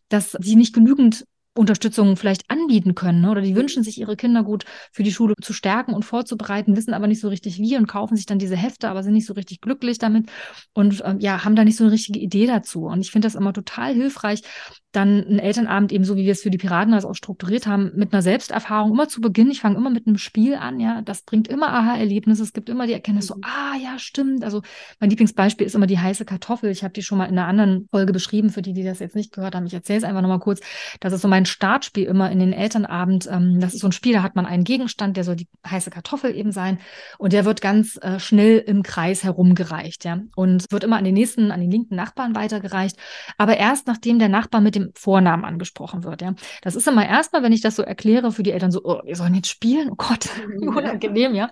dass 0.10 0.32
sie 0.40 0.56
nicht 0.56 0.74
genügend 0.74 1.26
Unterstützung 1.56 2.16
vielleicht 2.16 2.50
anbieten 2.50 2.96
können 2.96 3.22
ne? 3.22 3.32
oder 3.32 3.42
die 3.42 3.56
wünschen 3.56 3.84
sich, 3.84 4.00
ihre 4.00 4.16
Kinder 4.16 4.44
gut 4.44 4.66
für 4.92 5.04
die 5.04 5.12
Schule 5.12 5.34
zu 5.42 5.54
stärken 5.54 5.94
und 5.94 6.06
vorzubereiten, 6.06 6.76
wissen 6.76 6.94
aber 6.94 7.08
nicht 7.08 7.20
so 7.20 7.28
richtig 7.28 7.58
wie 7.58 7.76
und 7.76 7.88
kaufen 7.88 8.16
sich 8.16 8.26
dann 8.26 8.40
diese 8.40 8.56
Hefte, 8.56 8.90
aber 8.90 9.04
sind 9.04 9.14
nicht 9.14 9.26
so 9.26 9.34
richtig 9.34 9.62
glücklich 9.62 9.98
damit 9.98 10.30
und 10.74 11.02
äh, 11.02 11.16
ja, 11.20 11.44
haben 11.44 11.56
da 11.56 11.64
nicht 11.64 11.78
so 11.78 11.84
eine 11.84 11.94
richtige 11.94 12.20
Idee 12.20 12.48
dazu. 12.48 12.86
Und 12.86 13.02
ich 13.02 13.12
finde 13.12 13.26
das 13.28 13.36
immer 13.36 13.54
total 13.54 13.94
hilfreich, 13.94 14.44
dann 14.92 15.24
einen 15.24 15.40
Elternabend 15.40 15.92
eben 15.92 16.04
so, 16.04 16.16
wie 16.16 16.26
wir 16.26 16.32
es 16.32 16.42
für 16.42 16.50
die 16.50 16.58
Piraten 16.58 16.94
also 16.94 17.10
auch 17.10 17.16
strukturiert 17.16 17.68
haben, 17.68 17.92
mit 17.96 18.12
einer 18.12 18.24
Selbsterfahrung 18.24 18.92
immer 18.92 19.08
zu 19.08 19.22
Beginn. 19.22 19.52
Ich 19.52 19.62
fange 19.62 19.78
immer 19.78 19.92
mit 19.92 20.08
einem 20.08 20.18
Spiel 20.18 20.56
an, 20.56 20.80
ja, 20.80 21.02
das 21.04 21.22
bringt 21.22 21.48
immer 21.48 21.72
Aha-Erlebnisse. 21.72 22.42
Es 22.42 22.54
gibt 22.54 22.70
immer 22.70 22.88
die 22.88 22.94
Erkenntnis 22.94 23.28
so, 23.28 23.36
mhm. 23.36 23.44
ah, 23.44 23.76
ja, 23.84 24.00
stimmt. 24.00 24.44
Also 24.44 24.64
mein 25.00 25.12
Lieblingsbeispiel 25.12 25.68
ist 25.68 25.76
immer 25.76 25.86
die 25.86 26.00
heiße 26.00 26.26
Kartoffel. 26.26 26.72
Ich 26.72 26.84
habe 26.84 26.94
die 26.94 27.04
schon 27.04 27.20
mal 27.20 27.26
in 27.26 27.38
einer 27.38 27.48
anderen 27.48 27.88
Folge 27.92 28.14
beschrieben, 28.14 28.50
für 28.50 28.64
die, 28.64 28.74
die 28.74 28.84
das 28.84 29.00
jetzt 29.00 29.16
nicht 29.16 29.32
gehört 29.32 29.54
haben. 29.54 29.68
Ich 29.68 29.74
erzähle 29.74 30.00
es 30.00 30.04
einfach 30.04 30.22
nochmal 30.22 30.40
kurz. 30.40 30.60
Das 31.00 31.14
ist 31.14 31.22
so 31.22 31.28
mein 31.28 31.39
Startspiel 31.46 32.06
immer 32.06 32.32
in 32.32 32.40
den 32.40 32.54
Elternabend. 32.54 33.28
Ähm, 33.32 33.60
das 33.60 33.74
ist 33.74 33.82
so 33.82 33.88
ein 33.88 33.92
Spiel, 33.92 34.14
da 34.14 34.24
hat 34.24 34.36
man 34.36 34.46
einen 34.46 34.64
Gegenstand, 34.64 35.18
der 35.18 35.24
soll 35.24 35.36
die 35.36 35.48
heiße 35.68 35.90
Kartoffel 35.90 36.36
eben 36.36 36.52
sein. 36.52 36.80
Und 37.18 37.34
der 37.34 37.46
wird 37.46 37.62
ganz 37.62 37.98
äh, 38.02 38.20
schnell 38.20 38.60
im 38.60 38.84
Kreis 38.84 39.24
herumgereicht, 39.24 40.06
ja. 40.06 40.20
Und 40.36 40.66
wird 40.72 40.84
immer 40.84 40.98
an 40.98 41.04
den 41.04 41.14
nächsten, 41.14 41.52
an 41.52 41.62
den 41.62 41.72
linken 41.72 41.96
Nachbarn 41.96 42.36
weitergereicht. 42.36 42.98
Aber 43.38 43.58
erst 43.58 43.88
nachdem 43.88 44.20
der 44.20 44.30
Nachbar 44.30 44.62
mit 44.62 44.76
dem 44.76 44.92
Vornamen 44.96 45.46
angesprochen 45.46 46.04
wird. 46.04 46.22
Ja. 46.22 46.36
Das 46.62 46.76
ist 46.76 46.88
immer 46.88 47.08
erstmal, 47.08 47.44
wenn 47.44 47.54
ich 47.54 47.62
das 47.62 47.76
so 47.76 47.84
erkläre 47.84 48.32
für 48.32 48.44
die 48.44 48.52
Eltern, 48.52 48.72
so, 48.72 48.82
oh, 48.84 49.02
wir 49.04 49.16
sollen 49.16 49.34
jetzt 49.36 49.50
spielen, 49.50 49.90
oh 49.92 49.96
Gott, 49.96 50.30
wie 50.60 50.68
unangenehm, 50.68 51.36
ja. 51.36 51.52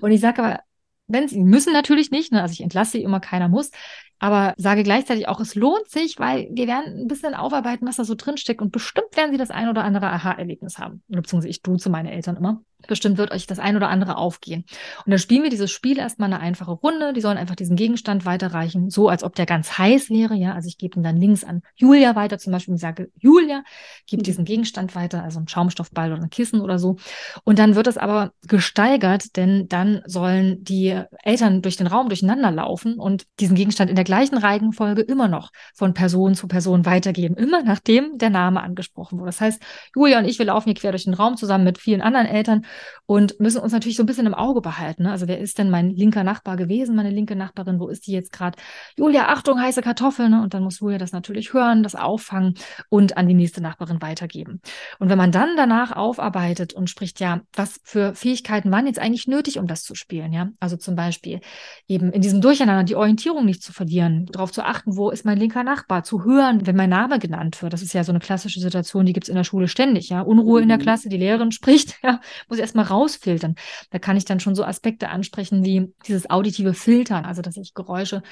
Und 0.00 0.10
ich 0.10 0.20
sage 0.20 0.42
aber, 0.42 0.60
wenn 1.06 1.28
sie 1.28 1.40
müssen 1.40 1.72
natürlich 1.72 2.10
nicht, 2.10 2.32
ne? 2.32 2.42
also 2.42 2.52
ich 2.52 2.62
entlasse 2.62 2.92
sie 2.92 3.02
immer, 3.02 3.20
keiner 3.20 3.48
muss, 3.48 3.70
aber 4.18 4.54
sage 4.56 4.84
gleichzeitig 4.84 5.28
auch, 5.28 5.40
es 5.40 5.54
lohnt 5.54 5.88
sich, 5.88 6.18
weil 6.18 6.48
wir 6.52 6.66
werden 6.66 7.02
ein 7.02 7.08
bisschen 7.08 7.34
aufarbeiten, 7.34 7.86
was 7.86 7.96
da 7.96 8.04
so 8.04 8.14
drinsteckt 8.14 8.62
und 8.62 8.72
bestimmt 8.72 9.16
werden 9.16 9.32
sie 9.32 9.38
das 9.38 9.50
ein 9.50 9.68
oder 9.68 9.84
andere 9.84 10.06
Aha-Erlebnis 10.06 10.78
haben. 10.78 11.02
Beziehungsweise 11.08 11.50
ich 11.50 11.62
duze 11.62 11.90
meine 11.90 12.12
Eltern 12.12 12.36
immer. 12.36 12.62
Bestimmt 12.86 13.18
wird 13.18 13.32
euch 13.32 13.46
das 13.46 13.58
ein 13.58 13.76
oder 13.76 13.88
andere 13.88 14.16
aufgehen. 14.16 14.64
Und 15.04 15.10
dann 15.10 15.18
spielen 15.18 15.42
wir 15.42 15.50
dieses 15.50 15.70
Spiel 15.70 15.98
erstmal 15.98 16.32
eine 16.32 16.40
einfache 16.40 16.72
Runde. 16.72 17.12
Die 17.12 17.20
sollen 17.20 17.38
einfach 17.38 17.56
diesen 17.56 17.76
Gegenstand 17.76 18.24
weiterreichen, 18.24 18.90
so 18.90 19.08
als 19.08 19.22
ob 19.22 19.34
der 19.34 19.46
ganz 19.46 19.78
heiß 19.78 20.10
wäre. 20.10 20.34
Ja, 20.34 20.54
also 20.54 20.68
ich 20.68 20.78
gebe 20.78 20.98
ihn 20.98 21.02
dann 21.02 21.16
links 21.16 21.44
an 21.44 21.62
Julia 21.76 22.16
weiter, 22.16 22.38
zum 22.38 22.52
Beispiel, 22.52 22.72
und 22.72 22.78
sage, 22.78 23.10
Julia, 23.18 23.62
gib 24.06 24.20
mhm. 24.20 24.24
diesen 24.24 24.44
Gegenstand 24.44 24.94
weiter, 24.94 25.22
also 25.22 25.40
ein 25.40 25.48
Schaumstoffball 25.48 26.12
oder 26.12 26.22
ein 26.22 26.30
Kissen 26.30 26.60
oder 26.60 26.78
so. 26.78 26.96
Und 27.44 27.58
dann 27.58 27.74
wird 27.74 27.86
es 27.86 27.98
aber 27.98 28.32
gesteigert, 28.46 29.36
denn 29.36 29.68
dann 29.68 30.02
sollen 30.06 30.62
die 30.64 31.00
Eltern 31.22 31.62
durch 31.62 31.76
den 31.76 31.86
Raum 31.86 32.08
durcheinander 32.08 32.50
laufen 32.50 32.98
und 32.98 33.24
diesen 33.40 33.56
Gegenstand 33.56 33.90
in 33.90 33.96
der 33.96 34.04
gleichen 34.04 34.38
Reihenfolge 34.38 35.02
immer 35.02 35.28
noch 35.28 35.50
von 35.74 35.94
Person 35.94 36.34
zu 36.34 36.48
Person 36.48 36.86
weitergeben, 36.86 37.36
immer 37.36 37.62
nachdem 37.62 38.18
der 38.18 38.30
Name 38.30 38.62
angesprochen 38.62 39.18
wurde. 39.18 39.28
Das 39.28 39.40
heißt, 39.40 39.62
Julia 39.94 40.18
und 40.18 40.24
ich, 40.26 40.38
wir 40.38 40.46
laufen 40.46 40.68
hier 40.68 40.74
quer 40.74 40.92
durch 40.92 41.04
den 41.04 41.14
Raum 41.14 41.36
zusammen 41.36 41.64
mit 41.64 41.78
vielen 41.78 42.00
anderen 42.00 42.26
Eltern 42.26 42.64
und 43.06 43.38
müssen 43.40 43.60
uns 43.60 43.72
natürlich 43.72 43.96
so 43.96 44.02
ein 44.02 44.06
bisschen 44.06 44.26
im 44.26 44.34
Auge 44.34 44.60
behalten. 44.60 45.04
Ne? 45.04 45.10
Also 45.10 45.28
wer 45.28 45.38
ist 45.38 45.58
denn 45.58 45.70
mein 45.70 45.90
linker 45.90 46.24
Nachbar 46.24 46.56
gewesen, 46.56 46.96
meine 46.96 47.10
linke 47.10 47.36
Nachbarin? 47.36 47.78
Wo 47.78 47.88
ist 47.88 48.06
die 48.06 48.12
jetzt 48.12 48.32
gerade? 48.32 48.58
Julia, 48.96 49.28
Achtung, 49.28 49.60
heiße 49.60 49.82
Kartoffeln. 49.82 50.30
Ne? 50.30 50.42
Und 50.42 50.54
dann 50.54 50.62
muss 50.62 50.80
Julia 50.80 50.98
das 50.98 51.12
natürlich 51.12 51.52
hören, 51.52 51.82
das 51.82 51.94
auffangen 51.94 52.54
und 52.88 53.16
an 53.16 53.28
die 53.28 53.34
nächste 53.34 53.60
Nachbarin 53.60 54.00
weitergeben. 54.00 54.60
Und 54.98 55.10
wenn 55.10 55.18
man 55.18 55.32
dann 55.32 55.56
danach 55.56 55.92
aufarbeitet 55.92 56.72
und 56.72 56.88
spricht, 56.88 57.20
ja, 57.20 57.40
was 57.52 57.80
für 57.84 58.14
Fähigkeiten 58.14 58.70
waren 58.70 58.86
jetzt 58.86 58.98
eigentlich 58.98 59.26
nötig, 59.26 59.58
um 59.58 59.66
das 59.66 59.82
zu 59.82 59.94
spielen? 59.94 60.32
Ja, 60.32 60.48
also 60.60 60.76
zum 60.76 60.96
Beispiel 60.96 61.40
eben 61.88 62.10
in 62.12 62.22
diesem 62.22 62.40
Durcheinander 62.40 62.84
die 62.84 62.96
Orientierung 62.96 63.44
nicht 63.44 63.62
zu 63.62 63.72
verlieren, 63.72 64.26
darauf 64.26 64.52
zu 64.52 64.64
achten, 64.64 64.96
wo 64.96 65.10
ist 65.10 65.24
mein 65.24 65.38
linker 65.38 65.64
Nachbar, 65.64 66.04
zu 66.04 66.24
hören, 66.24 66.66
wenn 66.66 66.76
mein 66.76 66.90
Name 66.90 67.18
genannt 67.18 67.60
wird. 67.62 67.72
Das 67.72 67.82
ist 67.82 67.92
ja 67.92 68.04
so 68.04 68.12
eine 68.12 68.20
klassische 68.20 68.60
Situation, 68.60 69.06
die 69.06 69.12
gibt 69.12 69.24
es 69.24 69.28
in 69.28 69.36
der 69.36 69.44
Schule 69.44 69.68
ständig. 69.68 70.08
Ja, 70.08 70.22
Unruhe 70.22 70.60
mhm. 70.60 70.64
in 70.64 70.68
der 70.68 70.78
mhm. 70.78 70.82
Klasse, 70.82 71.08
die 71.08 71.16
Lehrerin 71.16 71.52
spricht, 71.52 71.98
ja, 72.02 72.20
muss 72.48 72.58
ich 72.58 72.63
erstmal 72.64 72.86
rausfiltern. 72.86 73.54
Da 73.90 73.98
kann 73.98 74.16
ich 74.16 74.24
dann 74.24 74.40
schon 74.40 74.54
so 74.54 74.64
Aspekte 74.64 75.08
ansprechen 75.08 75.64
wie 75.64 75.92
dieses 76.06 76.28
auditive 76.30 76.74
Filtern, 76.74 77.24
also 77.24 77.42
dass 77.42 77.56
ich 77.56 77.74
Geräusche 77.74 78.22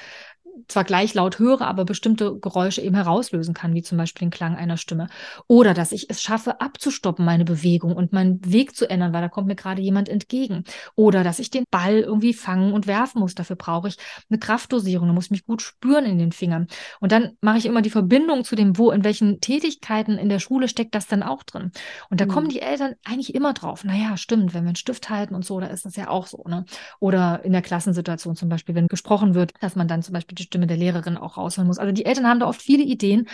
zwar 0.69 0.85
gleich 0.85 1.15
laut 1.15 1.38
höre, 1.38 1.62
aber 1.62 1.85
bestimmte 1.85 2.38
Geräusche 2.38 2.81
eben 2.83 2.95
herauslösen 2.95 3.55
kann, 3.55 3.75
wie 3.75 3.83
zum 3.83 3.99
Beispiel 3.99 4.27
den 4.27 4.31
Klang 4.31 4.57
einer 4.57 4.77
Stimme. 4.77 5.09
Oder 5.47 5.75
dass 5.75 5.93
ich 5.93 6.11
es 6.11 6.23
schaffe, 6.23 6.61
abzustoppen, 6.61 7.25
meine 7.25 7.45
Bewegung 7.45 7.95
und 7.95 8.12
meinen 8.12 8.41
Weg 8.45 8.77
zu 8.77 8.88
ändern, 8.88 9.12
weil 9.12 9.23
da 9.23 9.29
kommt 9.29 9.47
mir 9.47 9.55
gerade 9.55 9.83
jemand 9.83 10.09
entgegen. 10.09 10.65
Oder 10.95 11.25
dass 11.25 11.38
ich 11.38 11.51
den 11.51 11.65
Ball 11.71 11.99
irgendwie 11.99 12.35
fangen 12.35 12.73
und 12.73 12.87
werfen 12.87 13.21
muss. 13.21 13.35
Dafür 13.35 13.57
brauche 13.57 13.88
ich 13.88 13.97
eine 14.31 14.38
Kraftdosierung. 14.38 15.09
Da 15.09 15.15
muss 15.15 15.27
ich 15.27 15.31
mich 15.31 15.45
gut 15.45 15.62
spüren 15.62 16.05
in 16.05 16.19
den 16.19 16.33
Fingern. 16.33 16.67
Und 17.01 17.12
dann 17.12 17.33
mache 17.41 17.59
ich 17.59 17.67
immer 17.67 17.83
die 17.83 17.91
Verbindung 17.91 18.45
zu 18.45 18.57
dem, 18.57 18.77
wo, 18.79 18.91
in 18.91 19.05
welchen 19.05 19.41
Tätigkeiten 19.41 20.19
in 20.19 20.29
der 20.29 20.38
Schule 20.38 20.69
steckt 20.69 20.95
das 20.95 21.07
dann 21.07 21.23
auch 21.23 21.43
drin. 21.43 21.73
Und 22.11 22.21
da 22.21 22.27
mhm. 22.27 22.31
kommen 22.31 22.49
die 22.49 22.61
Eltern 22.61 22.95
eigentlich 23.05 23.35
immer 23.35 23.53
drauf. 23.53 23.85
Naja, 23.85 24.17
stimmt, 24.17 24.55
wenn 24.55 24.65
wir 24.65 24.69
einen 24.69 24.77
Stift 24.77 25.09
halten 25.11 25.35
und 25.35 25.45
so, 25.45 25.61
da 25.61 25.67
ist 25.67 25.85
das 25.85 25.97
ja 25.97 26.09
auch 26.09 26.27
so. 26.27 26.45
Ne? 26.47 26.65
Oder 27.01 27.45
in 27.45 27.53
der 27.53 27.62
Klassensituation 27.62 28.37
zum 28.37 28.49
Beispiel, 28.49 28.75
wenn 28.75 28.88
gesprochen 28.88 29.35
wird, 29.35 29.53
dass 29.61 29.77
man 29.77 29.88
dann 29.88 30.03
zum 30.03 30.12
Beispiel 30.12 30.35
die 30.42 30.46
Stimme 30.46 30.66
der 30.66 30.76
Lehrerin 30.76 31.16
auch 31.16 31.37
raushören 31.37 31.66
muss. 31.66 31.78
Also 31.78 31.92
die 31.92 32.05
Eltern 32.05 32.26
haben 32.26 32.40
da 32.40 32.46
oft 32.46 32.62
viele 32.62 32.83
Ideen 32.83 33.28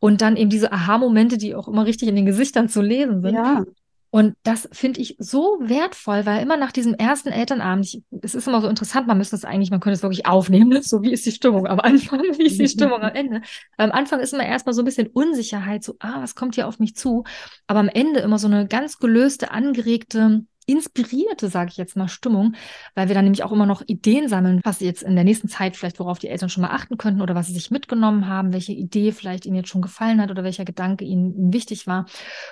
und 0.00 0.20
dann 0.20 0.36
eben 0.36 0.50
diese 0.50 0.72
Aha-Momente, 0.72 1.38
die 1.38 1.54
auch 1.54 1.68
immer 1.68 1.86
richtig 1.86 2.08
in 2.08 2.16
den 2.16 2.26
Gesichtern 2.26 2.68
zu 2.68 2.82
lesen 2.82 3.22
sind. 3.22 3.34
Ja. 3.34 3.64
Und 4.10 4.34
das 4.44 4.68
finde 4.72 5.00
ich 5.00 5.16
so 5.18 5.58
wertvoll, 5.60 6.24
weil 6.24 6.42
immer 6.42 6.56
nach 6.56 6.72
diesem 6.72 6.94
ersten 6.94 7.28
Elternabend, 7.28 7.84
ich, 7.84 8.02
es 8.22 8.34
ist 8.34 8.48
immer 8.48 8.62
so 8.62 8.68
interessant, 8.68 9.06
man 9.06 9.18
müsste 9.18 9.36
es 9.36 9.44
eigentlich, 9.44 9.70
man 9.70 9.80
könnte 9.80 9.96
es 9.96 10.02
wirklich 10.02 10.24
aufnehmen, 10.24 10.80
so 10.82 11.02
wie 11.02 11.12
ist 11.12 11.26
die 11.26 11.32
Stimmung 11.32 11.66
am 11.66 11.80
Anfang, 11.80 12.20
wie 12.38 12.46
ist 12.46 12.58
die 12.58 12.68
Stimmung 12.68 13.02
am 13.02 13.14
Ende. 13.14 13.42
Am 13.76 13.92
Anfang 13.92 14.20
ist 14.20 14.32
immer 14.32 14.46
erstmal 14.46 14.74
so 14.74 14.82
ein 14.82 14.86
bisschen 14.86 15.08
Unsicherheit, 15.08 15.84
so, 15.84 15.96
ah, 15.98 16.22
was 16.22 16.34
kommt 16.34 16.54
hier 16.54 16.66
auf 16.66 16.78
mich 16.78 16.96
zu? 16.96 17.24
Aber 17.66 17.80
am 17.80 17.88
Ende 17.88 18.20
immer 18.20 18.38
so 18.38 18.46
eine 18.46 18.66
ganz 18.66 18.98
gelöste, 18.98 19.50
angeregte 19.50 20.46
inspirierte, 20.66 21.48
sage 21.48 21.70
ich 21.70 21.76
jetzt 21.76 21.96
mal, 21.96 22.08
Stimmung, 22.08 22.54
weil 22.94 23.08
wir 23.08 23.14
dann 23.14 23.24
nämlich 23.24 23.44
auch 23.44 23.52
immer 23.52 23.66
noch 23.66 23.82
Ideen 23.86 24.28
sammeln, 24.28 24.60
was 24.64 24.80
jetzt 24.80 25.02
in 25.02 25.14
der 25.14 25.24
nächsten 25.24 25.48
Zeit 25.48 25.76
vielleicht, 25.76 26.00
worauf 26.00 26.18
die 26.18 26.28
Eltern 26.28 26.48
schon 26.48 26.62
mal 26.62 26.70
achten 26.70 26.98
könnten 26.98 27.22
oder 27.22 27.34
was 27.34 27.46
sie 27.46 27.52
sich 27.52 27.70
mitgenommen 27.70 28.28
haben, 28.28 28.52
welche 28.52 28.72
Idee 28.72 29.12
vielleicht 29.12 29.46
ihnen 29.46 29.56
jetzt 29.56 29.68
schon 29.68 29.82
gefallen 29.82 30.20
hat 30.20 30.30
oder 30.30 30.44
welcher 30.44 30.64
Gedanke 30.64 31.04
ihnen, 31.04 31.52
wichtig 31.52 31.86
war. 31.86 32.06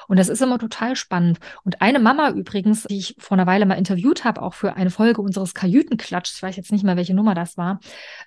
Und 0.07 0.19
das 0.19 0.29
ist 0.29 0.41
immer 0.41 0.59
total 0.59 0.95
spannend. 0.97 1.39
Und 1.65 1.83
eine 1.83 1.99
Mama 1.99 2.31
übrigens, 2.31 2.85
die 2.85 2.99
ich 2.99 3.17
vor 3.19 3.37
einer 3.37 3.47
Weile 3.47 3.67
mal 3.67 3.75
interviewt 3.75 4.25
habe, 4.25 4.43
auch 4.43 4.55
für 4.55 4.77
eine 4.77 4.91
Folge 4.91 5.21
unseres 5.21 5.55
Kajütenklatschs, 5.55 6.37
ich 6.37 6.43
weiß 6.43 6.57
jetzt 6.57 6.71
nicht 6.71 6.85
mehr, 6.85 6.97
welche 6.97 7.15
Nummer 7.15 7.35
das 7.35 7.57
war, 7.57 7.81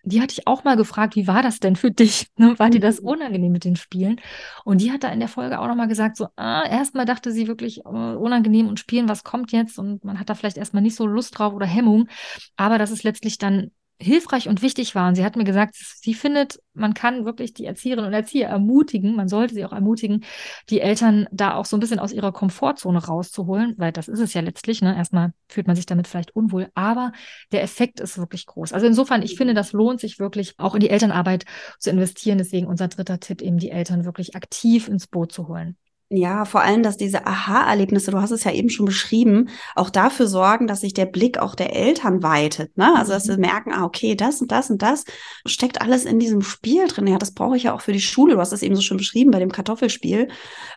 die 0.03 0.21
hatte 0.21 0.33
ich 0.33 0.47
auch 0.47 0.63
mal 0.63 0.75
gefragt, 0.75 1.15
wie 1.15 1.27
war 1.27 1.41
das 1.41 1.59
denn 1.59 1.75
für 1.75 1.91
dich? 1.91 2.27
Ne, 2.39 2.59
war 2.59 2.69
dir 2.69 2.79
das 2.79 3.01
mhm. 3.01 3.07
unangenehm 3.07 3.51
mit 3.51 3.63
den 3.63 3.75
Spielen? 3.75 4.21
Und 4.63 4.81
die 4.81 4.91
hat 4.91 5.03
da 5.03 5.09
in 5.09 5.19
der 5.19 5.27
Folge 5.27 5.59
auch 5.59 5.67
nochmal 5.67 5.87
gesagt, 5.87 6.17
so, 6.17 6.27
ah, 6.35 6.63
erstmal 6.69 7.05
dachte 7.05 7.31
sie 7.31 7.47
wirklich, 7.47 7.83
uh, 7.83 7.89
unangenehm 7.89 8.67
und 8.67 8.79
spielen, 8.79 9.09
was 9.09 9.23
kommt 9.23 9.51
jetzt? 9.51 9.76
Und 9.79 10.03
man 10.03 10.19
hat 10.19 10.29
da 10.29 10.35
vielleicht 10.35 10.57
erstmal 10.57 10.83
nicht 10.83 10.95
so 10.95 11.05
Lust 11.05 11.37
drauf 11.37 11.53
oder 11.53 11.65
Hemmung. 11.65 12.07
Aber 12.55 12.77
das 12.77 12.91
ist 12.91 13.03
letztlich 13.03 13.37
dann 13.37 13.71
hilfreich 13.99 14.47
und 14.47 14.61
wichtig 14.61 14.93
war. 14.95 15.07
Und 15.07 15.15
sie 15.15 15.25
hat 15.25 15.35
mir 15.35 15.43
gesagt, 15.43 15.75
sie 15.75 16.13
findet, 16.13 16.59
man 16.73 16.93
kann 16.93 17.25
wirklich 17.25 17.53
die 17.53 17.65
Erzieherinnen 17.65 18.05
und 18.05 18.13
Erzieher 18.13 18.47
ermutigen, 18.47 19.15
man 19.15 19.27
sollte 19.27 19.55
sie 19.55 19.65
auch 19.65 19.71
ermutigen, 19.71 20.23
die 20.69 20.81
Eltern 20.81 21.27
da 21.31 21.55
auch 21.55 21.65
so 21.65 21.75
ein 21.77 21.79
bisschen 21.79 21.99
aus 21.99 22.11
ihrer 22.11 22.31
Komfortzone 22.31 23.03
rauszuholen, 23.03 23.73
weil 23.77 23.91
das 23.91 24.07
ist 24.07 24.19
es 24.19 24.33
ja 24.33 24.41
letztlich. 24.41 24.81
Ne? 24.81 24.95
Erstmal 24.95 25.33
fühlt 25.49 25.67
man 25.67 25.75
sich 25.75 25.87
damit 25.87 26.07
vielleicht 26.07 26.35
unwohl, 26.35 26.69
aber 26.75 27.11
der 27.51 27.63
Effekt 27.63 27.99
ist 27.99 28.17
wirklich 28.17 28.45
groß. 28.45 28.73
Also 28.73 28.85
insofern, 28.85 29.23
ich 29.23 29.35
finde, 29.35 29.53
das 29.53 29.71
lohnt 29.73 29.99
sich 29.99 30.19
wirklich 30.19 30.53
auch 30.59 30.75
in 30.75 30.81
die 30.81 30.89
Elternarbeit 30.89 31.45
zu 31.79 31.89
investieren. 31.89 32.37
Deswegen 32.37 32.67
unser 32.67 32.87
dritter 32.89 33.19
Tipp, 33.19 33.41
eben 33.41 33.57
die 33.57 33.71
Eltern 33.71 34.05
wirklich 34.05 34.35
aktiv 34.35 34.87
ins 34.87 35.07
Boot 35.07 35.31
zu 35.31 35.47
holen. 35.47 35.75
Ja, 36.09 36.45
vor 36.45 36.61
allem, 36.61 36.83
dass 36.83 36.95
diese 36.95 37.27
Aha-Erlebnisse, 37.27 38.11
du 38.11 38.21
hast 38.21 38.31
es 38.31 38.45
ja 38.45 38.53
eben 38.53 38.69
schon 38.69 38.85
beschrieben, 38.85 39.49
auch 39.75 39.89
dafür 39.89 40.27
sorgen, 40.27 40.65
dass 40.65 40.79
sich 40.79 40.93
der 40.93 41.05
Blick 41.05 41.37
auch 41.37 41.53
der 41.53 41.75
Eltern 41.75 42.23
weitet. 42.23 42.77
Ne? 42.77 42.95
Also, 42.95 43.11
dass 43.11 43.25
sie 43.25 43.33
mhm. 43.33 43.41
merken, 43.41 43.73
ah, 43.73 43.83
okay, 43.83 44.15
das 44.15 44.39
und 44.39 44.53
das 44.53 44.69
und 44.69 44.81
das 44.81 45.03
steckt 45.45 45.81
alles 45.81 46.05
in 46.05 46.17
diesem 46.17 46.41
Spiel 46.43 46.87
drin. 46.87 47.07
Ja, 47.07 47.17
das 47.17 47.33
brauche 47.33 47.57
ich 47.57 47.63
ja 47.63 47.73
auch 47.73 47.81
für 47.81 47.91
die 47.91 47.99
Schule. 47.99 48.35
Du 48.35 48.39
hast 48.39 48.53
es 48.53 48.61
eben 48.61 48.75
so 48.75 48.81
schön 48.81 48.95
beschrieben 48.95 49.31
bei 49.31 49.39
dem 49.39 49.51
Kartoffelspiel. 49.51 50.29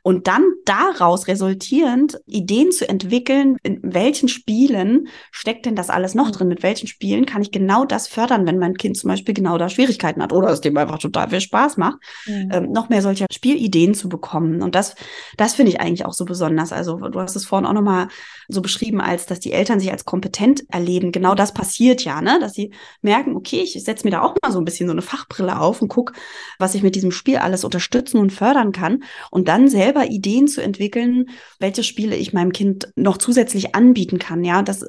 Und 0.03 0.27
dann 0.27 0.43
daraus 0.65 1.29
resultierend 1.29 2.19
Ideen 2.27 2.73
zu 2.73 2.89
entwickeln, 2.89 3.57
in 3.63 3.79
welchen 3.85 4.29
Spielen 4.29 5.07
steckt 5.31 5.65
denn 5.65 5.77
das 5.77 5.91
alles 5.91 6.17
noch 6.17 6.33
drin? 6.33 6.49
Mit 6.49 6.65
welchen 6.65 6.89
Spielen 6.89 7.25
kann 7.25 7.43
ich 7.43 7.53
genau 7.53 7.85
das 7.85 8.09
fördern, 8.09 8.49
wenn 8.49 8.59
mein 8.59 8.77
Kind 8.77 8.97
zum 8.97 9.07
Beispiel 9.07 9.35
genau 9.35 9.59
da 9.59 9.69
Schwierigkeiten 9.69 10.25
hat 10.25 10.33
oder 10.33 10.49
es 10.49 10.61
dem 10.61 10.77
einfach 10.77 10.99
total 10.99 11.31
viel 11.31 11.41
Spaß 11.41 11.77
macht, 11.77 11.99
mhm. 12.27 12.51
ähm, 12.53 12.73
noch 12.73 12.89
mehr 12.89 13.01
solcher 13.01 13.27
Spielideen 13.31 13.95
zu 13.95 14.09
bekommen. 14.09 14.61
Und 14.61 14.75
das 14.75 14.97
das 15.37 15.55
finde 15.55 15.73
ich 15.73 15.81
eigentlich 15.81 16.07
auch 16.07 16.13
so 16.13 16.25
besonders. 16.25 16.73
Also 16.73 16.97
du 16.97 17.21
hast 17.21 17.37
es 17.37 17.47
vorhin 17.47 17.67
auch 17.67 17.73
nochmal 17.73 18.09
so 18.49 18.61
beschrieben, 18.63 19.01
als 19.01 19.27
dass 19.27 19.41
die 19.41 19.53
Eltern 19.53 19.81
sich 19.81 19.91
als 19.91 20.05
kompetent 20.05 20.65
erleben. 20.69 21.13
Genau 21.13 21.35
das 21.35 21.55
passiert 21.55 22.05
ja, 22.05 22.21
ne? 22.21 22.39
Dass 22.41 22.55
sie 22.55 22.73
merken, 23.03 23.37
okay, 23.37 23.61
ich 23.63 23.73
setze 23.83 24.05
mir 24.05 24.11
da 24.11 24.23
auch 24.23 24.35
mal 24.43 24.53
so 24.53 24.59
ein 24.59 24.65
bisschen 24.65 24.87
so 24.87 24.93
eine 24.93 25.03
Fachbrille 25.03 25.61
auf 25.61 25.83
und 25.83 25.89
gucke, 25.89 26.13
was 26.59 26.75
ich 26.75 26.83
mit 26.83 26.95
diesem 26.95 27.13
Spiel 27.13 27.39
alles 27.39 27.65
unterstützen 27.65 28.19
und 28.19 28.33
fördern 28.33 28.73
kann. 28.73 29.05
Und 29.31 29.49
dann 29.49 29.69
selber 29.69 30.07
Ideen 30.07 30.49
zu 30.49 30.63
entwickeln, 30.63 31.31
welche 31.59 31.83
Spiele 31.83 32.17
ich 32.17 32.33
meinem 32.33 32.53
Kind 32.53 32.93
noch 32.97 33.19
zusätzlich 33.19 33.75
anbieten 33.75 34.19
kann. 34.19 34.45
Ja, 34.45 34.63
das, 34.63 34.85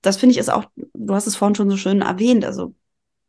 das 0.00 0.16
finde 0.16 0.32
ich 0.32 0.38
ist 0.38 0.50
auch, 0.50 0.64
du 0.76 1.14
hast 1.14 1.26
es 1.26 1.36
vorhin 1.36 1.54
schon 1.54 1.70
so 1.70 1.76
schön 1.76 2.02
erwähnt. 2.02 2.44
Also 2.44 2.74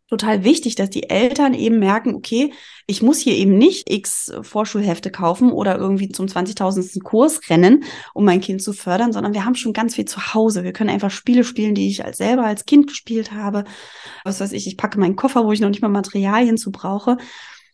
total 0.10 0.44
wichtig, 0.44 0.76
dass 0.76 0.90
die 0.90 1.10
Eltern 1.10 1.54
eben 1.54 1.80
merken, 1.80 2.14
okay, 2.16 2.54
ich 2.88 3.02
muss 3.02 3.20
hier 3.20 3.36
eben 3.36 3.58
nicht 3.58 3.90
x 3.90 4.32
Vorschulhefte 4.42 5.10
kaufen 5.12 5.52
oder 5.52 5.78
irgendwie 5.78 6.10
zum 6.10 6.28
20.000. 6.28 7.02
Kurs 7.02 7.50
rennen, 7.50 7.84
um 8.14 8.26
mein 8.26 8.42
Kind 8.42 8.62
zu 8.62 8.74
fördern, 8.74 9.14
sondern 9.14 9.34
wir 9.34 9.46
haben 9.46 9.56
schon 9.56 9.74
ganz 9.74 9.96
viel 9.96 10.06
zu 10.06 10.34
Hause. 10.34 10.64
Wir 10.64 10.74
können 10.74 10.90
einfach 10.90 11.12
Spiele 11.12 11.44
spielen, 11.44 11.76
die 11.76 11.90
ich 11.90 12.06
als 12.06 12.18
selber 12.18 12.44
als 12.44 12.66
Kind 12.66 12.88
gespielt 12.88 13.32
habe. 13.32 13.64
Was 14.24 14.40
weiß 14.40 14.52
ich, 14.52 14.68
ich 14.68 14.78
packe 14.78 15.00
meinen 15.00 15.16
Koffer, 15.16 15.46
wo 15.46 15.52
ich 15.52 15.60
noch 15.60 15.70
nicht 15.70 15.82
mal 15.82 15.90
Materialien 15.90 16.58
zu 16.58 16.72
brauche 16.72 17.18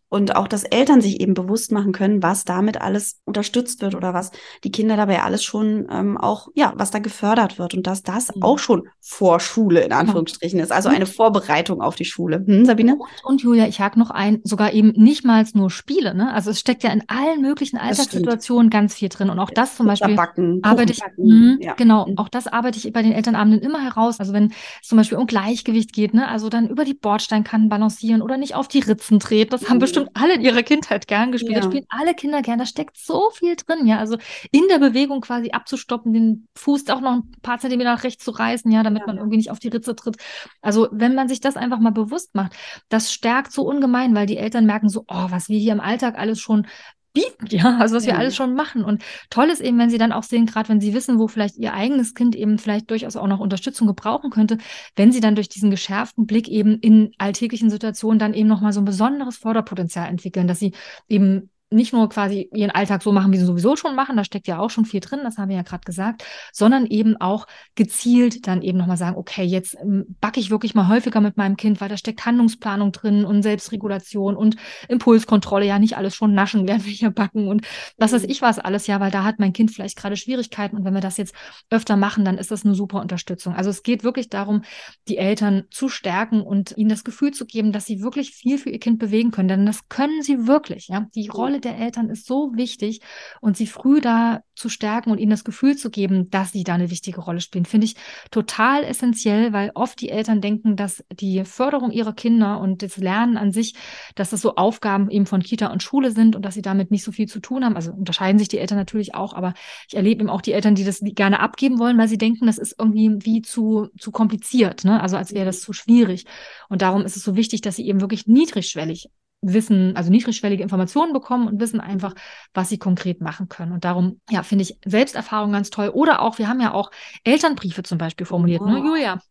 und 0.10 0.36
auch, 0.36 0.48
dass 0.48 0.64
Eltern 0.64 1.02
sich 1.02 1.22
eben 1.22 1.36
bewusst 1.36 1.72
machen 1.72 1.92
können, 1.92 2.22
was 2.24 2.44
damit 2.44 2.82
alles 2.82 3.20
unterstützt 3.26 3.82
wird 3.82 3.96
oder 3.96 4.14
was 4.14 4.32
die 4.64 4.72
Kinder 4.72 4.98
dabei 4.98 5.22
alles 5.22 5.44
schon 5.44 5.88
ähm, 5.92 6.18
auch, 6.18 6.50
ja, 6.56 6.74
was 6.76 6.92
da 6.92 7.00
gefördert 7.00 7.60
wird 7.60 7.76
und 7.76 7.86
dass 7.86 8.02
das 8.02 8.36
mhm. 8.36 8.44
auch 8.44 8.60
schon 8.60 8.88
Vorschule 9.00 9.82
in 9.82 9.94
Anführungsstrichen 9.94 10.60
ist, 10.60 10.72
also 10.72 10.90
eine 10.90 11.06
Vorbereitung 11.06 11.82
auf 11.82 11.96
die 11.96 12.06
Schule. 12.06 12.44
Hm, 12.46 12.66
Sabine? 12.66 12.96
Und, 12.96 13.24
und 13.24 13.42
Julia, 13.42 13.68
ich 13.68 13.80
hake 13.80 14.00
noch 14.00 14.10
ein, 14.10 14.42
sogar 14.44 14.74
eben 14.74 14.90
nicht 14.96 15.26
mal 15.26 15.46
nur 15.54 15.70
Spiele, 15.70 16.14
ne? 16.14 16.34
Also 16.34 16.52
es 16.52 16.60
steckt 16.60 16.84
ja 16.84 16.92
in 16.92 17.04
allen 17.08 17.42
möglichen 17.42 17.78
Alltagssituationen 17.78 18.70
ganz 18.70 18.96
viel 18.96 19.10
drin 19.10 19.30
und 19.30 19.40
auch 19.40 19.52
das 19.52 19.78
zum 19.78 19.88
Beispiel 19.88 20.16
Backen, 20.16 20.60
arbeite 20.64 20.92
ich, 20.92 21.02
mh, 21.18 21.58
ja. 21.62 21.74
genau, 21.76 22.08
mhm. 22.08 22.18
auch 22.18 22.30
das 22.30 22.48
arbeite 22.48 22.78
ich 22.78 22.92
bei 22.92 23.02
den 23.02 23.14
Elternabenden 23.14 23.62
immer 23.62 23.82
heraus. 23.82 24.20
Also 24.20 24.34
wenn 24.34 24.52
es 24.82 24.88
zum 24.88 24.98
Beispiel 24.98 25.18
um 25.18 25.28
Gleichgewicht 25.28 25.94
geht, 25.94 26.14
ne? 26.14 26.28
Also 26.28 26.50
dann 26.50 26.68
über 26.68 26.84
die 26.84 26.94
Bordsteinkanten 26.94 27.70
balancieren 27.70 28.22
oder 28.22 28.38
nicht 28.38 28.56
auf 28.56 28.68
die 28.68 28.80
Ritzen 28.80 29.20
treten, 29.20 29.52
das 29.52 29.70
haben 29.70 29.78
mhm. 29.78 29.82
bestimmt 29.82 29.99
bestimmt 30.06 30.22
alle 30.22 30.36
in 30.36 30.42
ihrer 30.42 30.64
Kindheit 30.64 31.08
gern 31.08 31.32
gespielt. 31.32 31.54
Ja. 31.54 31.60
Das 31.60 31.66
spielen 31.66 31.86
alle 31.90 32.14
Kinder 32.14 32.42
gern. 32.42 32.60
Da 32.60 32.66
steckt 32.66 32.98
so 32.98 33.30
viel 33.32 33.56
drin, 33.56 33.86
ja. 33.86 34.00
Also 34.00 34.18
in 34.52 34.64
der 34.70 34.80
Bewegung 34.80 35.22
quasi 35.22 35.52
abzustoppen, 35.52 36.14
den 36.14 36.48
Fuß 36.56 36.90
auch 36.90 37.02
noch 37.02 37.14
ein 37.14 37.32
paar 37.42 37.60
Zentimeter 37.60 37.94
nach 37.94 38.04
rechts 38.04 38.24
zu 38.24 38.32
reißen, 38.32 38.72
ja, 38.72 38.84
damit 38.84 39.02
ja. 39.02 39.08
man 39.08 39.18
irgendwie 39.18 39.38
nicht 39.38 39.52
auf 39.52 39.60
die 39.60 39.70
Ritze 39.70 39.96
tritt. 39.96 40.18
Also 40.62 40.88
wenn 40.92 41.16
man 41.16 41.28
sich 41.28 41.42
das 41.42 41.58
einfach 41.58 41.80
mal 41.80 41.92
bewusst 41.92 42.36
macht, 42.36 42.54
das 42.90 43.12
stärkt 43.12 43.52
so 43.52 43.64
ungemein, 43.64 44.16
weil 44.16 44.26
die 44.26 44.38
Eltern 44.38 44.66
merken 44.66 44.90
so, 44.90 45.06
oh, 45.08 45.28
was 45.30 45.50
wir 45.50 45.60
hier 45.60 45.74
im 45.74 45.82
Alltag 45.82 46.18
alles 46.18 46.40
schon 46.40 46.68
bieten, 47.14 47.48
ja, 47.50 47.78
also 47.80 47.96
was 47.96 48.06
wir 48.06 48.18
alles 48.18 48.36
schon 48.36 48.54
machen. 48.54 48.84
Und 48.84 49.04
toll 49.30 49.50
ist 49.50 49.62
eben, 49.62 49.78
wenn 49.80 49.90
sie 49.90 49.98
dann 49.98 50.12
auch 50.12 50.24
sehen, 50.24 50.46
gerade 50.46 50.70
wenn 50.70 50.82
sie 50.82 50.94
wissen, 50.94 51.20
wo 51.20 51.28
vielleicht 51.28 51.58
ihr 51.58 51.74
eigenes 51.74 52.14
Kind 52.14 52.36
eben 52.36 52.58
vielleicht 52.58 52.90
durchaus 52.90 53.16
auch 53.16 53.28
noch 53.28 53.40
Unterstützung 53.40 53.88
gebrauchen 53.88 54.30
könnte, 54.30 54.58
wenn 54.96 55.12
sie 55.12 55.20
dann 55.20 55.36
durch 55.36 55.50
diesen 55.50 55.72
geschärften 55.72 56.26
Blick 56.26 56.48
eben 56.48 56.80
in 56.80 57.12
alltäglichen 57.18 57.70
Situationen 57.70 58.20
dann 58.20 58.34
eben 58.34 58.48
nochmal 58.48 58.74
so 58.74 58.82
ein 58.82 58.86
besonderes 58.86 59.38
Förderpotenzial 59.38 60.08
entwickeln, 60.08 60.48
dass 60.48 60.60
sie 60.60 60.74
eben 61.08 61.50
nicht 61.72 61.94
nur 61.94 62.10
quasi 62.10 62.50
ihren 62.54 62.72
Alltag 62.72 63.04
so 63.04 63.12
machen, 63.12 63.32
wie 63.32 63.38
sie 63.38 63.46
sowieso 63.46 63.76
schon 63.76 63.96
machen, 63.96 64.18
da 64.18 64.24
steckt 64.24 64.48
ja 64.48 64.60
auch 64.60 64.72
schon 64.72 64.86
viel 64.86 65.02
drin, 65.02 65.20
das 65.24 65.38
haben 65.38 65.50
wir 65.50 65.56
ja 65.56 65.62
gerade 65.62 65.84
gesagt, 65.86 66.24
sondern 66.52 66.88
eben 66.88 67.16
auch 67.18 67.46
gezielt 67.76 68.48
dann 68.48 68.64
eben 68.64 68.78
nochmal 68.78 68.98
sagen, 68.98 69.18
okay, 69.18 69.44
jetzt 69.44 69.76
ähm, 69.76 70.06
backe 70.20 70.40
ich 70.40 70.50
wirklich 70.50 70.74
mal 70.74 70.88
häufiger 70.88 71.22
mit 71.22 71.38
meinem 71.38 71.58
Kind, 71.58 71.80
weil 71.80 71.90
da 71.90 71.98
steckt 71.98 72.26
Handlungsplanung 72.26 72.92
drin 72.92 73.24
und 73.24 73.44
Selbstregulation 73.44 74.36
und 74.36 74.56
Impulskontrolle, 74.88 75.66
ja 75.66 75.78
nicht 75.78 75.96
alles 75.96 76.16
schon 76.16 76.34
naschen, 76.34 76.68
während 76.68 76.86
wir 76.86 76.94
hier 76.94 77.12
backen 77.12 77.48
und 77.48 77.66
was 77.98 78.14
weiß 78.14 78.24
mhm. 78.24 78.30
ich 78.30 78.42
was 78.42 78.58
alles, 78.58 78.88
ja, 78.88 79.00
weil 79.00 79.12
da 79.12 79.24
hat 79.24 79.38
mein 79.38 79.54
Kind 79.54 79.70
vielleicht 79.72 79.96
gerade 79.96 80.18
Schwierigkeiten 80.18 80.76
und 80.76 80.86
wenn 80.86 80.94
wir 80.94 81.02
das 81.02 81.18
jetzt 81.18 81.36
öfter 81.70 81.98
machen, 81.98 82.26
dann 82.26 82.40
ist 82.40 82.50
das 82.50 82.66
eine 82.66 82.74
super 82.74 83.00
Unterstützung. 83.00 83.54
Also 83.54 83.70
es 83.70 83.84
geht 83.84 84.04
wirklich 84.04 84.30
darum, 84.30 84.64
die 85.08 85.18
Eltern 85.18 85.66
zu 85.70 85.88
stärken 85.88 86.42
und 86.42 86.76
ihnen 86.78 86.90
das 86.90 87.04
Gefühl 87.04 87.32
zu 87.32 87.46
geben, 87.46 87.72
dass 87.72 87.86
sie 87.86 88.02
wirklich 88.02 88.32
viel 88.32 88.58
für 88.58 88.72
ihr 88.72 88.80
Kind 88.80 88.98
bewegen 88.98 89.30
können, 89.30 89.50
denn 89.50 89.66
das 89.68 89.88
können 89.88 90.24
sie 90.24 90.48
wirklich, 90.48 90.88
ja. 90.88 91.06
Die 91.14 91.28
Rolle 91.28 91.59
der 91.66 91.78
Eltern 91.78 92.10
ist 92.10 92.26
so 92.26 92.52
wichtig 92.56 93.02
und 93.42 93.58
sie 93.58 93.68
früh 93.68 94.02
da 94.02 94.42
zu 94.56 94.70
stärken 94.70 95.12
und 95.12 95.18
ihnen 95.20 95.32
das 95.32 95.44
Gefühl 95.44 95.78
zu 95.78 95.90
geben, 95.90 96.30
dass 96.30 96.52
sie 96.52 96.64
da 96.64 96.74
eine 96.74 96.92
wichtige 96.92 97.22
Rolle 97.22 97.42
spielen, 97.42 97.66
finde 97.66 97.86
ich 97.86 97.96
total 98.30 98.84
essentiell, 98.84 99.54
weil 99.54 99.72
oft 99.74 100.00
die 100.02 100.10
Eltern 100.10 100.42
denken, 100.42 100.76
dass 100.76 101.04
die 101.12 101.44
Förderung 101.46 101.92
ihrer 101.92 102.14
Kinder 102.14 102.60
und 102.60 102.84
das 102.84 102.98
Lernen 102.98 103.38
an 103.38 103.52
sich, 103.52 103.76
dass 104.16 104.32
das 104.32 104.42
so 104.42 104.56
Aufgaben 104.56 105.10
eben 105.10 105.26
von 105.26 105.42
Kita 105.42 105.68
und 105.68 105.82
Schule 105.82 106.12
sind 106.12 106.36
und 106.36 106.44
dass 106.44 106.54
sie 106.54 106.62
damit 106.62 106.92
nicht 106.92 107.04
so 107.04 107.12
viel 107.12 107.28
zu 107.28 107.40
tun 107.40 107.64
haben. 107.64 107.76
Also 107.76 107.92
unterscheiden 107.92 108.38
sich 108.38 108.50
die 108.50 108.60
Eltern 108.60 108.78
natürlich 108.78 109.16
auch, 109.16 109.34
aber 109.34 109.54
ich 109.88 109.96
erlebe 109.96 110.22
eben 110.22 110.30
auch 110.30 110.42
die 110.42 110.54
Eltern, 110.54 110.76
die 110.76 110.84
das 110.84 111.00
gerne 111.02 111.40
abgeben 111.40 111.80
wollen, 111.80 111.98
weil 111.98 112.08
sie 112.08 112.18
denken, 112.18 112.46
das 112.46 112.58
ist 112.58 112.76
irgendwie 112.78 113.10
wie 113.22 113.42
zu, 113.42 113.88
zu 113.98 114.12
kompliziert, 114.12 114.84
ne? 114.84 115.02
also 115.02 115.18
als 115.18 115.34
wäre 115.34 115.46
das 115.46 115.62
zu 115.62 115.74
schwierig. 115.74 116.26
Und 116.68 116.82
darum 116.82 117.04
ist 117.06 117.16
es 117.16 117.24
so 117.24 117.36
wichtig, 117.36 117.62
dass 117.62 117.78
sie 117.78 117.88
eben 117.88 118.02
wirklich 118.02 118.28
niedrigschwellig 118.28 119.10
wissen, 119.42 119.96
also 119.96 120.12
niedrigschwellige 120.12 120.64
Informationen 120.64 121.14
bekommen 121.14 121.48
und 121.48 121.60
wissen 121.60 121.80
einfach, 121.80 122.14
was 122.54 122.70
sie 122.70 122.78
konkret 122.78 123.22
machen 123.22 123.48
können. 123.48 123.72
Und 123.72 123.86
darum, 123.86 124.20
ja, 124.30 124.44
finde 124.44 124.64
ich 124.64 124.78
Selbsterfahrung 124.86 125.52
ganz 125.52 125.70
toll. 125.70 125.90
Oder 125.90 126.22
auch, 126.22 126.38
wir 126.38 126.48
haben 126.48 126.60
ja 126.60 126.74
auch 126.74 126.92
Elternbriefe 127.24 127.84
zum 127.84 127.98
Beispiel 127.98 128.26
formuliert, 128.26 128.62
oh. 128.62 128.68
ne, 128.68 128.80
Julia? 128.80 129.22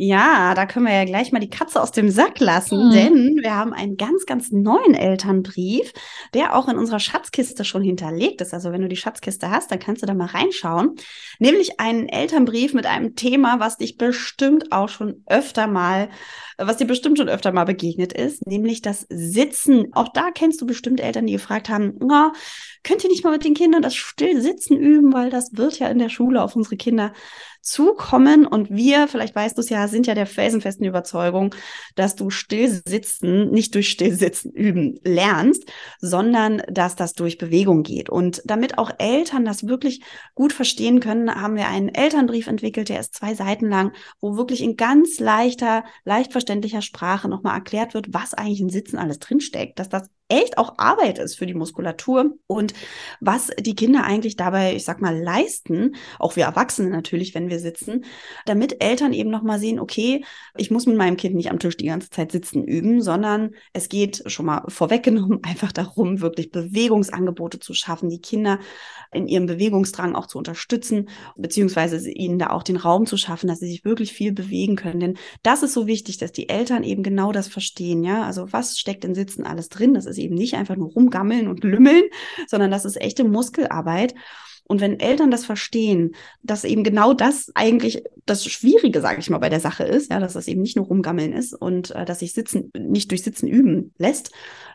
Ja, 0.00 0.54
da 0.54 0.64
können 0.66 0.86
wir 0.86 0.94
ja 0.94 1.04
gleich 1.04 1.32
mal 1.32 1.40
die 1.40 1.50
Katze 1.50 1.82
aus 1.82 1.90
dem 1.90 2.08
Sack 2.08 2.38
lassen, 2.38 2.86
mhm. 2.86 2.92
denn 2.92 3.38
wir 3.42 3.56
haben 3.56 3.72
einen 3.72 3.96
ganz, 3.96 4.26
ganz 4.26 4.52
neuen 4.52 4.94
Elternbrief, 4.94 5.92
der 6.34 6.54
auch 6.54 6.68
in 6.68 6.78
unserer 6.78 7.00
Schatzkiste 7.00 7.64
schon 7.64 7.82
hinterlegt 7.82 8.40
ist. 8.40 8.54
Also 8.54 8.70
wenn 8.70 8.80
du 8.80 8.86
die 8.86 8.94
Schatzkiste 8.96 9.50
hast, 9.50 9.72
dann 9.72 9.80
kannst 9.80 10.02
du 10.02 10.06
da 10.06 10.14
mal 10.14 10.26
reinschauen. 10.26 10.94
Nämlich 11.40 11.80
einen 11.80 12.08
Elternbrief 12.08 12.74
mit 12.74 12.86
einem 12.86 13.16
Thema, 13.16 13.58
was 13.58 13.76
dich 13.76 13.96
bestimmt 13.96 14.70
auch 14.70 14.88
schon 14.88 15.24
öfter 15.26 15.66
mal, 15.66 16.10
was 16.58 16.76
dir 16.76 16.86
bestimmt 16.86 17.18
schon 17.18 17.28
öfter 17.28 17.50
mal 17.50 17.64
begegnet 17.64 18.12
ist, 18.12 18.46
nämlich 18.46 18.82
das 18.82 19.04
Sitzen. 19.08 19.88
Auch 19.94 20.10
da 20.12 20.30
kennst 20.30 20.60
du 20.60 20.66
bestimmt 20.66 21.00
Eltern, 21.00 21.26
die 21.26 21.32
gefragt 21.32 21.68
haben, 21.68 21.94
oh, 22.00 22.30
könnt 22.84 23.02
ihr 23.02 23.10
nicht 23.10 23.24
mal 23.24 23.32
mit 23.32 23.44
den 23.44 23.54
Kindern 23.54 23.82
das 23.82 23.96
Stillsitzen 23.96 24.76
üben, 24.76 25.12
weil 25.12 25.30
das 25.30 25.56
wird 25.56 25.80
ja 25.80 25.88
in 25.88 25.98
der 25.98 26.08
Schule 26.08 26.40
auf 26.40 26.54
unsere 26.54 26.76
Kinder 26.76 27.12
zukommen. 27.60 28.46
Und 28.46 28.70
wir, 28.70 29.08
vielleicht 29.08 29.34
weißt 29.34 29.56
du 29.56 29.60
es 29.60 29.68
ja, 29.68 29.87
sind 29.88 30.06
ja 30.06 30.14
der 30.14 30.26
felsenfesten 30.26 30.86
Überzeugung, 30.86 31.54
dass 31.94 32.14
du 32.14 32.30
Stillsitzen 32.30 33.50
nicht 33.50 33.74
durch 33.74 33.90
Stillsitzen 33.90 34.52
üben 34.52 35.00
lernst, 35.04 35.64
sondern 36.00 36.62
dass 36.68 36.96
das 36.96 37.14
durch 37.14 37.38
Bewegung 37.38 37.82
geht. 37.82 38.10
Und 38.10 38.42
damit 38.44 38.78
auch 38.78 38.90
Eltern 38.98 39.44
das 39.44 39.66
wirklich 39.66 40.02
gut 40.34 40.52
verstehen 40.52 41.00
können, 41.00 41.34
haben 41.34 41.56
wir 41.56 41.68
einen 41.68 41.88
Elternbrief 41.88 42.46
entwickelt, 42.46 42.88
der 42.88 43.00
ist 43.00 43.14
zwei 43.14 43.34
Seiten 43.34 43.68
lang, 43.68 43.92
wo 44.20 44.36
wirklich 44.36 44.62
in 44.62 44.76
ganz 44.76 45.18
leichter, 45.20 45.84
leicht 46.04 46.32
verständlicher 46.32 46.82
Sprache 46.82 47.28
nochmal 47.28 47.54
erklärt 47.56 47.94
wird, 47.94 48.12
was 48.14 48.34
eigentlich 48.34 48.60
in 48.60 48.70
Sitzen 48.70 48.98
alles 48.98 49.18
drinsteckt, 49.18 49.78
dass 49.78 49.88
das 49.88 50.10
echt 50.28 50.58
auch 50.58 50.74
Arbeit 50.76 51.18
ist 51.18 51.36
für 51.36 51.46
die 51.46 51.54
Muskulatur 51.54 52.36
und 52.46 52.74
was 53.20 53.50
die 53.58 53.74
Kinder 53.74 54.04
eigentlich 54.04 54.36
dabei, 54.36 54.74
ich 54.74 54.84
sag 54.84 55.00
mal, 55.00 55.18
leisten, 55.18 55.96
auch 56.18 56.36
wir 56.36 56.44
Erwachsene 56.44 56.90
natürlich, 56.90 57.34
wenn 57.34 57.48
wir 57.48 57.58
sitzen, 57.58 58.04
damit 58.44 58.82
Eltern 58.82 59.12
eben 59.12 59.30
nochmal 59.30 59.58
sehen, 59.58 59.80
okay, 59.80 60.24
ich 60.56 60.70
muss 60.70 60.86
mit 60.86 60.96
meinem 60.96 61.16
Kind 61.16 61.34
nicht 61.34 61.50
am 61.50 61.58
Tisch 61.58 61.76
die 61.76 61.86
ganze 61.86 62.10
Zeit 62.10 62.30
sitzen 62.32 62.62
üben, 62.64 63.00
sondern 63.00 63.52
es 63.72 63.88
geht 63.88 64.22
schon 64.26 64.46
mal 64.46 64.64
vorweggenommen 64.68 65.40
einfach 65.44 65.72
darum, 65.72 66.20
wirklich 66.20 66.50
Bewegungsangebote 66.50 67.58
zu 67.58 67.72
schaffen, 67.72 68.10
die 68.10 68.20
Kinder 68.20 68.58
in 69.12 69.26
ihrem 69.26 69.46
Bewegungsdrang 69.46 70.14
auch 70.14 70.26
zu 70.26 70.36
unterstützen, 70.36 71.08
beziehungsweise 71.36 72.10
ihnen 72.10 72.38
da 72.38 72.50
auch 72.50 72.62
den 72.62 72.76
Raum 72.76 73.06
zu 73.06 73.16
schaffen, 73.16 73.48
dass 73.48 73.60
sie 73.60 73.68
sich 73.68 73.84
wirklich 73.84 74.12
viel 74.12 74.32
bewegen 74.32 74.76
können. 74.76 75.00
Denn 75.00 75.18
das 75.42 75.62
ist 75.62 75.72
so 75.72 75.86
wichtig, 75.86 76.18
dass 76.18 76.32
die 76.32 76.50
Eltern 76.50 76.84
eben 76.84 77.02
genau 77.02 77.32
das 77.32 77.48
verstehen, 77.48 78.04
ja. 78.04 78.24
Also 78.24 78.52
was 78.52 78.78
steckt 78.78 79.06
in 79.06 79.14
Sitzen 79.14 79.44
alles 79.44 79.70
drin? 79.70 79.94
Das 79.94 80.04
ist 80.04 80.17
eben 80.18 80.34
nicht 80.34 80.54
einfach 80.54 80.76
nur 80.76 80.90
rumgammeln 80.90 81.48
und 81.48 81.64
lümmeln, 81.64 82.04
sondern 82.46 82.70
das 82.70 82.84
ist 82.84 83.00
echte 83.00 83.24
Muskelarbeit. 83.24 84.14
Und 84.68 84.82
wenn 84.82 85.00
Eltern 85.00 85.30
das 85.30 85.46
verstehen, 85.46 86.14
dass 86.42 86.64
eben 86.64 86.84
genau 86.84 87.14
das 87.14 87.50
eigentlich 87.54 88.02
das 88.26 88.44
Schwierige, 88.44 89.00
sage 89.00 89.18
ich 89.18 89.30
mal, 89.30 89.38
bei 89.38 89.48
der 89.48 89.60
Sache 89.60 89.84
ist, 89.84 90.12
ja, 90.12 90.20
dass 90.20 90.34
das 90.34 90.46
eben 90.46 90.60
nicht 90.60 90.76
nur 90.76 90.86
rumgammeln 90.86 91.32
ist 91.32 91.54
und 91.54 91.90
äh, 91.92 92.04
dass 92.04 92.18
sich 92.18 92.34
Sitzen 92.34 92.70
nicht 92.78 93.10
durch 93.10 93.22
Sitzen 93.22 93.48
üben 93.48 93.94
lässt. 93.96 94.30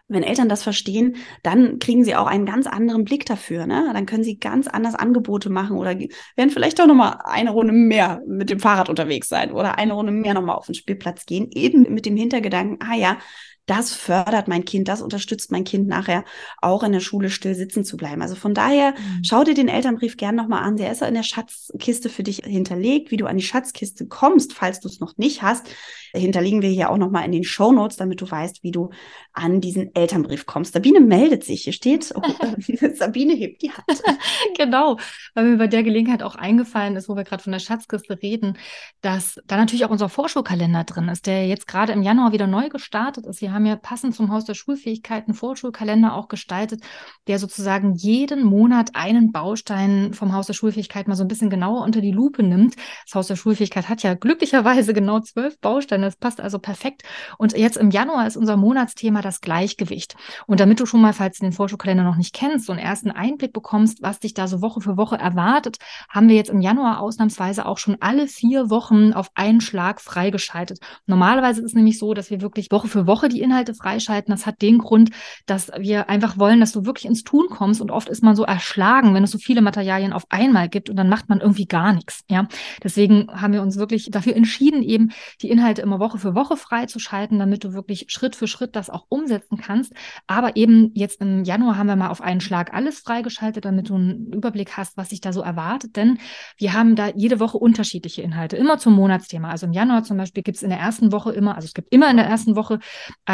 Wenn 0.08 0.24
Eltern 0.24 0.50
das 0.50 0.64
verstehen, 0.64 1.16
dann 1.44 1.78
kriegen 1.78 2.04
sie 2.04 2.16
auch 2.16 2.26
einen 2.26 2.48
ganz 2.48 2.66
anderen 2.66 3.06
Blick 3.06 3.26
dafür. 3.26 3.68
Ne? 3.68 3.92
Dann 3.94 4.08
können 4.08 4.24
sie 4.24 4.38
ganz 4.38 4.68
anders 4.68 4.96
Angebote 4.96 5.52
machen 5.52 5.78
oder 5.78 5.96
werden 5.96 6.50
vielleicht 6.50 6.82
auch 6.82 6.88
nochmal 6.88 7.20
eine 7.24 7.52
Runde 7.52 7.72
mehr 7.72 8.22
mit 8.28 8.50
dem 8.50 8.60
Fahrrad 8.60 8.90
unterwegs 8.90 9.30
sein 9.30 9.52
oder 9.52 9.78
eine 9.78 9.94
Runde 9.94 10.12
mehr 10.12 10.34
nochmal 10.34 10.56
auf 10.56 10.66
den 10.66 10.76
Spielplatz 10.76 11.28
gehen, 11.28 11.50
eben 11.52 11.84
mit 11.94 12.08
dem 12.08 12.18
Hintergedanken, 12.18 12.80
ah 12.82 12.96
ja, 12.96 13.18
das 13.66 13.94
fördert 13.94 14.48
mein 14.48 14.66
Kind, 14.66 14.88
das 14.88 15.02
unterstützt 15.02 15.52
mein 15.52 15.64
Kind 15.64 15.88
nachher 15.88 16.26
auch 16.62 16.84
in 16.84 16.92
der 16.92 17.00
Schule 17.00 17.30
still 17.30 17.56
sitzen 17.56 17.86
zu 17.86 17.96
bleiben. 17.96 18.22
Also 18.22 18.36
von 18.36 18.54
daher 18.54 18.92
mhm. 18.92 19.24
schau 19.24 19.44
dir 19.44 19.54
den 19.54 19.70
Elternbrief 19.70 20.18
gern 20.18 20.36
nochmal 20.36 20.64
an. 20.64 20.76
Der 20.76 20.92
ist 20.92 21.02
ja 21.02 21.08
in 21.08 21.14
der 21.14 21.24
Schatzkiste 21.24 22.10
für 22.10 22.24
dich 22.24 22.42
hinterlegt, 22.44 23.12
wie 23.12 23.18
du 23.18 23.26
an 23.26 23.38
die 23.38 23.44
Schatzkiste 23.44 24.08
kommst, 24.08 24.54
falls 24.54 24.82
du 24.82 24.90
es 24.90 25.00
noch 25.00 25.18
nicht 25.18 25.42
hast. 25.42 25.68
Hinterlegen 26.14 26.62
wir 26.62 26.70
hier 26.70 26.92
auch 26.92 26.98
nochmal 26.98 27.26
in 27.26 27.32
den 27.32 27.44
Show 27.44 27.72
Notes, 27.72 27.98
damit 27.98 28.22
du 28.22 28.30
weißt, 28.30 28.64
wie 28.64 28.72
du 28.72 28.90
an 29.32 29.62
diesen 29.62 29.96
Elternbrief 29.96 30.46
kommst. 30.46 30.74
Sabine 30.74 31.00
meldet 31.00 31.44
sich. 31.44 31.64
Hier 31.64 31.74
steht, 31.74 32.14
oh, 32.16 32.22
Sabine 32.96 33.34
hebt 33.34 33.62
die 33.62 33.72
Hand. 33.72 34.04
genau, 34.58 34.98
weil 35.34 35.46
mir 35.46 35.58
bei 35.58 35.68
der 35.68 35.84
Gelegenheit 35.84 36.22
auch 36.22 36.36
eingefallen 36.36 36.96
ist, 36.96 37.10
wo 37.10 37.16
wir 37.16 37.24
gerade 37.24 37.42
von 37.42 37.52
der 37.52 37.60
Schatzkiste 37.60 38.22
reden, 38.22 38.58
dass 39.02 39.40
da 39.46 39.58
natürlich 39.58 39.86
auch 39.86 39.90
unser 39.90 40.10
Vorschulkalender 40.10 40.84
drin 40.84 41.10
ist, 41.10 41.26
der 41.26 41.48
jetzt 41.48 41.68
gerade 41.68 41.94
im 41.94 42.04
Januar 42.04 42.32
wieder 42.34 42.48
neu 42.48 42.70
gestartet 42.70 43.26
ist. 43.26 43.42
Haben 43.54 43.66
ja 43.66 43.76
passend 43.76 44.16
zum 44.16 44.32
Haus 44.32 44.46
der 44.46 44.54
Schulfähigkeiten 44.54 45.34
Vorschulkalender 45.34 46.16
auch 46.16 46.28
gestaltet, 46.28 46.82
der 47.28 47.40
sozusagen 47.40 47.94
jeden 47.94 48.44
Monat 48.44 48.92
einen 48.96 49.32
Baustein 49.32 50.14
vom 50.14 50.34
Haus 50.34 50.48
der 50.48 50.54
Schulfähigkeit 50.54 51.08
mal 51.08 51.16
so 51.16 51.24
ein 51.24 51.28
bisschen 51.28 51.50
genauer 51.50 51.84
unter 51.84 52.02
die 52.02 52.12
Lupe 52.12 52.44
nimmt. 52.44 52.76
Das 53.06 53.16
Haus 53.16 53.28
der 53.28 53.36
Schulfähigkeit 53.36 53.90
hat 53.90 54.04
ja 54.04 54.14
glücklicherweise 54.14 54.94
genau 54.94 55.20
zwölf 55.20 55.60
Bausteine. 55.60 56.06
Das 56.06 56.16
passt 56.16 56.42
also 56.42 56.60
perfekt. 56.60 57.04
Und 57.38 57.58
jetzt 57.58 57.78
im 57.78 57.92
Januar 57.92 58.28
ist 58.28 58.38
unser 58.38 58.58
Monatsthema 58.58 59.22
das 59.22 59.42
Gleichgewicht. 59.42 60.16
Und 60.48 60.60
damit 60.60 60.80
du 60.80 60.86
schon 60.86 61.02
mal, 61.02 61.14
falls 61.14 61.38
du 61.38 61.46
den 61.46 61.54
Vorschulkalender 61.54 62.04
noch 62.04 62.18
nicht 62.18 62.34
kennst, 62.34 62.66
so 62.66 62.74
einen 62.74 62.82
ersten 62.82 63.12
Einblick 63.12 63.54
bekommst, 63.54 64.02
was 64.02 64.20
dich 64.20 64.34
da 64.34 64.48
so 64.48 64.62
Woche 64.62 64.82
für 64.82 64.98
Woche 64.98 65.18
erwartet, 65.18 65.78
haben 66.10 66.28
wir 66.30 66.36
jetzt 66.36 66.50
im 66.50 66.62
Januar 66.62 67.00
ausnahmsweise 67.00 67.66
auch 67.66 67.78
schon 67.78 67.98
alle 68.00 68.28
vier 68.28 68.70
Wochen 68.70 69.14
auf 69.14 69.30
einen 69.36 69.62
Schlag 69.62 70.02
freigeschaltet. 70.02 70.80
Normalerweise 71.06 71.62
ist 71.62 71.68
es 71.68 71.74
nämlich 71.74 72.00
so, 72.00 72.14
dass 72.14 72.30
wir 72.30 72.42
wirklich 72.42 72.72
Woche 72.72 72.88
für 72.88 73.08
Woche 73.08 73.30
die 73.30 73.42
Inhalte 73.44 73.76
freischalten. 73.76 74.32
Das 74.32 74.46
hat 74.46 74.62
den 74.62 74.80
Grund, 74.80 75.12
dass 75.46 75.72
wir 75.78 76.10
einfach 76.10 76.38
wollen, 76.38 76.60
dass 76.60 76.72
du 76.72 76.86
wirklich 76.86 77.06
ins 77.06 77.24
Tun 77.24 77.48
kommst 77.50 77.82
und 77.82 77.92
oft 77.92 78.10
ist 78.10 78.24
man 78.24 78.36
so 78.36 78.44
erschlagen, 78.44 79.14
wenn 79.14 79.24
es 79.24 79.32
so 79.32 79.38
viele 79.38 79.62
Materialien 79.62 80.14
auf 80.14 80.24
einmal 80.30 80.70
gibt 80.70 80.90
und 80.90 80.96
dann 80.96 81.10
macht 81.10 81.30
man 81.30 81.42
irgendwie 81.42 81.66
gar 81.66 81.94
nichts. 81.94 82.24
Ja, 82.30 82.48
deswegen 82.84 83.28
haben 83.30 83.54
wir 83.54 83.62
uns 83.62 83.78
wirklich 83.78 84.10
dafür 84.12 84.36
entschieden, 84.36 84.82
eben 84.82 85.12
die 85.42 85.50
Inhalte 85.50 85.82
immer 85.82 86.00
Woche 86.00 86.18
für 86.18 86.36
Woche 86.36 86.58
freizuschalten, 86.58 87.40
damit 87.40 87.64
du 87.64 87.74
wirklich 87.74 88.06
Schritt 88.08 88.36
für 88.36 88.48
Schritt 88.48 88.76
das 88.76 88.90
auch 88.90 89.06
umsetzen 89.10 89.58
kannst. 89.58 89.94
Aber 90.28 90.56
eben 90.56 90.92
jetzt 90.94 91.22
im 91.22 91.44
Januar 91.44 91.78
haben 91.78 91.88
wir 91.88 91.96
mal 91.96 92.10
auf 92.10 92.22
einen 92.22 92.42
Schlag 92.42 92.74
alles 92.74 93.00
freigeschaltet, 93.00 93.66
damit 93.66 93.90
du 93.90 93.96
einen 93.96 94.32
Überblick 94.34 94.78
hast, 94.78 94.98
was 94.98 95.10
sich 95.10 95.22
da 95.22 95.34
so 95.34 95.42
erwartet. 95.42 95.96
Denn 95.96 96.20
wir 96.58 96.74
haben 96.74 96.96
da 96.96 97.10
jede 97.10 97.40
Woche 97.40 97.58
unterschiedliche 97.58 98.22
Inhalte, 98.22 98.58
immer 98.58 98.78
zum 98.78 98.94
Monatsthema. 98.94 99.50
Also 99.50 99.66
im 99.66 99.74
Januar 99.74 100.04
zum 100.04 100.18
Beispiel 100.18 100.44
gibt 100.44 100.58
es 100.58 100.64
in 100.64 100.70
der 100.70 100.80
ersten 100.80 101.12
Woche 101.12 101.32
immer, 101.32 101.56
also 101.56 101.66
es 101.66 101.74
gibt 101.74 101.94
immer 101.94 102.10
in 102.10 102.18
der 102.18 102.26
ersten 102.26 102.56
Woche 102.56 102.80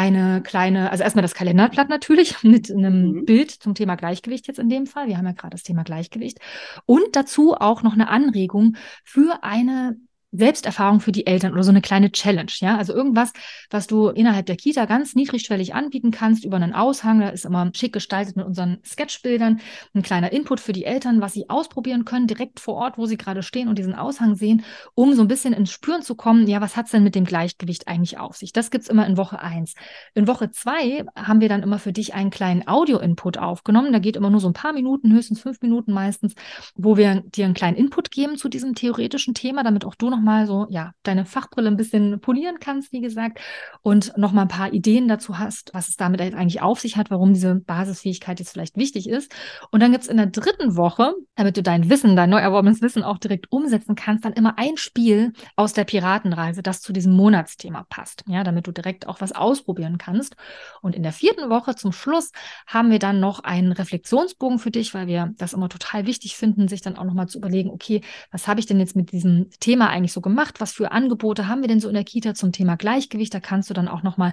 eine 0.00 0.40
kleine, 0.42 0.90
also 0.90 1.04
erstmal 1.04 1.22
das 1.22 1.34
Kalenderblatt 1.34 1.90
natürlich 1.90 2.42
mit 2.42 2.70
einem 2.70 3.12
mhm. 3.12 3.24
Bild 3.26 3.50
zum 3.50 3.74
Thema 3.74 3.96
Gleichgewicht 3.96 4.46
jetzt 4.48 4.58
in 4.58 4.70
dem 4.70 4.86
Fall. 4.86 5.08
Wir 5.08 5.18
haben 5.18 5.26
ja 5.26 5.32
gerade 5.32 5.50
das 5.50 5.62
Thema 5.62 5.82
Gleichgewicht. 5.82 6.38
Und 6.86 7.16
dazu 7.16 7.54
auch 7.54 7.82
noch 7.82 7.92
eine 7.92 8.08
Anregung 8.08 8.76
für 9.04 9.42
eine 9.42 9.96
Selbsterfahrung 10.32 11.00
für 11.00 11.12
die 11.12 11.26
Eltern 11.26 11.52
oder 11.52 11.62
so 11.62 11.70
eine 11.70 11.80
kleine 11.80 12.12
Challenge, 12.12 12.52
ja. 12.60 12.76
Also 12.76 12.94
irgendwas, 12.94 13.32
was 13.70 13.86
du 13.86 14.08
innerhalb 14.08 14.46
der 14.46 14.56
Kita 14.56 14.84
ganz 14.84 15.14
niedrigschwellig 15.14 15.74
anbieten 15.74 16.10
kannst 16.10 16.44
über 16.44 16.56
einen 16.56 16.72
Aushang. 16.72 17.20
Da 17.20 17.30
ist 17.30 17.44
immer 17.44 17.70
schick 17.74 17.92
gestaltet 17.92 18.36
mit 18.36 18.46
unseren 18.46 18.78
Sketchbildern. 18.84 19.60
Ein 19.94 20.02
kleiner 20.02 20.32
Input 20.32 20.60
für 20.60 20.72
die 20.72 20.84
Eltern, 20.84 21.20
was 21.20 21.32
sie 21.32 21.48
ausprobieren 21.48 22.04
können, 22.04 22.26
direkt 22.26 22.60
vor 22.60 22.74
Ort, 22.74 22.98
wo 22.98 23.06
sie 23.06 23.16
gerade 23.16 23.42
stehen 23.42 23.68
und 23.68 23.78
diesen 23.78 23.94
Aushang 23.94 24.36
sehen, 24.36 24.64
um 24.94 25.14
so 25.14 25.22
ein 25.22 25.28
bisschen 25.28 25.52
ins 25.52 25.72
Spüren 25.72 26.02
zu 26.02 26.14
kommen. 26.14 26.46
Ja, 26.46 26.60
was 26.60 26.76
hat's 26.76 26.92
denn 26.92 27.02
mit 27.02 27.14
dem 27.14 27.24
Gleichgewicht 27.24 27.88
eigentlich 27.88 28.18
auf 28.18 28.36
sich? 28.36 28.52
Das 28.52 28.70
gibt's 28.70 28.88
immer 28.88 29.06
in 29.06 29.16
Woche 29.16 29.40
eins. 29.40 29.74
In 30.14 30.26
Woche 30.28 30.50
zwei 30.50 31.04
haben 31.16 31.40
wir 31.40 31.48
dann 31.48 31.62
immer 31.62 31.78
für 31.78 31.92
dich 31.92 32.14
einen 32.14 32.30
kleinen 32.30 32.68
Audio-Input 32.68 33.38
aufgenommen. 33.38 33.92
Da 33.92 33.98
geht 33.98 34.16
immer 34.16 34.30
nur 34.30 34.40
so 34.40 34.48
ein 34.48 34.54
paar 34.54 34.72
Minuten, 34.72 35.12
höchstens 35.12 35.40
fünf 35.40 35.60
Minuten 35.60 35.92
meistens, 35.92 36.34
wo 36.76 36.96
wir 36.96 37.22
dir 37.26 37.46
einen 37.46 37.54
kleinen 37.54 37.76
Input 37.76 38.10
geben 38.10 38.36
zu 38.36 38.48
diesem 38.48 38.74
theoretischen 38.74 39.34
Thema, 39.34 39.64
damit 39.64 39.84
auch 39.84 39.94
du 39.94 40.10
noch 40.10 40.19
nochmal 40.20 40.46
so, 40.46 40.66
ja, 40.68 40.92
deine 41.02 41.24
Fachbrille 41.24 41.68
ein 41.68 41.76
bisschen 41.76 42.20
polieren 42.20 42.56
kannst, 42.60 42.92
wie 42.92 43.00
gesagt, 43.00 43.40
und 43.82 44.16
nochmal 44.16 44.44
ein 44.44 44.48
paar 44.48 44.72
Ideen 44.72 45.08
dazu 45.08 45.38
hast, 45.38 45.70
was 45.72 45.88
es 45.88 45.96
damit 45.96 46.20
eigentlich 46.20 46.60
auf 46.60 46.80
sich 46.80 46.96
hat, 46.96 47.10
warum 47.10 47.32
diese 47.32 47.54
Basisfähigkeit 47.54 48.38
jetzt 48.38 48.52
vielleicht 48.52 48.76
wichtig 48.76 49.08
ist. 49.08 49.32
Und 49.70 49.80
dann 49.80 49.92
gibt 49.92 50.04
es 50.04 50.10
in 50.10 50.18
der 50.18 50.26
dritten 50.26 50.76
Woche, 50.76 51.14
damit 51.36 51.56
du 51.56 51.62
dein 51.62 51.88
Wissen, 51.88 52.16
dein 52.16 52.30
neu 52.30 52.38
erworbenes 52.38 52.82
Wissen 52.82 53.02
auch 53.02 53.18
direkt 53.18 53.50
umsetzen 53.50 53.94
kannst, 53.94 54.24
dann 54.24 54.34
immer 54.34 54.58
ein 54.58 54.76
Spiel 54.76 55.32
aus 55.56 55.72
der 55.72 55.84
Piratenreise, 55.84 56.62
das 56.62 56.82
zu 56.82 56.92
diesem 56.92 57.12
Monatsthema 57.14 57.86
passt, 57.88 58.24
ja, 58.26 58.44
damit 58.44 58.66
du 58.66 58.72
direkt 58.72 59.08
auch 59.08 59.20
was 59.20 59.32
ausprobieren 59.32 59.96
kannst. 59.96 60.36
Und 60.82 60.94
in 60.94 61.02
der 61.02 61.12
vierten 61.12 61.48
Woche 61.48 61.74
zum 61.74 61.92
Schluss 61.92 62.30
haben 62.66 62.90
wir 62.90 62.98
dann 62.98 63.20
noch 63.20 63.40
einen 63.40 63.72
Reflexionsbogen 63.72 64.58
für 64.58 64.70
dich, 64.70 64.92
weil 64.92 65.06
wir 65.06 65.32
das 65.38 65.54
immer 65.54 65.70
total 65.70 66.06
wichtig 66.06 66.36
finden, 66.36 66.68
sich 66.68 66.82
dann 66.82 66.98
auch 66.98 67.04
nochmal 67.04 67.28
zu 67.28 67.38
überlegen, 67.38 67.70
okay, 67.70 68.02
was 68.30 68.46
habe 68.46 68.60
ich 68.60 68.66
denn 68.66 68.78
jetzt 68.78 68.96
mit 68.96 69.12
diesem 69.12 69.48
Thema 69.60 69.88
eigentlich 69.88 70.09
eigentlich 70.10 70.12
so 70.12 70.20
gemacht? 70.20 70.60
Was 70.60 70.72
für 70.72 70.92
Angebote 70.92 71.48
haben 71.48 71.62
wir 71.62 71.68
denn 71.68 71.80
so 71.80 71.88
in 71.88 71.94
der 71.94 72.04
Kita 72.04 72.34
zum 72.34 72.52
Thema 72.52 72.76
Gleichgewicht? 72.76 73.32
Da 73.32 73.40
kannst 73.40 73.70
du 73.70 73.74
dann 73.74 73.88
auch 73.88 74.02
nochmal 74.02 74.32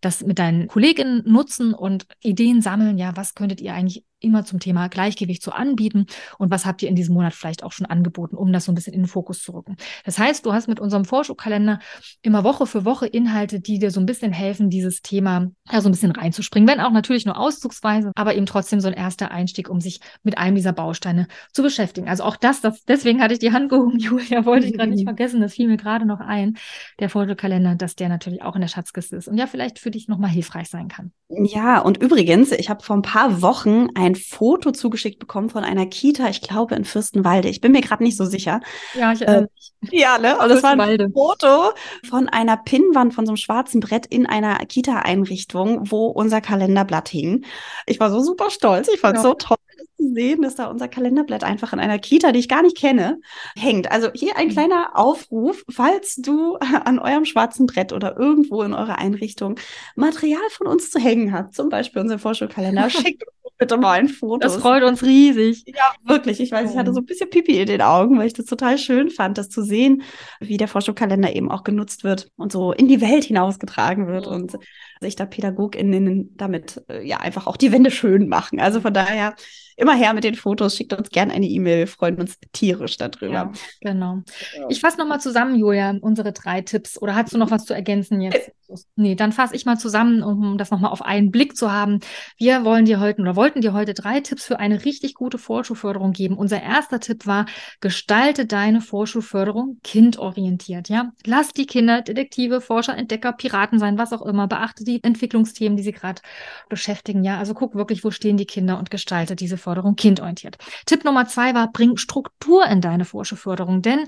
das 0.00 0.24
mit 0.24 0.38
deinen 0.38 0.68
Kolleginnen 0.68 1.22
nutzen 1.26 1.74
und 1.74 2.06
Ideen 2.20 2.62
sammeln. 2.62 2.98
Ja, 2.98 3.16
was 3.16 3.34
könntet 3.34 3.60
ihr 3.60 3.74
eigentlich 3.74 4.04
immer 4.20 4.44
zum 4.44 4.60
Thema 4.60 4.88
Gleichgewicht 4.88 5.42
zu 5.42 5.52
anbieten 5.52 6.06
und 6.38 6.50
was 6.50 6.66
habt 6.66 6.82
ihr 6.82 6.88
in 6.88 6.96
diesem 6.96 7.14
Monat 7.14 7.34
vielleicht 7.34 7.62
auch 7.62 7.72
schon 7.72 7.86
angeboten, 7.86 8.36
um 8.36 8.52
das 8.52 8.64
so 8.64 8.72
ein 8.72 8.74
bisschen 8.74 8.94
in 8.94 9.02
den 9.02 9.08
Fokus 9.08 9.42
zu 9.42 9.52
rücken. 9.52 9.76
Das 10.04 10.18
heißt, 10.18 10.44
du 10.46 10.52
hast 10.52 10.68
mit 10.68 10.80
unserem 10.80 11.04
Vorschubkalender 11.04 11.80
immer 12.22 12.44
Woche 12.44 12.66
für 12.66 12.84
Woche 12.84 13.06
Inhalte, 13.06 13.60
die 13.60 13.78
dir 13.78 13.90
so 13.90 14.00
ein 14.00 14.06
bisschen 14.06 14.32
helfen, 14.32 14.70
dieses 14.70 15.02
Thema 15.02 15.50
ja, 15.70 15.80
so 15.80 15.88
ein 15.88 15.92
bisschen 15.92 16.12
reinzuspringen, 16.12 16.68
wenn 16.68 16.80
auch 16.80 16.92
natürlich 16.92 17.26
nur 17.26 17.38
auszugsweise, 17.38 18.12
aber 18.14 18.34
eben 18.34 18.46
trotzdem 18.46 18.80
so 18.80 18.88
ein 18.88 18.94
erster 18.94 19.30
Einstieg, 19.30 19.68
um 19.68 19.80
sich 19.80 20.00
mit 20.22 20.38
einem 20.38 20.56
dieser 20.56 20.72
Bausteine 20.72 21.28
zu 21.52 21.62
beschäftigen. 21.62 22.08
Also 22.08 22.24
auch 22.24 22.36
das, 22.36 22.60
das 22.60 22.84
deswegen 22.84 23.20
hatte 23.20 23.34
ich 23.34 23.40
die 23.40 23.52
Hand 23.52 23.68
gehoben, 23.68 23.98
Julia, 23.98 24.44
wollte 24.44 24.66
ich 24.66 24.74
gerade 24.74 24.90
nicht 24.90 25.04
vergessen, 25.04 25.40
das 25.40 25.54
fiel 25.54 25.68
mir 25.68 25.76
gerade 25.76 26.06
noch 26.06 26.20
ein, 26.20 26.56
der 27.00 27.10
Vorschubkalender, 27.10 27.74
dass 27.74 27.96
der 27.96 28.08
natürlich 28.08 28.42
auch 28.42 28.54
in 28.54 28.62
der 28.62 28.68
Schatzkiste 28.68 29.16
ist 29.16 29.28
und 29.28 29.38
ja 29.38 29.46
vielleicht 29.46 29.78
für 29.78 29.90
dich 29.90 30.08
nochmal 30.08 30.30
hilfreich 30.30 30.68
sein 30.68 30.88
kann. 30.88 31.12
Ja, 31.28 31.80
und 31.80 31.96
übrigens, 31.98 32.52
ich 32.52 32.70
habe 32.70 32.82
vor 32.82 32.96
ein 32.96 33.02
paar 33.02 33.42
Wochen 33.42 33.88
ein 33.94 34.15
Foto 34.16 34.72
zugeschickt 34.72 35.18
bekommen 35.18 35.50
von 35.50 35.64
einer 35.64 35.86
Kita, 35.86 36.28
ich 36.28 36.40
glaube 36.40 36.74
in 36.74 36.84
Fürstenwalde. 36.84 37.48
Ich 37.48 37.60
bin 37.60 37.72
mir 37.72 37.80
gerade 37.80 38.02
nicht 38.02 38.16
so 38.16 38.24
sicher. 38.24 38.60
Ja, 38.94 39.12
ich 39.12 39.22
erinnere 39.22 39.48
mich. 39.54 39.72
Äh, 39.92 40.00
ja, 40.00 40.18
ne? 40.18 40.38
Und 40.38 40.48
das 40.48 40.62
war 40.62 40.78
ein 40.78 41.12
Foto 41.12 41.72
von 42.08 42.28
einer 42.28 42.56
Pinnwand 42.56 43.14
von 43.14 43.26
so 43.26 43.30
einem 43.30 43.36
schwarzen 43.36 43.80
Brett 43.80 44.06
in 44.06 44.26
einer 44.26 44.56
Kita-Einrichtung, 44.58 45.90
wo 45.90 46.06
unser 46.06 46.40
Kalenderblatt 46.40 47.08
hing. 47.08 47.44
Ich 47.86 48.00
war 48.00 48.10
so 48.10 48.20
super 48.20 48.50
stolz. 48.50 48.88
Ich 48.88 49.00
fand 49.00 49.18
es 49.18 49.22
ja. 49.22 49.28
so 49.30 49.34
toll 49.34 49.56
zu 49.96 50.12
sehen, 50.12 50.42
dass 50.42 50.54
da 50.54 50.66
unser 50.66 50.88
Kalenderblatt 50.88 51.44
einfach 51.44 51.72
in 51.72 51.80
einer 51.80 51.98
Kita, 51.98 52.32
die 52.32 52.38
ich 52.38 52.48
gar 52.48 52.62
nicht 52.62 52.76
kenne, 52.76 53.20
hängt. 53.56 53.90
Also 53.90 54.10
hier 54.14 54.36
ein 54.36 54.48
mhm. 54.48 54.52
kleiner 54.52 54.90
Aufruf, 54.94 55.64
falls 55.70 56.16
du 56.16 56.56
an 56.84 56.98
eurem 56.98 57.24
schwarzen 57.24 57.66
Brett 57.66 57.92
oder 57.92 58.16
irgendwo 58.18 58.62
in 58.62 58.74
eurer 58.74 58.98
Einrichtung 58.98 59.58
Material 59.94 60.48
von 60.50 60.66
uns 60.66 60.90
zu 60.90 60.98
hängen 60.98 61.32
habt, 61.32 61.54
zum 61.54 61.68
Beispiel 61.68 62.02
unser 62.02 62.18
Vorschulkalender, 62.18 62.90
schickt 62.90 63.24
bitte 63.58 63.76
mal 63.76 63.98
ein 63.98 64.08
Foto. 64.08 64.38
Das 64.38 64.56
freut 64.56 64.82
uns 64.82 65.02
riesig. 65.02 65.64
Ja, 65.66 65.94
wirklich. 66.04 66.40
Ich 66.40 66.52
weiß, 66.52 66.72
ich 66.72 66.76
hatte 66.76 66.92
so 66.92 67.00
ein 67.00 67.06
bisschen 67.06 67.30
Pipi 67.30 67.58
in 67.60 67.66
den 67.66 67.82
Augen, 67.82 68.18
weil 68.18 68.26
ich 68.26 68.32
das 68.32 68.46
total 68.46 68.78
schön 68.78 69.10
fand, 69.10 69.38
das 69.38 69.48
zu 69.48 69.62
sehen, 69.62 70.02
wie 70.40 70.56
der 70.56 70.68
Vorschulkalender 70.68 71.34
eben 71.34 71.50
auch 71.50 71.64
genutzt 71.64 72.04
wird 72.04 72.30
und 72.36 72.52
so 72.52 72.72
in 72.72 72.88
die 72.88 73.00
Welt 73.00 73.24
hinausgetragen 73.24 74.06
wird 74.06 74.26
und 74.26 74.58
sich 75.00 75.16
da 75.16 75.26
PädagogInnen 75.26 76.36
damit 76.36 76.82
äh, 76.88 77.06
ja 77.06 77.18
einfach 77.18 77.46
auch 77.46 77.56
die 77.56 77.72
Wände 77.72 77.90
schön 77.90 78.28
machen. 78.28 78.60
Also 78.60 78.80
von 78.80 78.92
daher 78.92 79.34
immer 79.76 79.94
her 79.94 80.14
mit 80.14 80.24
den 80.24 80.34
Fotos, 80.34 80.76
schickt 80.76 80.92
uns 80.92 81.10
gerne 81.10 81.32
eine 81.32 81.46
E-Mail, 81.46 81.78
wir 81.78 81.86
freuen 81.86 82.16
uns 82.16 82.38
tierisch 82.52 82.96
darüber. 82.96 83.32
Ja, 83.32 83.52
genau. 83.80 84.22
Ich 84.68 84.80
fasse 84.80 84.98
nochmal 84.98 85.20
zusammen, 85.20 85.54
Julia, 85.56 85.94
unsere 86.00 86.32
drei 86.32 86.62
Tipps. 86.62 87.00
Oder 87.00 87.14
hast 87.14 87.32
du 87.32 87.38
noch 87.38 87.50
was 87.50 87.64
zu 87.64 87.74
ergänzen 87.74 88.20
jetzt? 88.20 88.50
Nee, 88.96 89.14
dann 89.14 89.32
fasse 89.32 89.54
ich 89.54 89.64
mal 89.64 89.78
zusammen, 89.78 90.22
um 90.22 90.58
das 90.58 90.70
nochmal 90.70 90.90
auf 90.90 91.02
einen 91.02 91.30
Blick 91.30 91.56
zu 91.56 91.70
haben. 91.70 92.00
Wir 92.36 92.64
wollen 92.64 92.84
dir 92.84 92.98
heute 92.98 93.22
oder 93.22 93.36
wollten 93.36 93.60
dir 93.60 93.72
heute 93.72 93.94
drei 93.94 94.20
Tipps 94.20 94.44
für 94.44 94.58
eine 94.58 94.84
richtig 94.84 95.14
gute 95.14 95.38
Vorschulförderung 95.38 96.12
geben. 96.12 96.36
Unser 96.36 96.60
erster 96.62 96.98
Tipp 96.98 97.26
war, 97.26 97.46
gestalte 97.80 98.44
deine 98.44 98.80
Vorschulförderung 98.80 99.78
kindorientiert. 99.84 100.88
Ja, 100.88 101.12
lass 101.24 101.52
die 101.52 101.66
Kinder 101.66 102.02
Detektive, 102.02 102.60
Forscher, 102.60 102.96
Entdecker, 102.96 103.32
Piraten 103.32 103.78
sein, 103.78 103.98
was 103.98 104.12
auch 104.12 104.22
immer. 104.22 104.48
Beachte 104.48 104.82
die 104.82 105.02
Entwicklungsthemen, 105.02 105.76
die 105.76 105.84
sie 105.84 105.92
gerade 105.92 106.22
beschäftigen. 106.68 107.22
Ja, 107.22 107.38
also 107.38 107.54
guck 107.54 107.76
wirklich, 107.76 108.02
wo 108.02 108.10
stehen 108.10 108.36
die 108.36 108.46
Kinder 108.46 108.78
und 108.78 108.90
gestalte 108.90 109.36
diese 109.36 109.58
Förderung 109.66 109.96
kindorientiert. 109.96 110.58
Tipp 110.86 111.02
Nummer 111.02 111.26
zwei 111.26 111.52
war, 111.52 111.72
bring 111.72 111.96
Struktur 111.96 112.64
in 112.66 112.80
deine 112.80 113.04
Vorschulförderung, 113.04 113.82
denn 113.82 114.06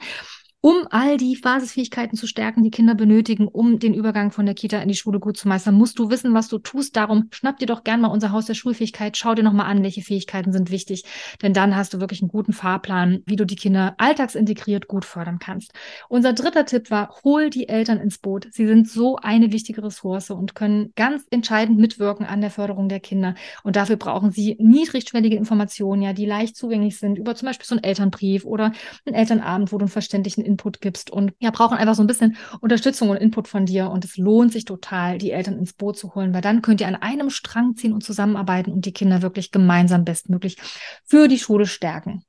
um 0.60 0.88
all 0.90 1.16
die 1.16 1.38
Basisfähigkeiten 1.40 2.16
zu 2.16 2.26
stärken, 2.26 2.64
die 2.64 2.72
Kinder 2.72 2.96
benötigen, 2.96 3.46
um 3.46 3.78
den 3.78 3.94
Übergang 3.94 4.32
von 4.32 4.44
der 4.44 4.56
Kita 4.56 4.80
in 4.80 4.88
die 4.88 4.96
Schule 4.96 5.20
gut 5.20 5.36
zu 5.36 5.46
meistern, 5.46 5.76
musst 5.76 5.98
du 6.00 6.10
wissen, 6.10 6.34
was 6.34 6.48
du 6.48 6.58
tust. 6.58 6.96
Darum 6.96 7.28
schnapp 7.30 7.58
dir 7.58 7.66
doch 7.66 7.84
gern 7.84 8.00
mal 8.00 8.08
unser 8.08 8.32
Haus 8.32 8.46
der 8.46 8.54
Schulfähigkeit, 8.54 9.16
schau 9.16 9.34
dir 9.34 9.44
nochmal 9.44 9.66
an, 9.66 9.84
welche 9.84 10.02
Fähigkeiten 10.02 10.52
sind 10.52 10.72
wichtig, 10.72 11.04
denn 11.42 11.52
dann 11.52 11.76
hast 11.76 11.94
du 11.94 12.00
wirklich 12.00 12.22
einen 12.22 12.30
guten 12.30 12.52
Fahrplan, 12.52 13.22
wie 13.26 13.36
du 13.36 13.44
die 13.44 13.54
Kinder 13.54 13.94
alltagsintegriert 13.98 14.88
gut 14.88 15.04
fördern 15.04 15.38
kannst. 15.38 15.72
Unser 16.08 16.32
dritter 16.32 16.66
Tipp 16.66 16.90
war, 16.90 17.14
hol 17.22 17.50
die 17.50 17.68
Eltern 17.68 18.00
ins 18.00 18.18
Boot. 18.18 18.48
Sie 18.50 18.66
sind 18.66 18.88
so 18.88 19.16
eine 19.16 19.52
wichtige 19.52 19.84
Ressource 19.84 20.30
und 20.30 20.56
können 20.56 20.92
ganz 20.96 21.24
entscheidend 21.30 21.78
mitwirken 21.78 22.26
an 22.26 22.40
der 22.40 22.50
Förderung 22.50 22.88
der 22.88 23.00
Kinder. 23.00 23.36
Und 23.62 23.76
dafür 23.76 23.96
brauchen 23.96 24.32
sie 24.32 24.56
niedrigschwellige 24.58 25.36
Informationen, 25.36 26.02
ja, 26.02 26.12
die 26.12 26.26
leicht 26.26 26.56
zugänglich 26.56 26.98
sind, 26.98 27.16
über 27.16 27.36
zum 27.36 27.46
Beispiel 27.46 27.66
so 27.66 27.76
einen 27.76 27.84
Elternbrief 27.84 28.44
oder 28.44 28.72
einen 29.06 29.14
Elternabend, 29.14 29.72
wo 29.72 29.78
du 29.78 29.84
einen 29.84 29.90
verständlichen 29.90 30.47
Input 30.48 30.80
gibst 30.80 31.10
und 31.10 31.32
ja, 31.38 31.50
brauchen 31.50 31.78
einfach 31.78 31.94
so 31.94 32.02
ein 32.02 32.06
bisschen 32.06 32.36
Unterstützung 32.60 33.10
und 33.10 33.18
Input 33.18 33.48
von 33.48 33.66
dir. 33.66 33.90
Und 33.90 34.04
es 34.04 34.16
lohnt 34.16 34.52
sich 34.52 34.64
total, 34.64 35.18
die 35.18 35.30
Eltern 35.30 35.58
ins 35.58 35.74
Boot 35.74 35.96
zu 35.98 36.14
holen, 36.14 36.34
weil 36.34 36.40
dann 36.40 36.62
könnt 36.62 36.80
ihr 36.80 36.88
an 36.88 36.96
einem 36.96 37.30
Strang 37.30 37.76
ziehen 37.76 37.92
und 37.92 38.02
zusammenarbeiten 38.02 38.72
und 38.72 38.86
die 38.86 38.92
Kinder 38.92 39.22
wirklich 39.22 39.52
gemeinsam 39.52 40.04
bestmöglich 40.04 40.56
für 41.04 41.28
die 41.28 41.38
Schule 41.38 41.66
stärken. 41.66 42.24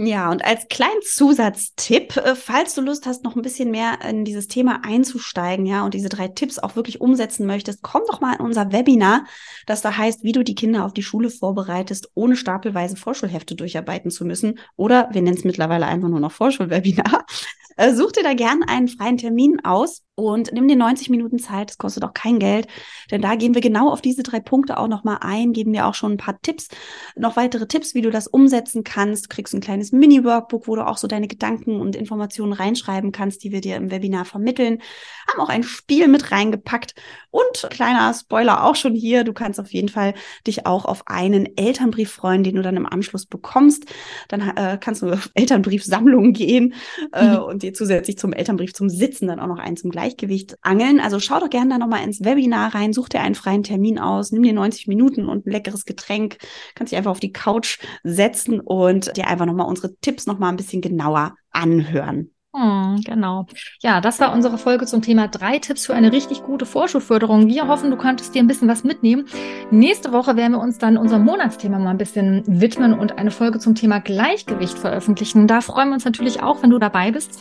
Ja, 0.00 0.30
und 0.30 0.44
als 0.44 0.68
kleinen 0.68 1.02
Zusatztipp, 1.02 2.16
äh, 2.18 2.36
falls 2.36 2.76
du 2.76 2.82
Lust 2.82 3.04
hast, 3.04 3.24
noch 3.24 3.34
ein 3.34 3.42
bisschen 3.42 3.72
mehr 3.72 3.98
in 4.08 4.24
dieses 4.24 4.46
Thema 4.46 4.82
einzusteigen, 4.84 5.66
ja, 5.66 5.84
und 5.84 5.92
diese 5.92 6.08
drei 6.08 6.28
Tipps 6.28 6.60
auch 6.60 6.76
wirklich 6.76 7.00
umsetzen 7.00 7.46
möchtest, 7.46 7.82
komm 7.82 8.02
doch 8.06 8.20
mal 8.20 8.34
in 8.34 8.40
unser 8.40 8.70
Webinar, 8.70 9.24
das 9.66 9.82
da 9.82 9.96
heißt, 9.96 10.22
wie 10.22 10.30
du 10.30 10.44
die 10.44 10.54
Kinder 10.54 10.84
auf 10.84 10.92
die 10.92 11.02
Schule 11.02 11.30
vorbereitest, 11.30 12.12
ohne 12.14 12.36
stapelweise 12.36 12.94
Vorschulhefte 12.94 13.56
durcharbeiten 13.56 14.12
zu 14.12 14.24
müssen. 14.24 14.60
Oder 14.76 15.08
wir 15.10 15.20
nennen 15.20 15.36
es 15.36 15.42
mittlerweile 15.42 15.86
einfach 15.86 16.08
nur 16.08 16.20
noch 16.20 16.32
Vorschulwebinar. 16.32 17.26
Äh, 17.80 17.94
such 17.94 18.10
dir 18.10 18.24
da 18.24 18.34
gern 18.34 18.64
einen 18.64 18.88
freien 18.88 19.18
Termin 19.18 19.64
aus 19.64 20.02
und 20.18 20.52
nimm 20.52 20.66
dir 20.66 20.74
90 20.74 21.10
Minuten 21.10 21.38
Zeit. 21.38 21.70
Das 21.70 21.78
kostet 21.78 22.02
auch 22.04 22.12
kein 22.12 22.40
Geld, 22.40 22.66
denn 23.12 23.22
da 23.22 23.36
gehen 23.36 23.54
wir 23.54 23.60
genau 23.60 23.90
auf 23.92 24.00
diese 24.00 24.24
drei 24.24 24.40
Punkte 24.40 24.76
auch 24.76 24.88
nochmal 24.88 25.18
ein, 25.20 25.52
geben 25.52 25.72
dir 25.72 25.86
auch 25.86 25.94
schon 25.94 26.12
ein 26.12 26.16
paar 26.16 26.42
Tipps, 26.42 26.68
noch 27.14 27.36
weitere 27.36 27.68
Tipps, 27.68 27.94
wie 27.94 28.02
du 28.02 28.10
das 28.10 28.26
umsetzen 28.26 28.82
kannst. 28.82 29.26
Du 29.26 29.28
kriegst 29.28 29.54
ein 29.54 29.60
kleines 29.60 29.92
Mini-Workbook, 29.92 30.66
wo 30.66 30.74
du 30.74 30.84
auch 30.84 30.98
so 30.98 31.06
deine 31.06 31.28
Gedanken 31.28 31.80
und 31.80 31.94
Informationen 31.94 32.52
reinschreiben 32.52 33.12
kannst, 33.12 33.44
die 33.44 33.52
wir 33.52 33.60
dir 33.60 33.76
im 33.76 33.92
Webinar 33.92 34.24
vermitteln. 34.24 34.82
Haben 35.30 35.40
auch 35.40 35.50
ein 35.50 35.62
Spiel 35.62 36.08
mit 36.08 36.32
reingepackt 36.32 36.94
und 37.30 37.68
kleiner 37.70 38.12
Spoiler 38.12 38.64
auch 38.64 38.74
schon 38.74 38.96
hier. 38.96 39.22
Du 39.22 39.32
kannst 39.32 39.60
auf 39.60 39.72
jeden 39.72 39.88
Fall 39.88 40.14
dich 40.48 40.66
auch 40.66 40.84
auf 40.84 41.02
einen 41.06 41.56
Elternbrief 41.56 42.10
freuen, 42.10 42.42
den 42.42 42.56
du 42.56 42.62
dann 42.62 42.76
im 42.76 42.86
Anschluss 42.86 43.26
bekommst. 43.26 43.84
Dann 44.26 44.40
äh, 44.40 44.78
kannst 44.80 45.02
du 45.02 45.12
auf 45.12 45.30
Elternbriefsammlungen 45.34 46.32
gehen 46.32 46.74
äh, 47.12 47.36
mhm. 47.36 47.42
und 47.42 47.62
dir 47.62 47.72
zusätzlich 47.72 48.18
zum 48.18 48.32
Elternbrief 48.32 48.74
zum 48.74 48.88
Sitzen 48.88 49.28
dann 49.28 49.38
auch 49.38 49.46
noch 49.46 49.58
einen 49.58 49.76
zum 49.76 49.92
Gleichgewicht 50.08 50.56
angeln. 50.62 51.00
Also 51.00 51.20
schau 51.20 51.38
doch 51.40 51.50
gerne 51.50 51.70
da 51.70 51.78
nochmal 51.78 52.04
ins 52.04 52.24
Webinar 52.24 52.74
rein, 52.74 52.92
such 52.92 53.08
dir 53.08 53.20
einen 53.20 53.34
freien 53.34 53.62
Termin 53.62 53.98
aus, 53.98 54.32
nimm 54.32 54.42
dir 54.42 54.52
90 54.52 54.86
Minuten 54.86 55.28
und 55.28 55.46
ein 55.46 55.50
leckeres 55.50 55.84
Getränk, 55.84 56.38
kannst 56.74 56.92
dich 56.92 56.96
einfach 56.96 57.10
auf 57.10 57.20
die 57.20 57.32
Couch 57.32 57.78
setzen 58.04 58.60
und 58.60 59.16
dir 59.16 59.26
einfach 59.28 59.46
nochmal 59.46 59.68
unsere 59.68 59.94
Tipps 59.96 60.26
nochmal 60.26 60.50
ein 60.50 60.56
bisschen 60.56 60.80
genauer 60.80 61.34
anhören. 61.50 62.30
Hm, 62.58 63.02
genau. 63.04 63.46
Ja, 63.82 64.00
das 64.00 64.18
war 64.18 64.32
unsere 64.32 64.58
Folge 64.58 64.84
zum 64.84 65.00
Thema 65.00 65.28
drei 65.28 65.60
Tipps 65.60 65.86
für 65.86 65.94
eine 65.94 66.10
richtig 66.10 66.42
gute 66.42 66.66
Vorschulförderung. 66.66 67.46
Wir 67.46 67.68
hoffen, 67.68 67.90
du 67.90 67.96
konntest 67.96 68.34
dir 68.34 68.42
ein 68.42 68.48
bisschen 68.48 68.66
was 68.66 68.82
mitnehmen. 68.82 69.26
Nächste 69.70 70.10
Woche 70.10 70.34
werden 70.36 70.52
wir 70.52 70.60
uns 70.60 70.78
dann 70.78 70.96
unserem 70.96 71.24
Monatsthema 71.24 71.78
mal 71.78 71.90
ein 71.90 71.98
bisschen 71.98 72.42
widmen 72.46 72.98
und 72.98 73.16
eine 73.16 73.30
Folge 73.30 73.60
zum 73.60 73.76
Thema 73.76 74.00
Gleichgewicht 74.00 74.76
veröffentlichen. 74.76 75.46
Da 75.46 75.60
freuen 75.60 75.90
wir 75.90 75.94
uns 75.94 76.04
natürlich 76.04 76.42
auch, 76.42 76.60
wenn 76.62 76.70
du 76.70 76.80
dabei 76.80 77.12
bist. 77.12 77.38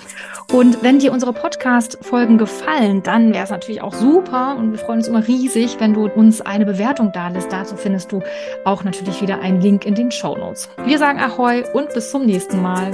Und 0.53 0.83
wenn 0.83 0.99
dir 0.99 1.11
unsere 1.11 1.33
Podcast-Folgen 1.33 2.37
gefallen, 2.37 3.01
dann 3.01 3.33
wäre 3.33 3.45
es 3.45 3.49
natürlich 3.49 3.81
auch 3.81 3.95
super 3.95 4.55
und 4.55 4.71
wir 4.71 4.77
freuen 4.77 4.99
uns 4.99 5.07
immer 5.07 5.27
riesig, 5.27 5.77
wenn 5.79 5.95
du 5.95 6.05
uns 6.05 6.41
eine 6.41 6.65
Bewertung 6.65 7.11
da 7.11 7.29
lässt. 7.29 7.51
Dazu 7.51 7.75
findest 7.75 8.11
du 8.11 8.21
auch 8.65 8.83
natürlich 8.83 9.19
wieder 9.23 9.39
einen 9.41 9.61
Link 9.61 9.83
in 9.83 9.95
den 9.95 10.11
Show 10.11 10.37
Notes. 10.37 10.69
Wir 10.85 10.99
sagen 10.99 11.19
Ahoi 11.19 11.63
und 11.73 11.91
bis 11.95 12.11
zum 12.11 12.25
nächsten 12.27 12.61
Mal. 12.61 12.91